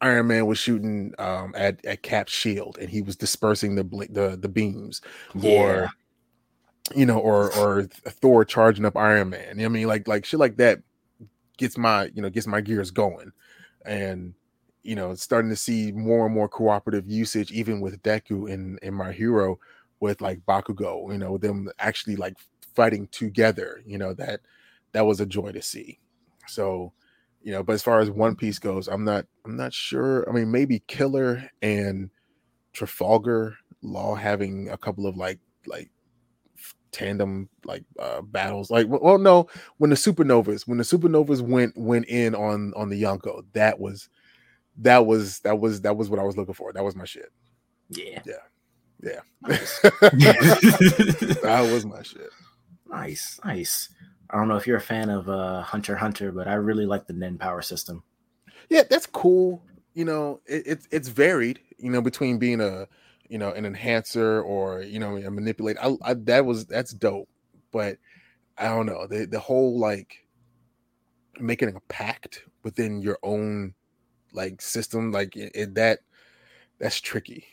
Iron 0.02 0.26
Man 0.26 0.48
was 0.48 0.58
shooting 0.58 1.14
um 1.20 1.54
at 1.56 1.86
at 1.86 2.02
Cap's 2.02 2.34
shield 2.34 2.80
and 2.80 2.90
he 2.90 3.04
was 3.04 3.16
dispersing 3.16 3.76
the 3.76 3.84
the 4.10 4.36
the 4.36 4.50
beams, 4.50 5.02
yeah. 5.36 5.52
or 5.52 5.90
you 6.94 7.06
know, 7.06 7.20
or 7.20 7.56
or 7.56 7.84
Thor 7.84 8.46
charging 8.46 8.86
up 8.86 8.98
Iron 8.98 9.30
Man. 9.30 9.58
You 9.58 9.64
know 9.64 9.66
I 9.66 9.70
mean, 9.70 9.88
like 9.88 10.08
like 10.08 10.26
shit 10.26 10.40
like 10.40 10.58
that 10.58 10.80
gets 11.58 11.78
my 11.78 12.12
you 12.14 12.22
know 12.22 12.30
gets 12.30 12.48
my 12.48 12.62
gears 12.62 12.92
going, 12.92 13.32
and 13.86 14.34
you 14.84 14.96
know 14.96 15.16
starting 15.16 15.50
to 15.50 15.56
see 15.56 15.92
more 15.92 16.26
and 16.26 16.36
more 16.36 16.50
cooperative 16.50 17.10
usage 17.10 17.52
even 17.52 17.82
with 17.82 18.02
Deku 18.04 18.52
and 18.52 18.78
and 18.84 18.96
my 18.96 19.12
hero 19.12 19.58
with 20.00 20.22
like 20.22 20.46
Bakugo, 20.46 21.12
you 21.12 21.18
know, 21.18 21.38
them 21.38 21.70
actually 21.80 22.16
like 22.16 22.36
fighting 22.76 23.08
together, 23.08 23.82
you 23.86 23.98
know, 23.98 24.14
that 24.14 24.42
that 24.92 25.06
was 25.06 25.20
a 25.20 25.26
joy 25.26 25.52
to 25.52 25.62
see. 25.62 26.00
So, 26.48 26.94
you 27.42 27.52
know, 27.52 27.64
but 27.64 27.74
as 27.74 27.84
far 27.84 28.00
as 28.00 28.10
One 28.10 28.36
Piece 28.36 28.60
goes, 28.60 28.88
I'm 28.88 29.04
not 29.04 29.26
I'm 29.46 29.58
not 29.58 29.74
sure. 29.74 30.30
I 30.30 30.34
mean, 30.34 30.52
maybe 30.52 30.84
Killer 30.88 31.50
and 31.62 32.10
Trafalgar 32.74 33.58
Law 33.82 34.16
having 34.16 34.70
a 34.70 34.78
couple 34.78 35.08
of 35.08 35.18
like 35.18 35.40
like 35.66 35.90
tandem 36.96 37.50
like 37.66 37.84
uh 38.00 38.22
battles 38.22 38.72
like 38.72 38.88
well 38.88 39.18
no 39.18 39.48
when 39.78 39.90
the 39.90 39.96
supernovas 39.96 40.66
when 40.66 40.78
the 40.78 40.84
supernovas 40.84 41.42
went 41.42 41.76
went 41.78 42.06
in 42.08 42.34
on 42.34 42.74
on 42.76 42.90
the 42.90 43.02
yonko 43.02 43.44
that 43.52 43.80
was 43.80 44.08
that 44.78 45.06
was 45.06 45.40
that 45.42 45.60
was 45.60 45.82
that 45.82 45.98
was 45.98 46.10
what 46.10 46.20
i 46.20 46.24
was 46.24 46.38
looking 46.38 46.54
for 46.54 46.72
that 46.72 46.84
was 46.84 46.96
my 46.96 47.06
shit 47.06 47.32
yeah 47.90 48.22
yeah 48.26 48.34
yeah. 49.06 49.20
that 49.42 49.62
was 51.72 51.86
my 51.86 52.02
shit. 52.02 52.30
Nice, 52.90 53.40
nice. 53.44 53.90
I 54.30 54.38
don't 54.38 54.48
know 54.48 54.56
if 54.56 54.66
you're 54.66 54.78
a 54.78 54.82
fan 54.82 55.10
of 55.10 55.30
uh, 55.30 55.62
Hunter 55.62 55.96
Hunter, 55.96 56.32
but 56.32 56.48
I 56.48 56.56
really 56.56 56.86
like 56.86 57.08
the 57.08 57.14
Nen 57.14 57.38
power 57.38 57.62
system. 57.62 58.04
Yeah, 58.70 58.84
that's 58.90 59.06
cool. 59.06 59.64
You 59.94 60.06
know, 60.06 60.42
it, 60.46 60.64
it's 60.66 60.88
it's 60.92 61.08
varied. 61.08 61.60
You 61.78 61.92
know, 61.92 62.02
between 62.02 62.40
being 62.40 62.62
a 62.62 62.88
you 63.30 63.38
know 63.38 63.52
an 63.52 63.66
enhancer 63.66 64.42
or 64.42 64.82
you 64.82 65.00
know 65.00 65.18
a 65.18 65.32
manipulate. 65.32 65.78
I, 65.82 65.96
I 66.04 66.14
that 66.14 66.46
was 66.46 66.66
that's 66.66 66.92
dope, 66.92 67.30
but 67.72 67.98
I 68.58 68.66
don't 68.66 68.86
know 68.86 69.08
the 69.08 69.26
the 69.26 69.40
whole 69.40 69.80
like 69.80 70.26
making 71.40 71.76
a 71.76 71.80
pact 71.88 72.44
within 72.64 73.02
your 73.02 73.20
own 73.24 73.74
like 74.34 74.62
system 74.62 75.12
like 75.12 75.36
it, 75.36 75.52
it, 75.54 75.76
that 75.76 76.00
that's 76.80 77.00
tricky 77.00 77.46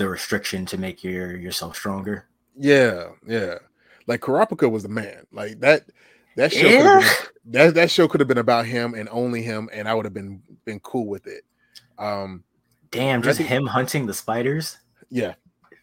the 0.00 0.08
restriction 0.08 0.64
to 0.64 0.78
make 0.78 1.04
your 1.04 1.36
yourself 1.36 1.76
stronger. 1.76 2.26
Yeah, 2.56 3.10
yeah. 3.26 3.56
Like 4.06 4.20
Kurapika 4.20 4.70
was 4.70 4.82
the 4.82 4.88
man. 4.88 5.26
Like 5.30 5.60
that 5.60 5.84
that 6.36 6.52
show 6.52 6.66
yeah. 6.66 7.00
been, 7.00 7.52
that 7.52 7.74
that 7.74 7.90
show 7.90 8.08
could 8.08 8.20
have 8.20 8.28
been 8.28 8.38
about 8.38 8.64
him 8.64 8.94
and 8.94 9.08
only 9.12 9.42
him, 9.42 9.68
and 9.72 9.86
I 9.86 9.94
would 9.94 10.06
have 10.06 10.14
been 10.14 10.42
been 10.64 10.80
cool 10.80 11.06
with 11.06 11.26
it. 11.26 11.44
Um 11.98 12.44
Damn, 12.90 13.22
just 13.22 13.36
think, 13.36 13.50
him 13.50 13.66
hunting 13.66 14.06
the 14.06 14.14
spiders. 14.14 14.78
Yeah, 15.10 15.34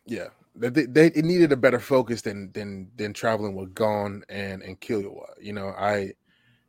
yeah. 0.05 0.27
They, 0.55 0.85
they, 0.85 1.07
it 1.07 1.23
needed 1.23 1.51
a 1.51 1.57
better 1.57 1.79
focus 1.79 2.21
than 2.23 2.51
than 2.53 2.89
than 2.95 3.13
traveling 3.13 3.55
with 3.55 3.75
Gon 3.75 4.23
and 4.29 4.63
and 4.63 4.79
Killua. 4.81 5.27
You 5.39 5.53
know, 5.53 5.67
I 5.77 6.13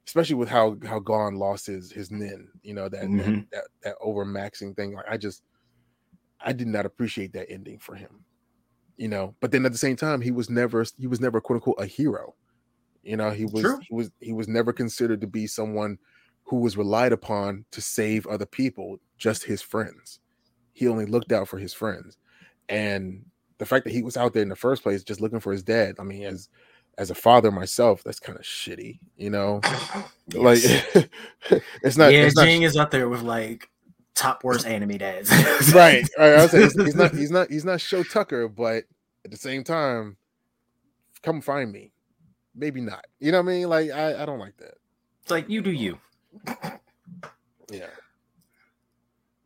especially 0.07 0.35
with 0.37 0.49
how 0.49 0.77
how 0.85 0.99
Gon 0.99 1.37
lost 1.37 1.67
his 1.67 1.91
his 1.91 2.11
Nen. 2.11 2.49
You 2.63 2.75
know 2.75 2.89
that 2.89 3.05
mm-hmm. 3.05 3.17
that, 3.19 3.51
that 3.53 3.65
that 3.83 3.97
over 4.01 4.27
maxing 4.27 4.77
thing. 4.77 4.95
Like 4.95 5.07
I 5.09 5.17
just 5.17 5.43
I 6.41 6.53
did 6.53 6.69
not 6.69 6.87
appreciate 6.87 7.33
that 7.33 7.51
ending 7.51 7.79
for 7.79 7.95
him. 7.95 8.25
You 8.97 9.09
know, 9.09 9.35
but 9.41 9.53
then 9.53 9.65
at 9.65 9.73
the 9.73 9.79
same 9.79 9.97
time, 9.97 10.21
he 10.21 10.33
was 10.33 10.51
never 10.51 10.85
he 10.99 11.07
was 11.07 11.21
never 11.21 11.41
quote 11.41 11.57
unquote 11.57 11.81
a 11.81 11.87
hero. 11.87 12.35
You 13.03 13.17
know, 13.17 13.31
he 13.31 13.45
was 13.45 13.63
True. 13.63 13.81
he 13.89 13.95
was 13.95 14.11
he 14.21 14.33
was 14.33 14.49
never 14.49 14.73
considered 14.73 15.21
to 15.21 15.27
be 15.27 15.47
someone 15.47 15.99
who 16.45 16.57
was 16.57 16.77
relied 16.77 17.13
upon 17.13 17.65
to 17.71 17.81
save 17.81 18.27
other 18.27 18.47
people, 18.47 18.99
just 19.19 19.45
his 19.45 19.63
friends. 19.63 20.21
He 20.73 20.89
only 20.89 21.07
looked 21.07 21.33
out 21.33 21.49
for 21.49 21.59
his 21.59 21.75
friends. 21.75 22.17
And 22.69 23.25
the 23.59 23.67
fact 23.67 23.85
that 23.85 23.93
he 23.93 24.03
was 24.03 24.17
out 24.17 24.35
there 24.35 24.43
in 24.43 24.49
the 24.49 24.57
first 24.57 24.83
place 24.83 25.03
just 25.03 25.21
looking 25.21 25.41
for 25.41 25.53
his 25.53 25.63
dad, 25.63 25.97
I 25.99 26.03
mean, 26.03 26.25
as 26.25 26.49
as 26.99 27.11
a 27.11 27.15
father 27.15 27.53
myself, 27.53 28.03
that's 28.03 28.19
kind 28.19 28.37
of 28.37 28.45
shitty, 28.45 28.99
you 29.17 29.31
know. 29.31 29.61
Like 30.35 30.59
it's 31.83 31.97
not. 31.97 32.13
Yeah, 32.13 32.25
it's 32.25 32.39
Ging 32.39 32.61
not, 32.61 32.67
is 32.67 32.77
out 32.77 32.91
there 32.91 33.09
with 33.09 33.23
like 33.23 33.71
top 34.15 34.45
worst 34.45 34.67
anime 34.67 34.99
dads. 34.99 35.31
right. 35.75 36.07
Right. 36.19 36.33
I 36.35 36.43
was 36.43 36.51
saying 36.51 36.65
he's, 36.65 36.85
he's 36.85 36.95
not 36.95 37.15
he's 37.15 37.31
not 37.31 37.51
he's 37.51 37.65
not 37.65 37.81
Shou 37.81 38.05
Tucker, 38.05 38.47
but 38.47 38.85
at 39.25 39.31
the 39.31 39.39
same 39.39 39.65
time, 39.65 40.19
come 41.23 41.41
find 41.41 41.73
me. 41.73 41.93
Maybe 42.55 42.83
not. 42.83 43.07
You 43.21 43.33
know 43.33 43.41
what 43.41 43.51
I 43.51 43.55
mean? 43.55 43.69
Like 43.71 43.91
I, 43.91 44.23
I 44.23 44.27
don't 44.27 44.39
like 44.39 44.59
that. 44.59 44.75
It's 45.23 45.31
like 45.31 45.49
you 45.49 45.63
do 45.63 45.73
you. 45.73 45.99
Yeah. 47.71 47.87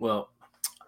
Well, 0.00 0.31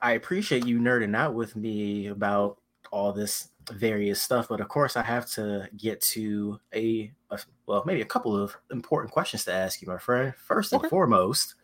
I 0.05 0.13
appreciate 0.13 0.67
you 0.67 0.79
nerding 0.79 1.17
out 1.17 1.33
with 1.33 1.57
me 1.57 2.09
about 2.09 2.59
all 2.93 3.11
this 3.15 3.49
various 3.73 4.21
stuff, 4.21 4.49
but 4.51 4.61
of 4.61 4.69
course 4.69 4.99
I 4.99 5.03
have 5.03 5.25
to 5.31 5.67
get 5.79 6.03
to 6.03 6.61
a, 6.75 7.11
a 7.31 7.39
well, 7.67 7.83
maybe 7.87 8.03
a 8.03 8.05
couple 8.05 8.37
of 8.37 8.55
important 8.71 9.15
questions 9.15 9.47
to 9.47 9.53
ask 9.55 9.81
you, 9.81 9.89
my 9.89 9.97
friend. 9.97 10.35
First 10.37 10.75
and 10.75 10.81
okay. 10.81 10.91
foremost, 10.91 11.55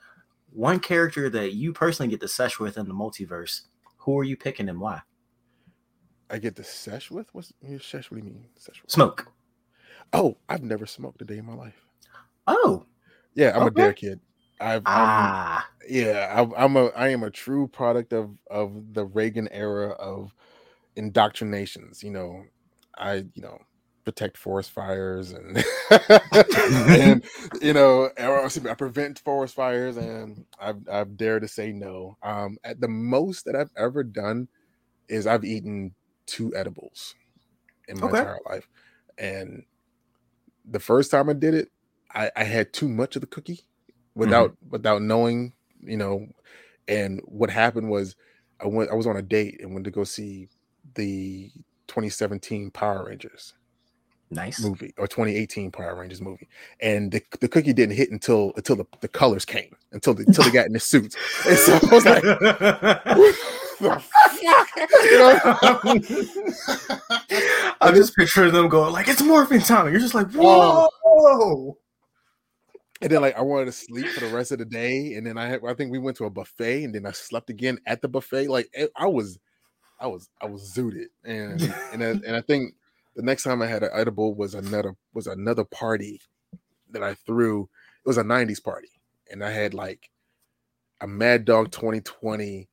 one 0.55 0.81
character 0.81 1.29
that 1.29 1.53
you 1.53 1.75
personally 1.75 2.09
get 2.09 2.21
to 2.21 2.29
sesh 2.29 2.59
with 2.59 2.79
in 2.79 2.89
the 2.89 2.95
multiverse, 2.95 3.65
who 3.99 4.19
are 4.19 4.25
you 4.25 4.39
picking 4.39 4.71
and 4.71 4.81
why? 4.81 5.03
I 6.31 6.39
get 6.39 6.57
to 6.57 6.65
sesh 6.65 7.11
with? 7.11 7.29
What's 7.35 7.53
sesh? 7.83 8.11
What 8.11 8.23
do 8.23 8.27
you 8.27 8.33
mean? 8.33 8.47
Sesh 8.57 8.81
with? 8.81 8.91
Smoke. 8.91 9.31
Oh, 10.15 10.39
I've 10.49 10.63
never 10.63 10.87
smoked 10.87 11.21
a 11.21 11.27
day 11.27 11.37
in 11.37 11.45
my 11.45 11.55
life. 11.55 11.85
Oh, 12.47 12.87
yeah, 13.35 13.51
I'm 13.55 13.65
okay. 13.65 13.83
a 13.83 13.85
dare 13.85 13.93
kid. 13.93 14.21
I've, 14.61 14.83
ah, 14.87 15.69
I'm, 15.83 15.93
yeah, 15.93 16.35
I, 16.37 16.65
I'm 16.65 16.77
a, 16.77 16.87
I 16.89 17.09
am 17.09 17.23
a 17.23 17.31
true 17.31 17.67
product 17.67 18.13
of 18.13 18.31
of 18.51 18.93
the 18.93 19.05
Reagan 19.05 19.49
era 19.51 19.91
of 19.91 20.35
indoctrinations. 20.97 22.03
You 22.03 22.11
know, 22.11 22.45
I, 22.97 23.25
you 23.35 23.43
know, 23.43 23.59
protect 24.05 24.37
forest 24.37 24.71
fires 24.71 25.33
and 25.33 25.65
and 25.91 27.25
you 27.63 27.73
know 27.73 28.11
I 28.19 28.75
prevent 28.75 29.19
forest 29.21 29.55
fires 29.55 29.97
and 29.97 30.45
I've 30.61 30.89
I've 30.91 31.17
dared 31.17 31.43
to 31.43 31.49
say 31.49 31.73
no. 31.73 32.17
Um, 32.23 32.59
at 32.65 32.81
the 32.81 32.89
most 32.89 33.45
that 33.47 33.57
I've 33.57 33.73
ever 33.77 34.03
done 34.03 34.49
is 35.09 35.27
I've 35.27 35.45
eaten 35.45 35.95
two 36.27 36.55
edibles 36.55 37.15
in 37.89 37.99
my 37.99 38.09
okay. 38.09 38.19
entire 38.19 38.39
life, 38.49 38.69
and 39.19 39.65
the 40.65 40.81
first 40.81 41.11
time 41.11 41.29
I 41.29 41.33
did 41.33 41.55
it, 41.55 41.69
I, 42.15 42.31
I 42.37 42.45
had 42.45 42.73
too 42.73 42.89
much 42.89 43.17
of 43.17 43.23
the 43.23 43.27
cookie 43.27 43.65
without 44.21 44.51
mm-hmm. 44.51 44.71
without 44.71 45.03
knowing, 45.03 45.53
you 45.83 45.97
know. 45.97 46.27
And 46.87 47.21
what 47.25 47.51
happened 47.51 47.91
was 47.91 48.15
I 48.61 48.67
went 48.67 48.91
I 48.91 48.95
was 48.95 49.07
on 49.07 49.17
a 49.17 49.23
date 49.23 49.61
and 49.61 49.73
went 49.73 49.85
to 49.87 49.91
go 49.91 50.05
see 50.05 50.49
the 50.95 51.51
2017 51.89 52.71
Power 52.71 53.07
Rangers 53.07 53.55
nice 54.33 54.63
movie 54.63 54.95
or 54.97 55.09
2018 55.09 55.73
Power 55.73 55.97
Rangers 55.97 56.21
movie, 56.21 56.49
and 56.81 57.11
the, 57.11 57.21
the 57.41 57.49
cookie 57.49 57.73
didn't 57.73 57.97
hit 57.97 58.13
until 58.13 58.53
until 58.57 58.77
the, 58.77 58.85
the 59.01 59.09
colors 59.09 59.45
came 59.45 59.75
until 59.93 60.15
the, 60.15 60.25
until 60.27 60.45
they 60.45 60.51
got 60.53 60.67
in 60.67 60.73
the 60.73 60.81
suits, 60.81 61.17
and 61.49 61.59
so 61.59 61.79
I 61.83 61.95
was 61.95 62.05
like, 62.05 62.23
you 65.05 65.19
know? 65.19 65.37
I'm 67.81 67.95
just 67.95 68.15
picturing 68.15 68.53
them 68.53 68.69
going 68.69 68.93
like 68.93 69.09
it's 69.09 69.23
morphing 69.23 69.67
time. 69.67 69.91
You're 69.91 70.01
just 70.01 70.15
like 70.15 70.31
whoa. 70.33 70.89
Oh. 71.05 71.77
And 73.01 73.11
then 73.11 73.21
like 73.23 73.37
I 73.37 73.43
wanted 73.43 73.67
to 73.67 73.73
sleep 73.73 74.07
for 74.09 74.21
the 74.21 74.35
rest 74.35 74.53
of 74.53 74.59
the 74.59 74.65
day, 74.65 75.15
and 75.15 75.27
then 75.27 75.39
I 75.39 75.47
had, 75.47 75.61
I 75.67 75.75
think 75.75 75.91
we 75.91 75.99
went 75.99 76.17
to 76.19 76.27
a 76.27 76.31
buffet, 76.31 76.85
and 76.85 76.95
then 76.95 77.07
I 77.07 77.13
slept 77.13 77.49
again 77.49 77.79
at 77.87 78.03
the 78.03 78.09
buffet. 78.09 78.49
Like 78.49 78.69
eh, 78.75 78.89
I 78.97 79.07
was 79.07 79.39
I 79.99 80.07
was 80.07 80.29
I 80.41 80.47
was 80.47 80.75
zooted, 80.75 81.07
and 81.25 81.61
and 81.93 82.03
I, 82.03 82.09
and 82.09 82.37
I 82.37 82.41
think 82.43 82.75
the 83.17 83.23
next 83.23 83.45
time 83.45 83.63
I 83.63 83.67
had 83.67 83.83
an 83.83 83.91
edible 83.93 84.35
was 84.35 84.55
another 84.55 84.95
was 85.15 85.27
another 85.27 85.65
party 85.65 86.21
that 86.91 87.03
I 87.03 87.15
threw. 87.15 87.69
It 88.05 88.09
was 88.09 88.19
a 88.19 88.25
'90s 88.25 88.63
party, 88.63 88.91
and 89.31 89.45
I 89.45 89.51
had 89.51 89.75
like 89.75 90.11
a 91.01 91.07
Mad 91.07 91.45
Dog 91.45 91.71
2020 91.71 92.69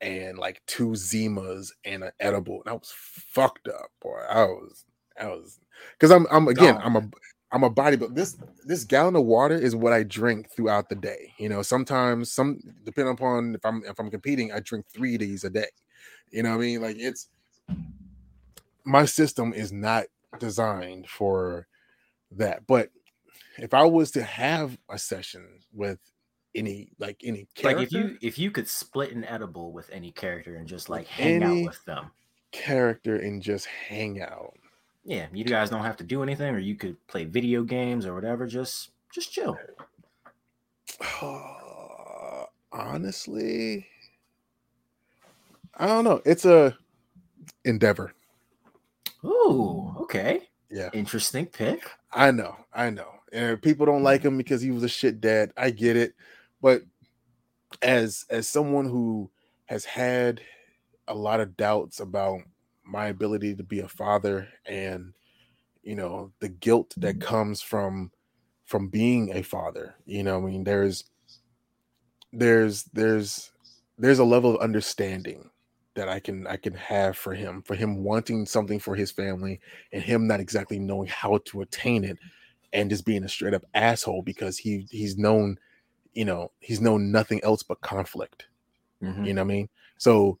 and 0.00 0.38
like 0.38 0.62
two 0.66 0.88
Zimas 0.88 1.70
and 1.84 2.04
an 2.04 2.12
edible, 2.20 2.62
and 2.64 2.70
I 2.70 2.72
was 2.74 2.92
fucked 2.94 3.68
up, 3.68 3.90
boy. 4.00 4.20
I 4.28 4.44
was 4.44 4.84
I 5.20 5.26
was 5.26 5.60
because 5.92 6.10
I'm 6.10 6.26
I'm 6.30 6.48
again 6.48 6.78
I'm 6.82 6.96
a 6.96 7.10
I'm 7.52 7.64
a 7.64 7.70
body, 7.70 7.96
but 7.96 8.14
this 8.14 8.36
this 8.64 8.84
gallon 8.84 9.16
of 9.16 9.24
water 9.24 9.56
is 9.56 9.74
what 9.74 9.92
I 9.92 10.04
drink 10.04 10.50
throughout 10.50 10.88
the 10.88 10.94
day. 10.94 11.32
You 11.38 11.48
know, 11.48 11.62
sometimes 11.62 12.30
some 12.30 12.60
depending 12.84 13.12
upon 13.12 13.54
if 13.54 13.64
I'm 13.64 13.82
if 13.84 13.98
I'm 13.98 14.10
competing, 14.10 14.52
I 14.52 14.60
drink 14.60 14.86
three 14.88 15.14
of 15.14 15.20
these 15.20 15.44
a 15.44 15.50
day. 15.50 15.66
You 16.30 16.44
know 16.44 16.50
what 16.50 16.62
I 16.62 16.66
mean? 16.66 16.82
Like 16.82 16.96
it's 16.98 17.28
my 18.84 19.04
system 19.04 19.52
is 19.52 19.72
not 19.72 20.04
designed 20.38 21.08
for 21.08 21.66
that. 22.32 22.66
But 22.66 22.90
if 23.58 23.74
I 23.74 23.84
was 23.84 24.12
to 24.12 24.22
have 24.22 24.78
a 24.88 24.98
session 24.98 25.46
with 25.72 25.98
any 26.54 26.90
like 26.98 27.20
any 27.24 27.48
character, 27.54 27.78
like 27.78 27.86
if 27.86 27.92
you 27.92 28.18
if 28.20 28.38
you 28.38 28.52
could 28.52 28.68
split 28.68 29.12
an 29.12 29.24
edible 29.24 29.72
with 29.72 29.90
any 29.90 30.12
character 30.12 30.56
and 30.56 30.68
just 30.68 30.88
like 30.88 31.08
hang 31.08 31.42
out 31.42 31.64
with 31.64 31.84
them, 31.84 32.12
character 32.52 33.16
and 33.16 33.42
just 33.42 33.66
hang 33.66 34.22
out. 34.22 34.54
Yeah, 35.04 35.26
you 35.32 35.44
guys 35.44 35.70
don't 35.70 35.84
have 35.84 35.96
to 35.98 36.04
do 36.04 36.22
anything, 36.22 36.54
or 36.54 36.58
you 36.58 36.76
could 36.76 36.96
play 37.06 37.24
video 37.24 37.62
games 37.62 38.06
or 38.06 38.14
whatever. 38.14 38.46
Just 38.46 38.90
just 39.12 39.32
chill. 39.32 39.58
Uh, 41.22 42.44
honestly, 42.72 43.86
I 45.76 45.86
don't 45.86 46.04
know. 46.04 46.20
It's 46.24 46.44
a 46.44 46.76
endeavor. 47.64 48.12
Ooh, 49.24 49.94
okay. 50.00 50.42
Yeah. 50.70 50.90
Interesting 50.92 51.46
pick. 51.46 51.90
I 52.12 52.30
know. 52.30 52.56
I 52.72 52.90
know. 52.90 53.08
And 53.32 53.60
people 53.60 53.86
don't 53.86 54.02
like 54.02 54.22
him 54.22 54.36
because 54.36 54.60
he 54.60 54.70
was 54.70 54.82
a 54.82 54.88
shit 54.88 55.20
dad. 55.20 55.52
I 55.56 55.70
get 55.70 55.96
it. 55.96 56.14
But 56.60 56.82
as 57.82 58.24
as 58.30 58.48
someone 58.48 58.86
who 58.86 59.30
has 59.66 59.84
had 59.84 60.40
a 61.06 61.14
lot 61.14 61.40
of 61.40 61.56
doubts 61.56 62.00
about 62.00 62.40
my 62.90 63.06
ability 63.06 63.54
to 63.54 63.62
be 63.62 63.80
a 63.80 63.88
father 63.88 64.48
and 64.66 65.12
you 65.82 65.94
know 65.94 66.32
the 66.40 66.48
guilt 66.48 66.92
that 66.96 67.20
comes 67.20 67.62
from 67.62 68.10
from 68.64 68.88
being 68.88 69.30
a 69.34 69.42
father 69.42 69.94
you 70.06 70.22
know 70.22 70.38
i 70.38 70.40
mean 70.40 70.64
there's 70.64 71.04
there's 72.32 72.84
there's 72.92 73.50
there's 73.98 74.18
a 74.18 74.24
level 74.24 74.54
of 74.54 74.62
understanding 74.62 75.50
that 75.94 76.08
I 76.08 76.20
can 76.20 76.46
I 76.46 76.56
can 76.56 76.74
have 76.74 77.16
for 77.16 77.34
him 77.34 77.62
for 77.62 77.74
him 77.74 78.02
wanting 78.02 78.46
something 78.46 78.78
for 78.78 78.94
his 78.94 79.10
family 79.10 79.60
and 79.92 80.02
him 80.02 80.26
not 80.26 80.40
exactly 80.40 80.78
knowing 80.78 81.08
how 81.08 81.38
to 81.46 81.62
attain 81.62 82.04
it 82.04 82.18
and 82.72 82.90
just 82.90 83.04
being 83.04 83.24
a 83.24 83.28
straight 83.28 83.54
up 83.54 83.64
asshole 83.74 84.22
because 84.22 84.56
he 84.56 84.86
he's 84.90 85.18
known 85.18 85.58
you 86.12 86.24
know 86.24 86.50
he's 86.60 86.80
known 86.80 87.10
nothing 87.10 87.42
else 87.42 87.62
but 87.62 87.80
conflict 87.80 88.46
mm-hmm. 89.02 89.24
you 89.24 89.34
know 89.34 89.42
what 89.42 89.52
I 89.52 89.54
mean 89.54 89.68
so 89.98 90.38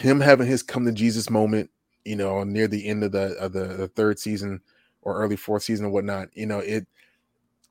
him 0.00 0.20
having 0.20 0.46
his 0.46 0.62
come 0.62 0.84
to 0.84 0.92
Jesus 0.92 1.30
moment 1.30 1.70
you 2.04 2.16
know 2.16 2.44
near 2.44 2.68
the 2.68 2.86
end 2.86 3.02
of 3.04 3.12
the 3.12 3.34
of 3.38 3.52
the, 3.52 3.66
the 3.66 3.88
third 3.88 4.18
season 4.18 4.60
or 5.02 5.16
early 5.16 5.36
fourth 5.36 5.62
season 5.62 5.86
or 5.86 5.90
whatnot 5.90 6.28
you 6.34 6.46
know 6.46 6.58
it 6.58 6.86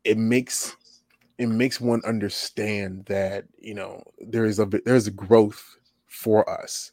it 0.04 0.18
makes 0.18 0.76
it 1.38 1.48
makes 1.48 1.82
one 1.82 2.02
understand 2.06 3.06
that 3.06 3.46
you 3.60 3.74
know 3.74 4.04
there 4.20 4.46
is 4.46 4.60
a 4.60 4.66
there's 4.86 5.08
a 5.08 5.12
growth 5.12 5.78
for 6.08 6.50
us. 6.50 6.92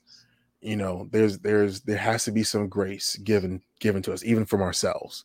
You 0.61 0.76
know 0.76 1.09
there's 1.11 1.39
there's 1.39 1.80
there 1.83 1.99
has 1.99 2.24
to 2.24 2.33
be 2.33 2.43
some 2.43 2.68
grace 2.68 3.16
given 3.16 3.62
given 3.80 4.03
to 4.03 4.12
us 4.12 4.24
even 4.24 4.47
from 4.47 4.62
ourselves. 4.62 5.24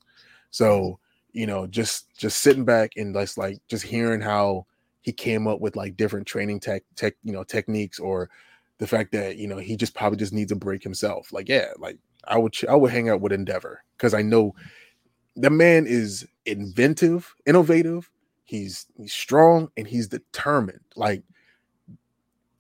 So 0.52 1.00
you 1.34 1.48
know 1.48 1.66
just 1.68 2.16
just 2.18 2.40
sitting 2.42 2.66
back 2.66 2.92
and 2.98 3.16
just 3.16 3.38
like 3.38 3.60
just 3.68 3.84
hearing 3.84 4.22
how 4.22 4.66
he 5.02 5.12
came 5.12 5.48
up 5.48 5.62
with 5.62 5.76
like 5.76 5.98
different 5.98 6.28
training 6.28 6.60
tech 6.60 6.84
tech 6.96 7.14
you 7.24 7.32
know 7.32 7.44
techniques 7.44 8.00
or 8.00 8.30
the 8.80 8.88
fact 8.88 9.12
that 9.12 9.38
you 9.38 9.48
know 9.48 9.58
he 9.58 9.76
just 9.76 9.96
probably 9.96 10.18
just 10.18 10.34
needs 10.34 10.52
a 10.52 10.56
break 10.56 10.84
himself. 10.84 11.32
Like 11.34 11.50
yeah 11.50 11.68
like 11.78 11.98
i 12.28 12.38
would 12.38 12.54
i 12.68 12.76
would 12.76 12.92
hang 12.92 13.10
out 13.10 13.22
with 13.22 13.32
endeavor 13.32 13.84
because 13.96 14.14
i 14.14 14.22
know 14.22 14.54
the 15.38 15.50
man 15.50 15.86
is 15.88 16.28
inventive 16.46 17.34
innovative 17.46 18.10
he's 18.48 18.88
he's 18.96 19.14
strong 19.14 19.70
and 19.78 19.88
he's 19.88 20.08
determined. 20.08 20.80
Like 20.96 21.24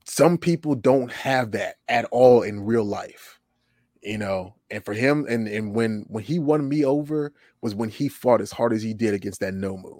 some 0.06 0.38
people 0.38 0.76
don't 0.76 1.12
have 1.12 1.52
that 1.52 1.78
at 1.88 2.06
all 2.12 2.44
in 2.44 2.62
real 2.62 2.84
life 2.84 3.40
you 4.04 4.18
know? 4.18 4.54
And 4.70 4.84
for 4.84 4.94
him 4.94 5.26
and 5.30 5.48
and 5.48 5.74
when 5.74 6.06
when 6.10 6.24
he 6.24 6.40
won 6.40 6.68
me 6.68 6.84
over 6.86 7.34
was 7.62 7.74
when 7.74 7.90
he 7.90 8.10
fought 8.10 8.42
as 8.42 8.52
hard 8.52 8.74
as 8.74 8.84
he 8.84 8.94
did 8.94 9.14
against 9.14 9.40
that 9.40 9.54
nomu 9.54 10.00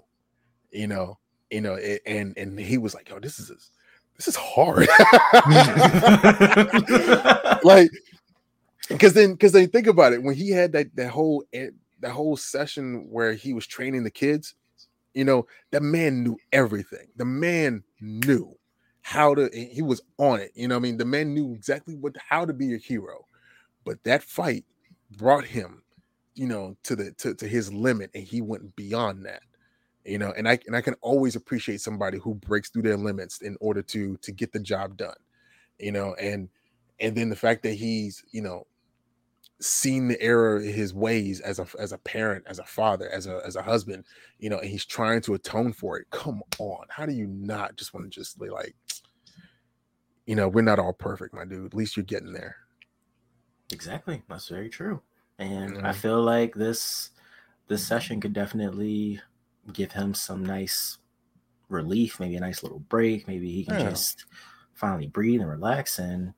you 0.70 0.86
know? 0.86 1.18
You 1.50 1.62
know 1.62 1.74
it, 1.74 2.02
and 2.06 2.36
and 2.36 2.58
he 2.60 2.76
was 2.76 2.94
like 2.94 3.10
oh 3.14 3.18
this 3.18 3.38
is 3.38 3.70
this 4.18 4.28
is 4.28 4.36
hard 4.36 4.78
like 7.64 7.90
because 8.88 9.14
then 9.14 9.32
because 9.32 9.52
they 9.52 9.66
think 9.66 9.86
about 9.86 10.12
it 10.12 10.22
when 10.22 10.34
he 10.34 10.50
had 10.50 10.72
that 10.72 10.94
that 10.96 11.08
whole 11.08 11.44
that 11.52 12.12
whole 12.12 12.36
session 12.36 13.06
where 13.10 13.32
he 13.32 13.52
was 13.52 13.66
training 13.66 14.04
the 14.04 14.10
kids 14.10 14.54
you 15.14 15.24
know 15.24 15.46
that 15.70 15.82
man 15.82 16.22
knew 16.22 16.36
everything 16.52 17.08
the 17.16 17.24
man 17.24 17.82
knew 18.00 18.58
how 19.08 19.34
to 19.34 19.48
he 19.54 19.80
was 19.80 20.02
on 20.18 20.38
it. 20.38 20.52
You 20.54 20.68
know, 20.68 20.76
I 20.76 20.80
mean, 20.80 20.98
the 20.98 21.04
man 21.06 21.32
knew 21.32 21.54
exactly 21.54 21.94
what 21.94 22.14
how 22.28 22.44
to 22.44 22.52
be 22.52 22.74
a 22.74 22.76
hero. 22.76 23.24
But 23.86 24.04
that 24.04 24.22
fight 24.22 24.66
brought 25.16 25.46
him, 25.46 25.82
you 26.34 26.46
know, 26.46 26.76
to 26.82 26.94
the 26.94 27.12
to, 27.12 27.34
to 27.34 27.48
his 27.48 27.72
limit 27.72 28.10
and 28.14 28.22
he 28.22 28.42
went 28.42 28.76
beyond 28.76 29.24
that. 29.24 29.40
You 30.08 30.18
know, 30.18 30.32
and 30.36 30.48
I 30.48 30.58
and 30.66 30.74
I 30.74 30.80
can 30.80 30.94
always 31.02 31.36
appreciate 31.36 31.82
somebody 31.82 32.18
who 32.18 32.34
breaks 32.34 32.70
through 32.70 32.82
their 32.82 32.96
limits 32.96 33.42
in 33.42 33.56
order 33.60 33.82
to 33.82 34.16
to 34.16 34.32
get 34.32 34.52
the 34.52 34.60
job 34.60 34.96
done. 34.96 35.16
You 35.78 35.92
know, 35.92 36.14
and 36.14 36.48
and 36.98 37.14
then 37.14 37.28
the 37.28 37.36
fact 37.36 37.62
that 37.64 37.74
he's, 37.74 38.24
you 38.30 38.40
know, 38.40 38.66
seen 39.60 40.08
the 40.08 40.20
error 40.20 40.60
in 40.60 40.72
his 40.72 40.94
ways 40.94 41.40
as 41.40 41.58
a 41.58 41.66
as 41.78 41.92
a 41.92 41.98
parent, 41.98 42.44
as 42.46 42.58
a 42.58 42.64
father, 42.64 43.10
as 43.10 43.26
a 43.26 43.40
as 43.44 43.56
a 43.56 43.62
husband, 43.62 44.04
you 44.38 44.48
know, 44.48 44.58
and 44.58 44.70
he's 44.70 44.86
trying 44.86 45.20
to 45.22 45.34
atone 45.34 45.72
for 45.72 45.98
it. 45.98 46.06
Come 46.10 46.42
on, 46.58 46.86
how 46.88 47.04
do 47.06 47.12
you 47.12 47.26
not 47.26 47.76
just 47.76 47.92
want 47.92 48.10
to 48.10 48.10
just 48.10 48.40
be 48.40 48.48
like, 48.48 48.74
you 50.26 50.36
know, 50.36 50.48
we're 50.48 50.62
not 50.62 50.78
all 50.78 50.92
perfect, 50.92 51.34
my 51.34 51.44
dude. 51.44 51.66
At 51.66 51.74
least 51.74 51.96
you're 51.96 52.04
getting 52.04 52.32
there. 52.32 52.56
Exactly, 53.72 54.22
that's 54.28 54.48
very 54.48 54.70
true, 54.70 55.02
and 55.38 55.76
mm-hmm. 55.76 55.86
I 55.86 55.92
feel 55.92 56.22
like 56.22 56.54
this 56.54 57.10
this 57.68 57.86
session 57.86 58.20
could 58.20 58.32
definitely 58.32 59.20
give 59.72 59.92
him 59.92 60.14
some 60.14 60.44
nice 60.44 60.98
relief, 61.68 62.20
maybe 62.20 62.36
a 62.36 62.40
nice 62.40 62.62
little 62.62 62.80
break. 62.80 63.28
Maybe 63.28 63.50
he 63.50 63.64
can 63.64 63.80
yeah. 63.80 63.90
just 63.90 64.24
finally 64.74 65.06
breathe 65.06 65.40
and 65.40 65.50
relax, 65.50 65.98
and 65.98 66.32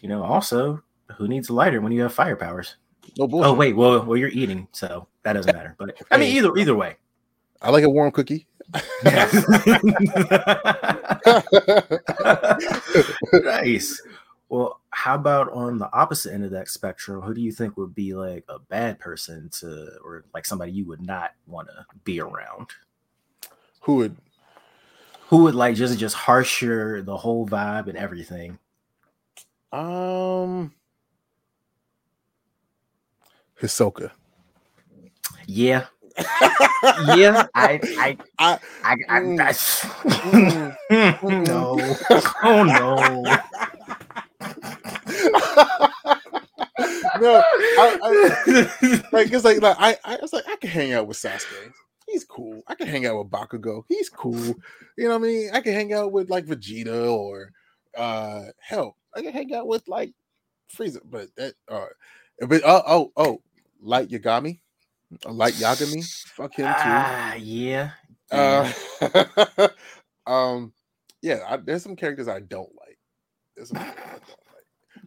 you 0.00 0.08
know, 0.08 0.22
also 0.22 0.82
who 1.16 1.28
needs 1.28 1.48
a 1.48 1.54
lighter 1.54 1.80
when 1.80 1.92
you 1.92 2.02
have 2.02 2.12
fire 2.12 2.36
powers? 2.36 2.76
Oh, 3.18 3.28
oh 3.32 3.54
wait, 3.54 3.74
well, 3.74 4.04
well, 4.04 4.16
you're 4.16 4.28
eating, 4.28 4.68
so 4.72 5.08
that 5.22 5.32
doesn't 5.34 5.54
matter. 5.54 5.74
But 5.78 5.96
I 6.10 6.18
mean, 6.18 6.36
either 6.36 6.56
either 6.56 6.74
way, 6.74 6.96
I 7.62 7.70
like 7.70 7.84
a 7.84 7.90
warm 7.90 8.10
cookie. 8.12 8.46
nice. 13.32 14.02
Well, 14.48 14.80
how 14.90 15.14
about 15.14 15.52
on 15.52 15.78
the 15.78 15.92
opposite 15.92 16.32
end 16.32 16.44
of 16.44 16.50
that 16.52 16.68
spectrum? 16.68 17.20
Who 17.20 17.34
do 17.34 17.40
you 17.40 17.52
think 17.52 17.76
would 17.76 17.94
be 17.94 18.14
like 18.14 18.44
a 18.48 18.58
bad 18.58 18.98
person 18.98 19.50
to, 19.60 19.98
or 20.02 20.24
like 20.32 20.46
somebody 20.46 20.72
you 20.72 20.86
would 20.86 21.02
not 21.02 21.32
want 21.46 21.68
to 21.68 21.84
be 22.04 22.20
around? 22.20 22.68
Who 23.80 23.96
would? 23.96 24.16
Who 25.28 25.42
would 25.44 25.54
like 25.54 25.76
just 25.76 25.98
just 25.98 26.14
harsher 26.14 27.02
the 27.02 27.16
whole 27.16 27.46
vibe 27.46 27.88
and 27.88 27.98
everything? 27.98 28.58
Um, 29.72 30.72
Hisoka. 33.60 34.10
Yeah. 35.46 35.86
yeah, 37.14 37.46
I, 37.54 37.80
I, 37.96 38.18
I, 38.38 38.58
I, 38.82 38.96
I, 39.08 39.20
mm, 39.20 39.40
I 39.40 39.52
mm, 40.08 40.76
mm, 40.90 41.46
no, 41.46 41.78
oh 42.42 42.64
no, 42.64 43.38
no, 47.20 47.42
I, 47.44 47.98
I, 48.02 49.02
like 49.12 49.32
it's 49.32 49.44
like, 49.44 49.60
like 49.60 49.76
I, 49.78 49.96
I 50.04 50.18
was 50.20 50.32
like 50.32 50.48
I 50.48 50.56
can 50.56 50.70
hang 50.70 50.92
out 50.92 51.06
with 51.06 51.16
Sasuke. 51.16 51.72
He's 52.06 52.24
cool. 52.24 52.62
I 52.66 52.74
can 52.74 52.86
hang 52.86 53.06
out 53.06 53.18
with 53.18 53.30
Bakugo. 53.30 53.84
He's 53.88 54.08
cool. 54.08 54.34
You 54.96 55.04
know 55.04 55.10
what 55.10 55.16
I 55.16 55.18
mean? 55.18 55.50
I 55.52 55.60
can 55.60 55.74
hang 55.74 55.92
out 55.92 56.12
with 56.12 56.30
like 56.30 56.46
Vegeta 56.46 57.12
or 57.12 57.52
uh 57.96 58.44
hell, 58.58 58.96
I 59.14 59.22
can 59.22 59.32
hang 59.32 59.54
out 59.54 59.66
with 59.66 59.86
like 59.88 60.12
Frieza, 60.74 61.00
but 61.04 61.28
that 61.36 61.54
uh 61.68 61.86
but 62.46 62.62
oh 62.64 62.82
oh 62.86 63.12
oh 63.16 63.42
Light 63.80 64.08
Yagami, 64.08 64.60
Light 65.26 65.54
Yagami, 65.54 66.04
fuck 66.28 66.54
him 66.54 66.66
too. 66.66 66.72
Ah, 66.74 67.32
uh, 67.32 67.34
yeah. 67.36 67.90
Uh, 68.30 68.70
um, 70.26 70.72
yeah. 71.22 71.40
I, 71.48 71.56
there's 71.56 71.82
some 71.82 71.96
characters 71.96 72.28
I 72.28 72.40
don't 72.40 72.74
like. 72.74 72.98
There's 73.56 73.68
some 73.68 73.78
I 73.78 73.84
don't 73.84 74.47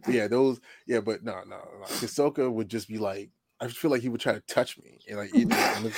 yeah, 0.08 0.28
those. 0.28 0.60
Yeah, 0.86 1.00
but 1.00 1.22
no, 1.22 1.42
no, 1.46 1.58
no. 1.80 1.86
Hisoka 1.86 2.50
would 2.50 2.68
just 2.68 2.88
be 2.88 2.98
like, 2.98 3.30
I 3.60 3.66
just 3.66 3.78
feel 3.78 3.90
like 3.90 4.02
he 4.02 4.08
would 4.08 4.20
try 4.20 4.34
to 4.34 4.40
touch 4.40 4.78
me, 4.78 4.98
and 5.08 5.18
like, 5.18 5.32
and 5.34 5.84
like... 5.84 5.94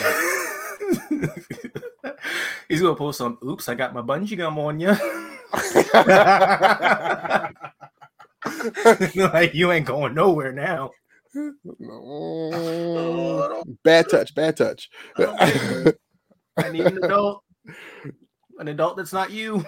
he's 2.68 2.80
gonna 2.80 2.94
post 2.94 3.18
some. 3.18 3.38
Oops, 3.44 3.68
I 3.68 3.74
got 3.74 3.94
my 3.94 4.02
bungee 4.02 4.36
gum 4.36 4.58
on 4.58 4.80
you. 4.80 4.88
like 9.14 9.54
you 9.54 9.72
ain't 9.72 9.86
going 9.86 10.14
nowhere 10.14 10.52
now. 10.52 10.90
No. 11.78 13.64
Bad 13.82 14.10
touch, 14.10 14.34
bad 14.34 14.56
touch. 14.56 14.90
I 15.16 15.94
need 16.70 16.86
an 16.86 17.02
adult. 17.02 17.42
An 18.58 18.68
adult 18.68 18.96
that's 18.96 19.12
not 19.12 19.30
you. 19.30 19.64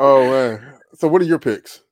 Oh 0.00 0.28
man. 0.28 0.74
So 0.94 1.06
what 1.06 1.22
are 1.22 1.26
your 1.26 1.38
picks? 1.38 1.82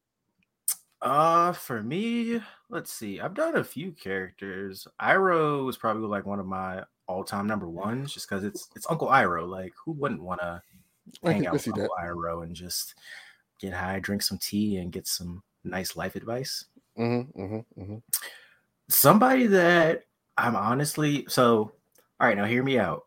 Uh 1.00 1.52
for 1.52 1.82
me, 1.82 2.40
let's 2.68 2.92
see. 2.92 3.20
I've 3.20 3.34
done 3.34 3.56
a 3.56 3.62
few 3.62 3.92
characters. 3.92 4.88
Iroh 5.00 5.64
was 5.64 5.76
probably 5.76 6.08
like 6.08 6.26
one 6.26 6.40
of 6.40 6.46
my 6.46 6.82
all-time 7.06 7.46
number 7.46 7.68
ones 7.68 8.12
just 8.12 8.28
because 8.28 8.42
it's 8.42 8.68
it's 8.74 8.90
Uncle 8.90 9.08
Iroh. 9.08 9.48
Like 9.48 9.72
who 9.84 9.92
wouldn't 9.92 10.22
want 10.22 10.40
to 10.40 10.60
hang 11.22 11.46
out 11.46 11.52
with 11.52 11.68
Uncle 11.68 11.94
Iroh 12.02 12.42
and 12.42 12.54
just 12.54 12.94
get 13.60 13.72
high, 13.72 14.00
drink 14.00 14.22
some 14.22 14.38
tea, 14.38 14.76
and 14.76 14.92
get 14.92 15.06
some 15.06 15.42
nice 15.64 15.96
life 15.96 16.16
advice? 16.16 16.64
Mm-hmm, 16.98 17.40
mm-hmm, 17.40 17.80
mm-hmm. 17.80 17.96
Somebody 18.88 19.46
that 19.46 20.04
I'm 20.36 20.56
honestly 20.56 21.24
so 21.28 21.72
all 22.20 22.26
right, 22.26 22.36
now 22.36 22.44
hear 22.44 22.64
me 22.64 22.78
out. 22.78 23.04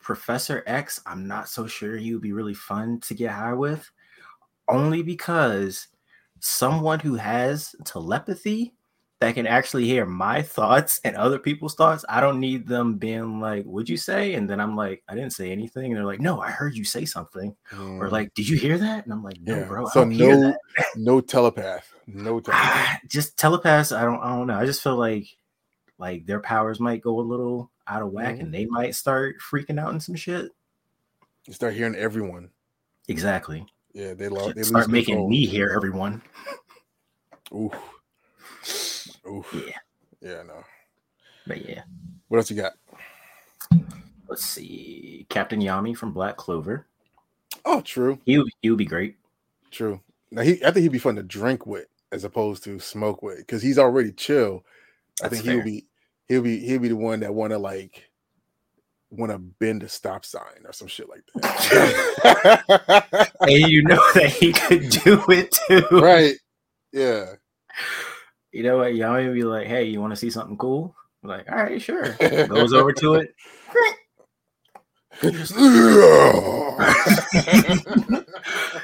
Professor 0.00 0.64
X, 0.66 1.00
I'm 1.06 1.28
not 1.28 1.48
so 1.48 1.68
sure 1.68 1.96
he 1.96 2.12
would 2.12 2.22
be 2.22 2.32
really 2.32 2.54
fun 2.54 2.98
to 3.02 3.14
get 3.14 3.30
high 3.30 3.52
with, 3.52 3.88
only 4.72 5.02
because 5.02 5.88
someone 6.40 7.00
who 7.00 7.14
has 7.14 7.74
telepathy 7.84 8.74
that 9.22 9.36
can 9.36 9.46
actually 9.46 9.84
hear 9.84 10.04
my 10.04 10.42
thoughts 10.42 11.00
and 11.04 11.16
other 11.16 11.38
people's 11.38 11.76
thoughts. 11.76 12.04
I 12.08 12.20
don't 12.20 12.40
need 12.40 12.66
them 12.66 12.98
being 12.98 13.40
like, 13.40 13.64
"Would 13.66 13.88
you 13.88 13.96
say?" 13.96 14.34
And 14.34 14.50
then 14.50 14.60
I'm 14.60 14.76
like, 14.76 15.02
"I 15.08 15.14
didn't 15.14 15.32
say 15.32 15.52
anything." 15.52 15.86
And 15.86 15.96
they're 15.96 16.04
like, 16.04 16.20
"No, 16.20 16.40
I 16.40 16.50
heard 16.50 16.76
you 16.76 16.84
say 16.84 17.04
something," 17.04 17.54
mm. 17.70 18.00
or 18.00 18.10
like, 18.10 18.34
"Did 18.34 18.48
you 18.48 18.58
hear 18.58 18.78
that?" 18.78 19.04
And 19.04 19.12
I'm 19.12 19.22
like, 19.22 19.40
"No, 19.40 19.58
yeah. 19.58 19.64
bro." 19.64 19.86
so 19.86 20.04
no, 20.04 20.54
no 20.96 21.20
telepath, 21.20 21.94
no 22.06 22.40
telepath. 22.40 23.00
just 23.08 23.38
telepaths. 23.38 23.92
I 23.92 24.02
don't. 24.02 24.20
I 24.20 24.36
don't 24.36 24.48
know. 24.48 24.58
I 24.58 24.66
just 24.66 24.82
feel 24.82 24.96
like 24.96 25.28
like 25.98 26.26
their 26.26 26.40
powers 26.40 26.80
might 26.80 27.00
go 27.00 27.20
a 27.20 27.22
little 27.22 27.70
out 27.86 28.02
of 28.02 28.10
whack, 28.10 28.34
mm-hmm. 28.34 28.46
and 28.46 28.54
they 28.54 28.66
might 28.66 28.96
start 28.96 29.36
freaking 29.38 29.80
out 29.80 29.90
and 29.90 30.02
some 30.02 30.16
shit. 30.16 30.50
You 31.46 31.54
start 31.54 31.74
hearing 31.74 31.94
everyone. 31.94 32.50
Exactly. 33.08 33.66
Yeah, 33.92 34.14
they, 34.14 34.28
lo- 34.28 34.52
they 34.52 34.62
start 34.62 34.88
making 34.88 35.14
control. 35.14 35.28
me 35.30 35.46
hear 35.46 35.70
everyone. 35.74 36.22
Ooh. 37.52 37.70
Ooh. 39.26 39.44
Yeah. 39.52 39.76
Yeah, 40.20 40.42
no. 40.44 40.64
But 41.46 41.68
yeah. 41.68 41.82
What 42.28 42.38
else 42.38 42.50
you 42.50 42.56
got? 42.56 42.72
Let's 44.28 44.44
see. 44.44 45.26
Captain 45.28 45.60
Yami 45.60 45.96
from 45.96 46.12
Black 46.12 46.36
Clover. 46.36 46.86
Oh, 47.64 47.82
true. 47.82 48.18
He 48.24 48.42
he 48.62 48.70
would 48.70 48.78
be 48.78 48.86
great. 48.86 49.16
True. 49.70 50.00
Now 50.30 50.42
he 50.42 50.64
I 50.64 50.70
think 50.70 50.82
he'd 50.84 50.92
be 50.92 50.98
fun 50.98 51.16
to 51.16 51.22
drink 51.22 51.66
with 51.66 51.86
as 52.12 52.24
opposed 52.24 52.64
to 52.64 52.78
smoke 52.80 53.22
with 53.22 53.38
because 53.38 53.62
he's 53.62 53.78
already 53.78 54.12
chill. 54.12 54.64
That's 55.20 55.34
I 55.34 55.36
think 55.36 55.44
fair. 55.44 55.54
he'll 55.56 55.64
be 55.64 55.86
he'll 56.28 56.42
be 56.42 56.58
he'll 56.60 56.80
be 56.80 56.88
the 56.88 56.96
one 56.96 57.20
that 57.20 57.34
want 57.34 57.50
to 57.52 57.58
like 57.58 58.08
want 59.12 59.30
to 59.30 59.38
bend 59.38 59.82
a 59.82 59.88
stop 59.88 60.24
sign 60.24 60.64
or 60.64 60.72
some 60.72 60.88
shit 60.88 61.08
like 61.08 61.22
that. 61.34 63.30
and 63.40 63.70
you 63.70 63.82
know 63.82 64.02
that 64.14 64.30
he 64.30 64.52
could 64.52 64.88
do 64.88 65.22
it 65.28 65.56
too, 65.68 65.86
right? 66.00 66.34
Yeah. 66.92 67.34
You 68.52 68.62
know 68.62 68.78
what? 68.78 68.94
Y'all 68.94 69.14
may 69.14 69.32
be 69.32 69.44
like, 69.44 69.66
"Hey, 69.66 69.84
you 69.84 70.00
want 70.00 70.12
to 70.12 70.16
see 70.16 70.30
something 70.30 70.58
cool?" 70.58 70.94
I'm 71.22 71.28
like, 71.28 71.50
all 71.50 71.56
right, 71.56 71.80
sure. 71.80 72.12
Goes 72.48 72.72
over 72.72 72.92
to 72.92 73.14
it. 73.14 73.34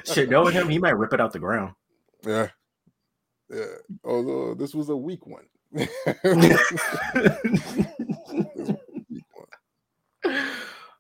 Should 0.05 0.31
know 0.31 0.47
him, 0.47 0.69
he 0.69 0.79
might 0.79 0.97
rip 0.97 1.13
it 1.13 1.21
out 1.21 1.33
the 1.33 1.41
ground. 1.41 1.75
Yeah. 2.25 2.49
Yeah. 3.51 3.65
Although 4.05 4.55
this 4.55 4.75
was 4.75 4.89
a 4.89 4.97
weak 4.97 5.27
one. 5.27 5.47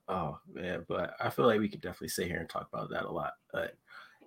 Oh 0.09 0.39
man, 0.53 0.85
but 0.89 1.15
I 1.21 1.31
feel 1.31 1.47
like 1.47 1.61
we 1.61 1.69
could 1.69 1.81
definitely 1.81 2.09
sit 2.09 2.27
here 2.27 2.39
and 2.39 2.49
talk 2.49 2.69
about 2.73 2.91
that 2.91 3.05
a 3.05 3.11
lot. 3.11 3.33
But 3.53 3.75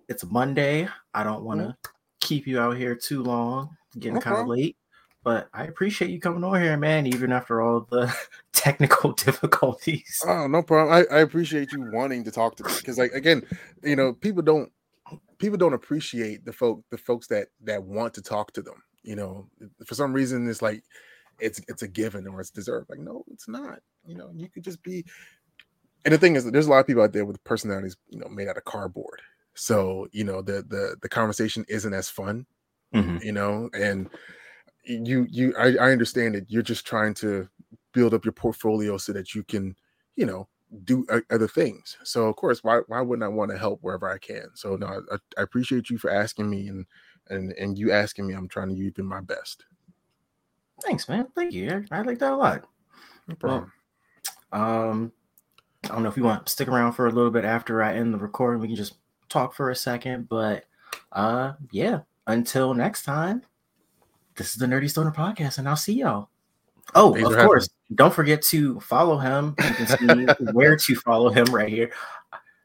it's 0.07 0.23
Monday. 0.25 0.87
I 1.13 1.23
don't 1.23 1.43
want 1.43 1.59
to 1.59 1.67
mm-hmm. 1.67 1.91
keep 2.19 2.47
you 2.47 2.59
out 2.59 2.77
here 2.77 2.95
too 2.95 3.23
long, 3.23 3.75
getting 3.97 4.21
kind 4.21 4.37
of 4.37 4.47
late. 4.47 4.77
But 5.23 5.49
I 5.53 5.65
appreciate 5.65 6.09
you 6.09 6.19
coming 6.19 6.43
on 6.43 6.59
here, 6.59 6.75
man, 6.77 7.05
even 7.05 7.31
after 7.31 7.61
all 7.61 7.87
the 7.89 8.13
technical 8.53 9.11
difficulties. 9.13 10.21
Oh, 10.25 10.47
no 10.47 10.63
problem. 10.63 10.93
I, 10.93 11.15
I 11.15 11.19
appreciate 11.19 11.71
you 11.71 11.91
wanting 11.91 12.23
to 12.23 12.31
talk 12.31 12.55
to 12.57 12.63
me 12.63 12.71
because, 12.77 12.97
like, 12.97 13.11
again, 13.13 13.43
you 13.83 13.95
know, 13.95 14.13
people 14.13 14.41
don't 14.41 14.71
people 15.37 15.57
don't 15.57 15.73
appreciate 15.73 16.45
the 16.45 16.53
folk 16.53 16.83
the 16.91 16.97
folks 16.97 17.27
that 17.27 17.47
that 17.63 17.83
want 17.83 18.13
to 18.13 18.21
talk 18.21 18.53
to 18.53 18.61
them 18.61 18.83
you 19.03 19.15
know 19.15 19.49
for 19.85 19.95
some 19.95 20.13
reason 20.13 20.47
it's 20.47 20.61
like 20.61 20.83
it's 21.41 21.61
it's 21.67 21.81
a 21.81 21.87
given 21.87 22.27
or 22.27 22.39
it's 22.39 22.49
deserved 22.49 22.89
like 22.89 22.99
no 22.99 23.23
it's 23.31 23.47
not 23.47 23.79
you 24.05 24.15
know 24.15 24.29
you 24.33 24.49
could 24.49 24.63
just 24.63 24.81
be 24.83 25.03
and 26.05 26.13
the 26.13 26.17
thing 26.17 26.35
is 26.35 26.49
there's 26.51 26.67
a 26.67 26.69
lot 26.69 26.79
of 26.79 26.87
people 26.87 27.03
out 27.03 27.13
there 27.13 27.25
with 27.25 27.43
personalities 27.43 27.97
you 28.09 28.19
know 28.19 28.27
made 28.29 28.47
out 28.47 28.57
of 28.57 28.63
cardboard 28.65 29.21
so 29.53 30.07
you 30.11 30.23
know 30.23 30.41
the 30.41 30.63
the 30.69 30.95
the 31.01 31.09
conversation 31.09 31.65
isn't 31.67 31.93
as 31.93 32.09
fun 32.09 32.45
mm-hmm. 32.93 33.17
you 33.23 33.31
know 33.31 33.69
and 33.73 34.09
you 34.83 35.27
you 35.29 35.53
I, 35.57 35.75
I 35.75 35.91
understand 35.91 36.35
that 36.35 36.49
you're 36.49 36.61
just 36.63 36.85
trying 36.85 37.13
to 37.15 37.47
build 37.93 38.13
up 38.13 38.25
your 38.25 38.31
portfolio 38.31 38.97
so 38.97 39.13
that 39.13 39.35
you 39.35 39.43
can 39.43 39.75
you 40.15 40.25
know 40.25 40.47
do 40.85 41.05
other 41.29 41.49
things 41.49 41.97
so 42.03 42.27
of 42.27 42.35
course 42.37 42.63
why 42.63 42.79
why 42.87 43.01
wouldn't 43.01 43.25
i 43.25 43.27
want 43.27 43.51
to 43.51 43.57
help 43.57 43.79
wherever 43.81 44.09
i 44.09 44.17
can 44.17 44.45
so 44.53 44.77
no 44.77 45.01
I, 45.11 45.17
I 45.37 45.41
appreciate 45.41 45.89
you 45.89 45.97
for 45.97 46.09
asking 46.09 46.49
me 46.49 46.69
and 46.69 46.85
and 47.31 47.53
and 47.53 47.77
you 47.77 47.91
asking 47.91 48.27
me, 48.27 48.33
I'm 48.33 48.47
trying 48.47 48.75
to 48.75 48.91
do 48.91 49.03
my 49.03 49.21
best. 49.21 49.65
Thanks, 50.81 51.07
man. 51.07 51.27
Thank 51.35 51.53
you. 51.53 51.85
I 51.91 52.01
like 52.01 52.19
that 52.19 52.33
a 52.33 52.35
lot. 52.35 52.65
No 53.27 53.35
problem. 53.35 53.71
Well, 54.51 54.61
um, 54.61 55.11
I 55.85 55.89
don't 55.89 56.03
know 56.03 56.09
if 56.09 56.17
you 56.17 56.23
want 56.23 56.45
to 56.45 56.51
stick 56.51 56.67
around 56.67 56.93
for 56.93 57.07
a 57.07 57.11
little 57.11 57.31
bit 57.31 57.45
after 57.45 57.81
I 57.81 57.93
end 57.93 58.13
the 58.13 58.17
recording. 58.17 58.61
We 58.61 58.67
can 58.67 58.75
just 58.75 58.95
talk 59.29 59.53
for 59.53 59.69
a 59.69 59.75
second, 59.75 60.29
but 60.29 60.65
uh, 61.11 61.53
yeah. 61.71 62.01
Until 62.27 62.73
next 62.73 63.03
time, 63.03 63.41
this 64.35 64.51
is 64.51 64.55
the 64.55 64.67
Nerdy 64.67 64.89
Stoner 64.89 65.11
Podcast, 65.11 65.57
and 65.57 65.67
I'll 65.67 65.75
see 65.75 65.93
y'all. 65.93 66.29
Oh, 66.93 67.13
Thanks 67.13 67.29
of 67.29 67.37
course, 67.37 67.69
don't 67.95 68.13
forget 68.13 68.41
to 68.43 68.79
follow 68.79 69.17
him. 69.17 69.55
You 69.57 69.73
can 69.73 69.87
see 69.87 70.43
where 70.51 70.75
to 70.75 70.95
follow 70.95 71.29
him 71.29 71.45
right 71.45 71.69
here. 71.69 71.91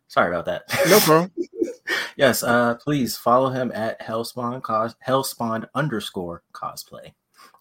Sorry 0.09 0.29
about 0.29 0.45
that. 0.47 0.65
No 0.89 0.99
problem. 1.01 1.33
yes, 2.17 2.43
uh, 2.43 2.75
please 2.77 3.17
follow 3.17 3.51
him 3.51 3.73
at 3.75 4.01
Hellspawn 4.01 4.63
cos 4.63 4.95
Hellspawn 5.07 5.67
underscore 5.75 6.43
cosplay 6.53 7.13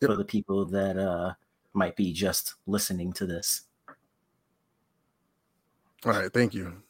yep. 0.02 0.12
for 0.12 0.16
the 0.16 0.26
people 0.26 0.66
that 0.66 0.98
uh 0.98 1.34
might 1.74 1.96
be 1.96 2.14
just 2.14 2.56
listening 2.66 3.12
to 3.14 3.26
this. 3.26 3.64
All 6.06 6.14
right, 6.14 6.32
thank 6.32 6.54
you. 6.54 6.82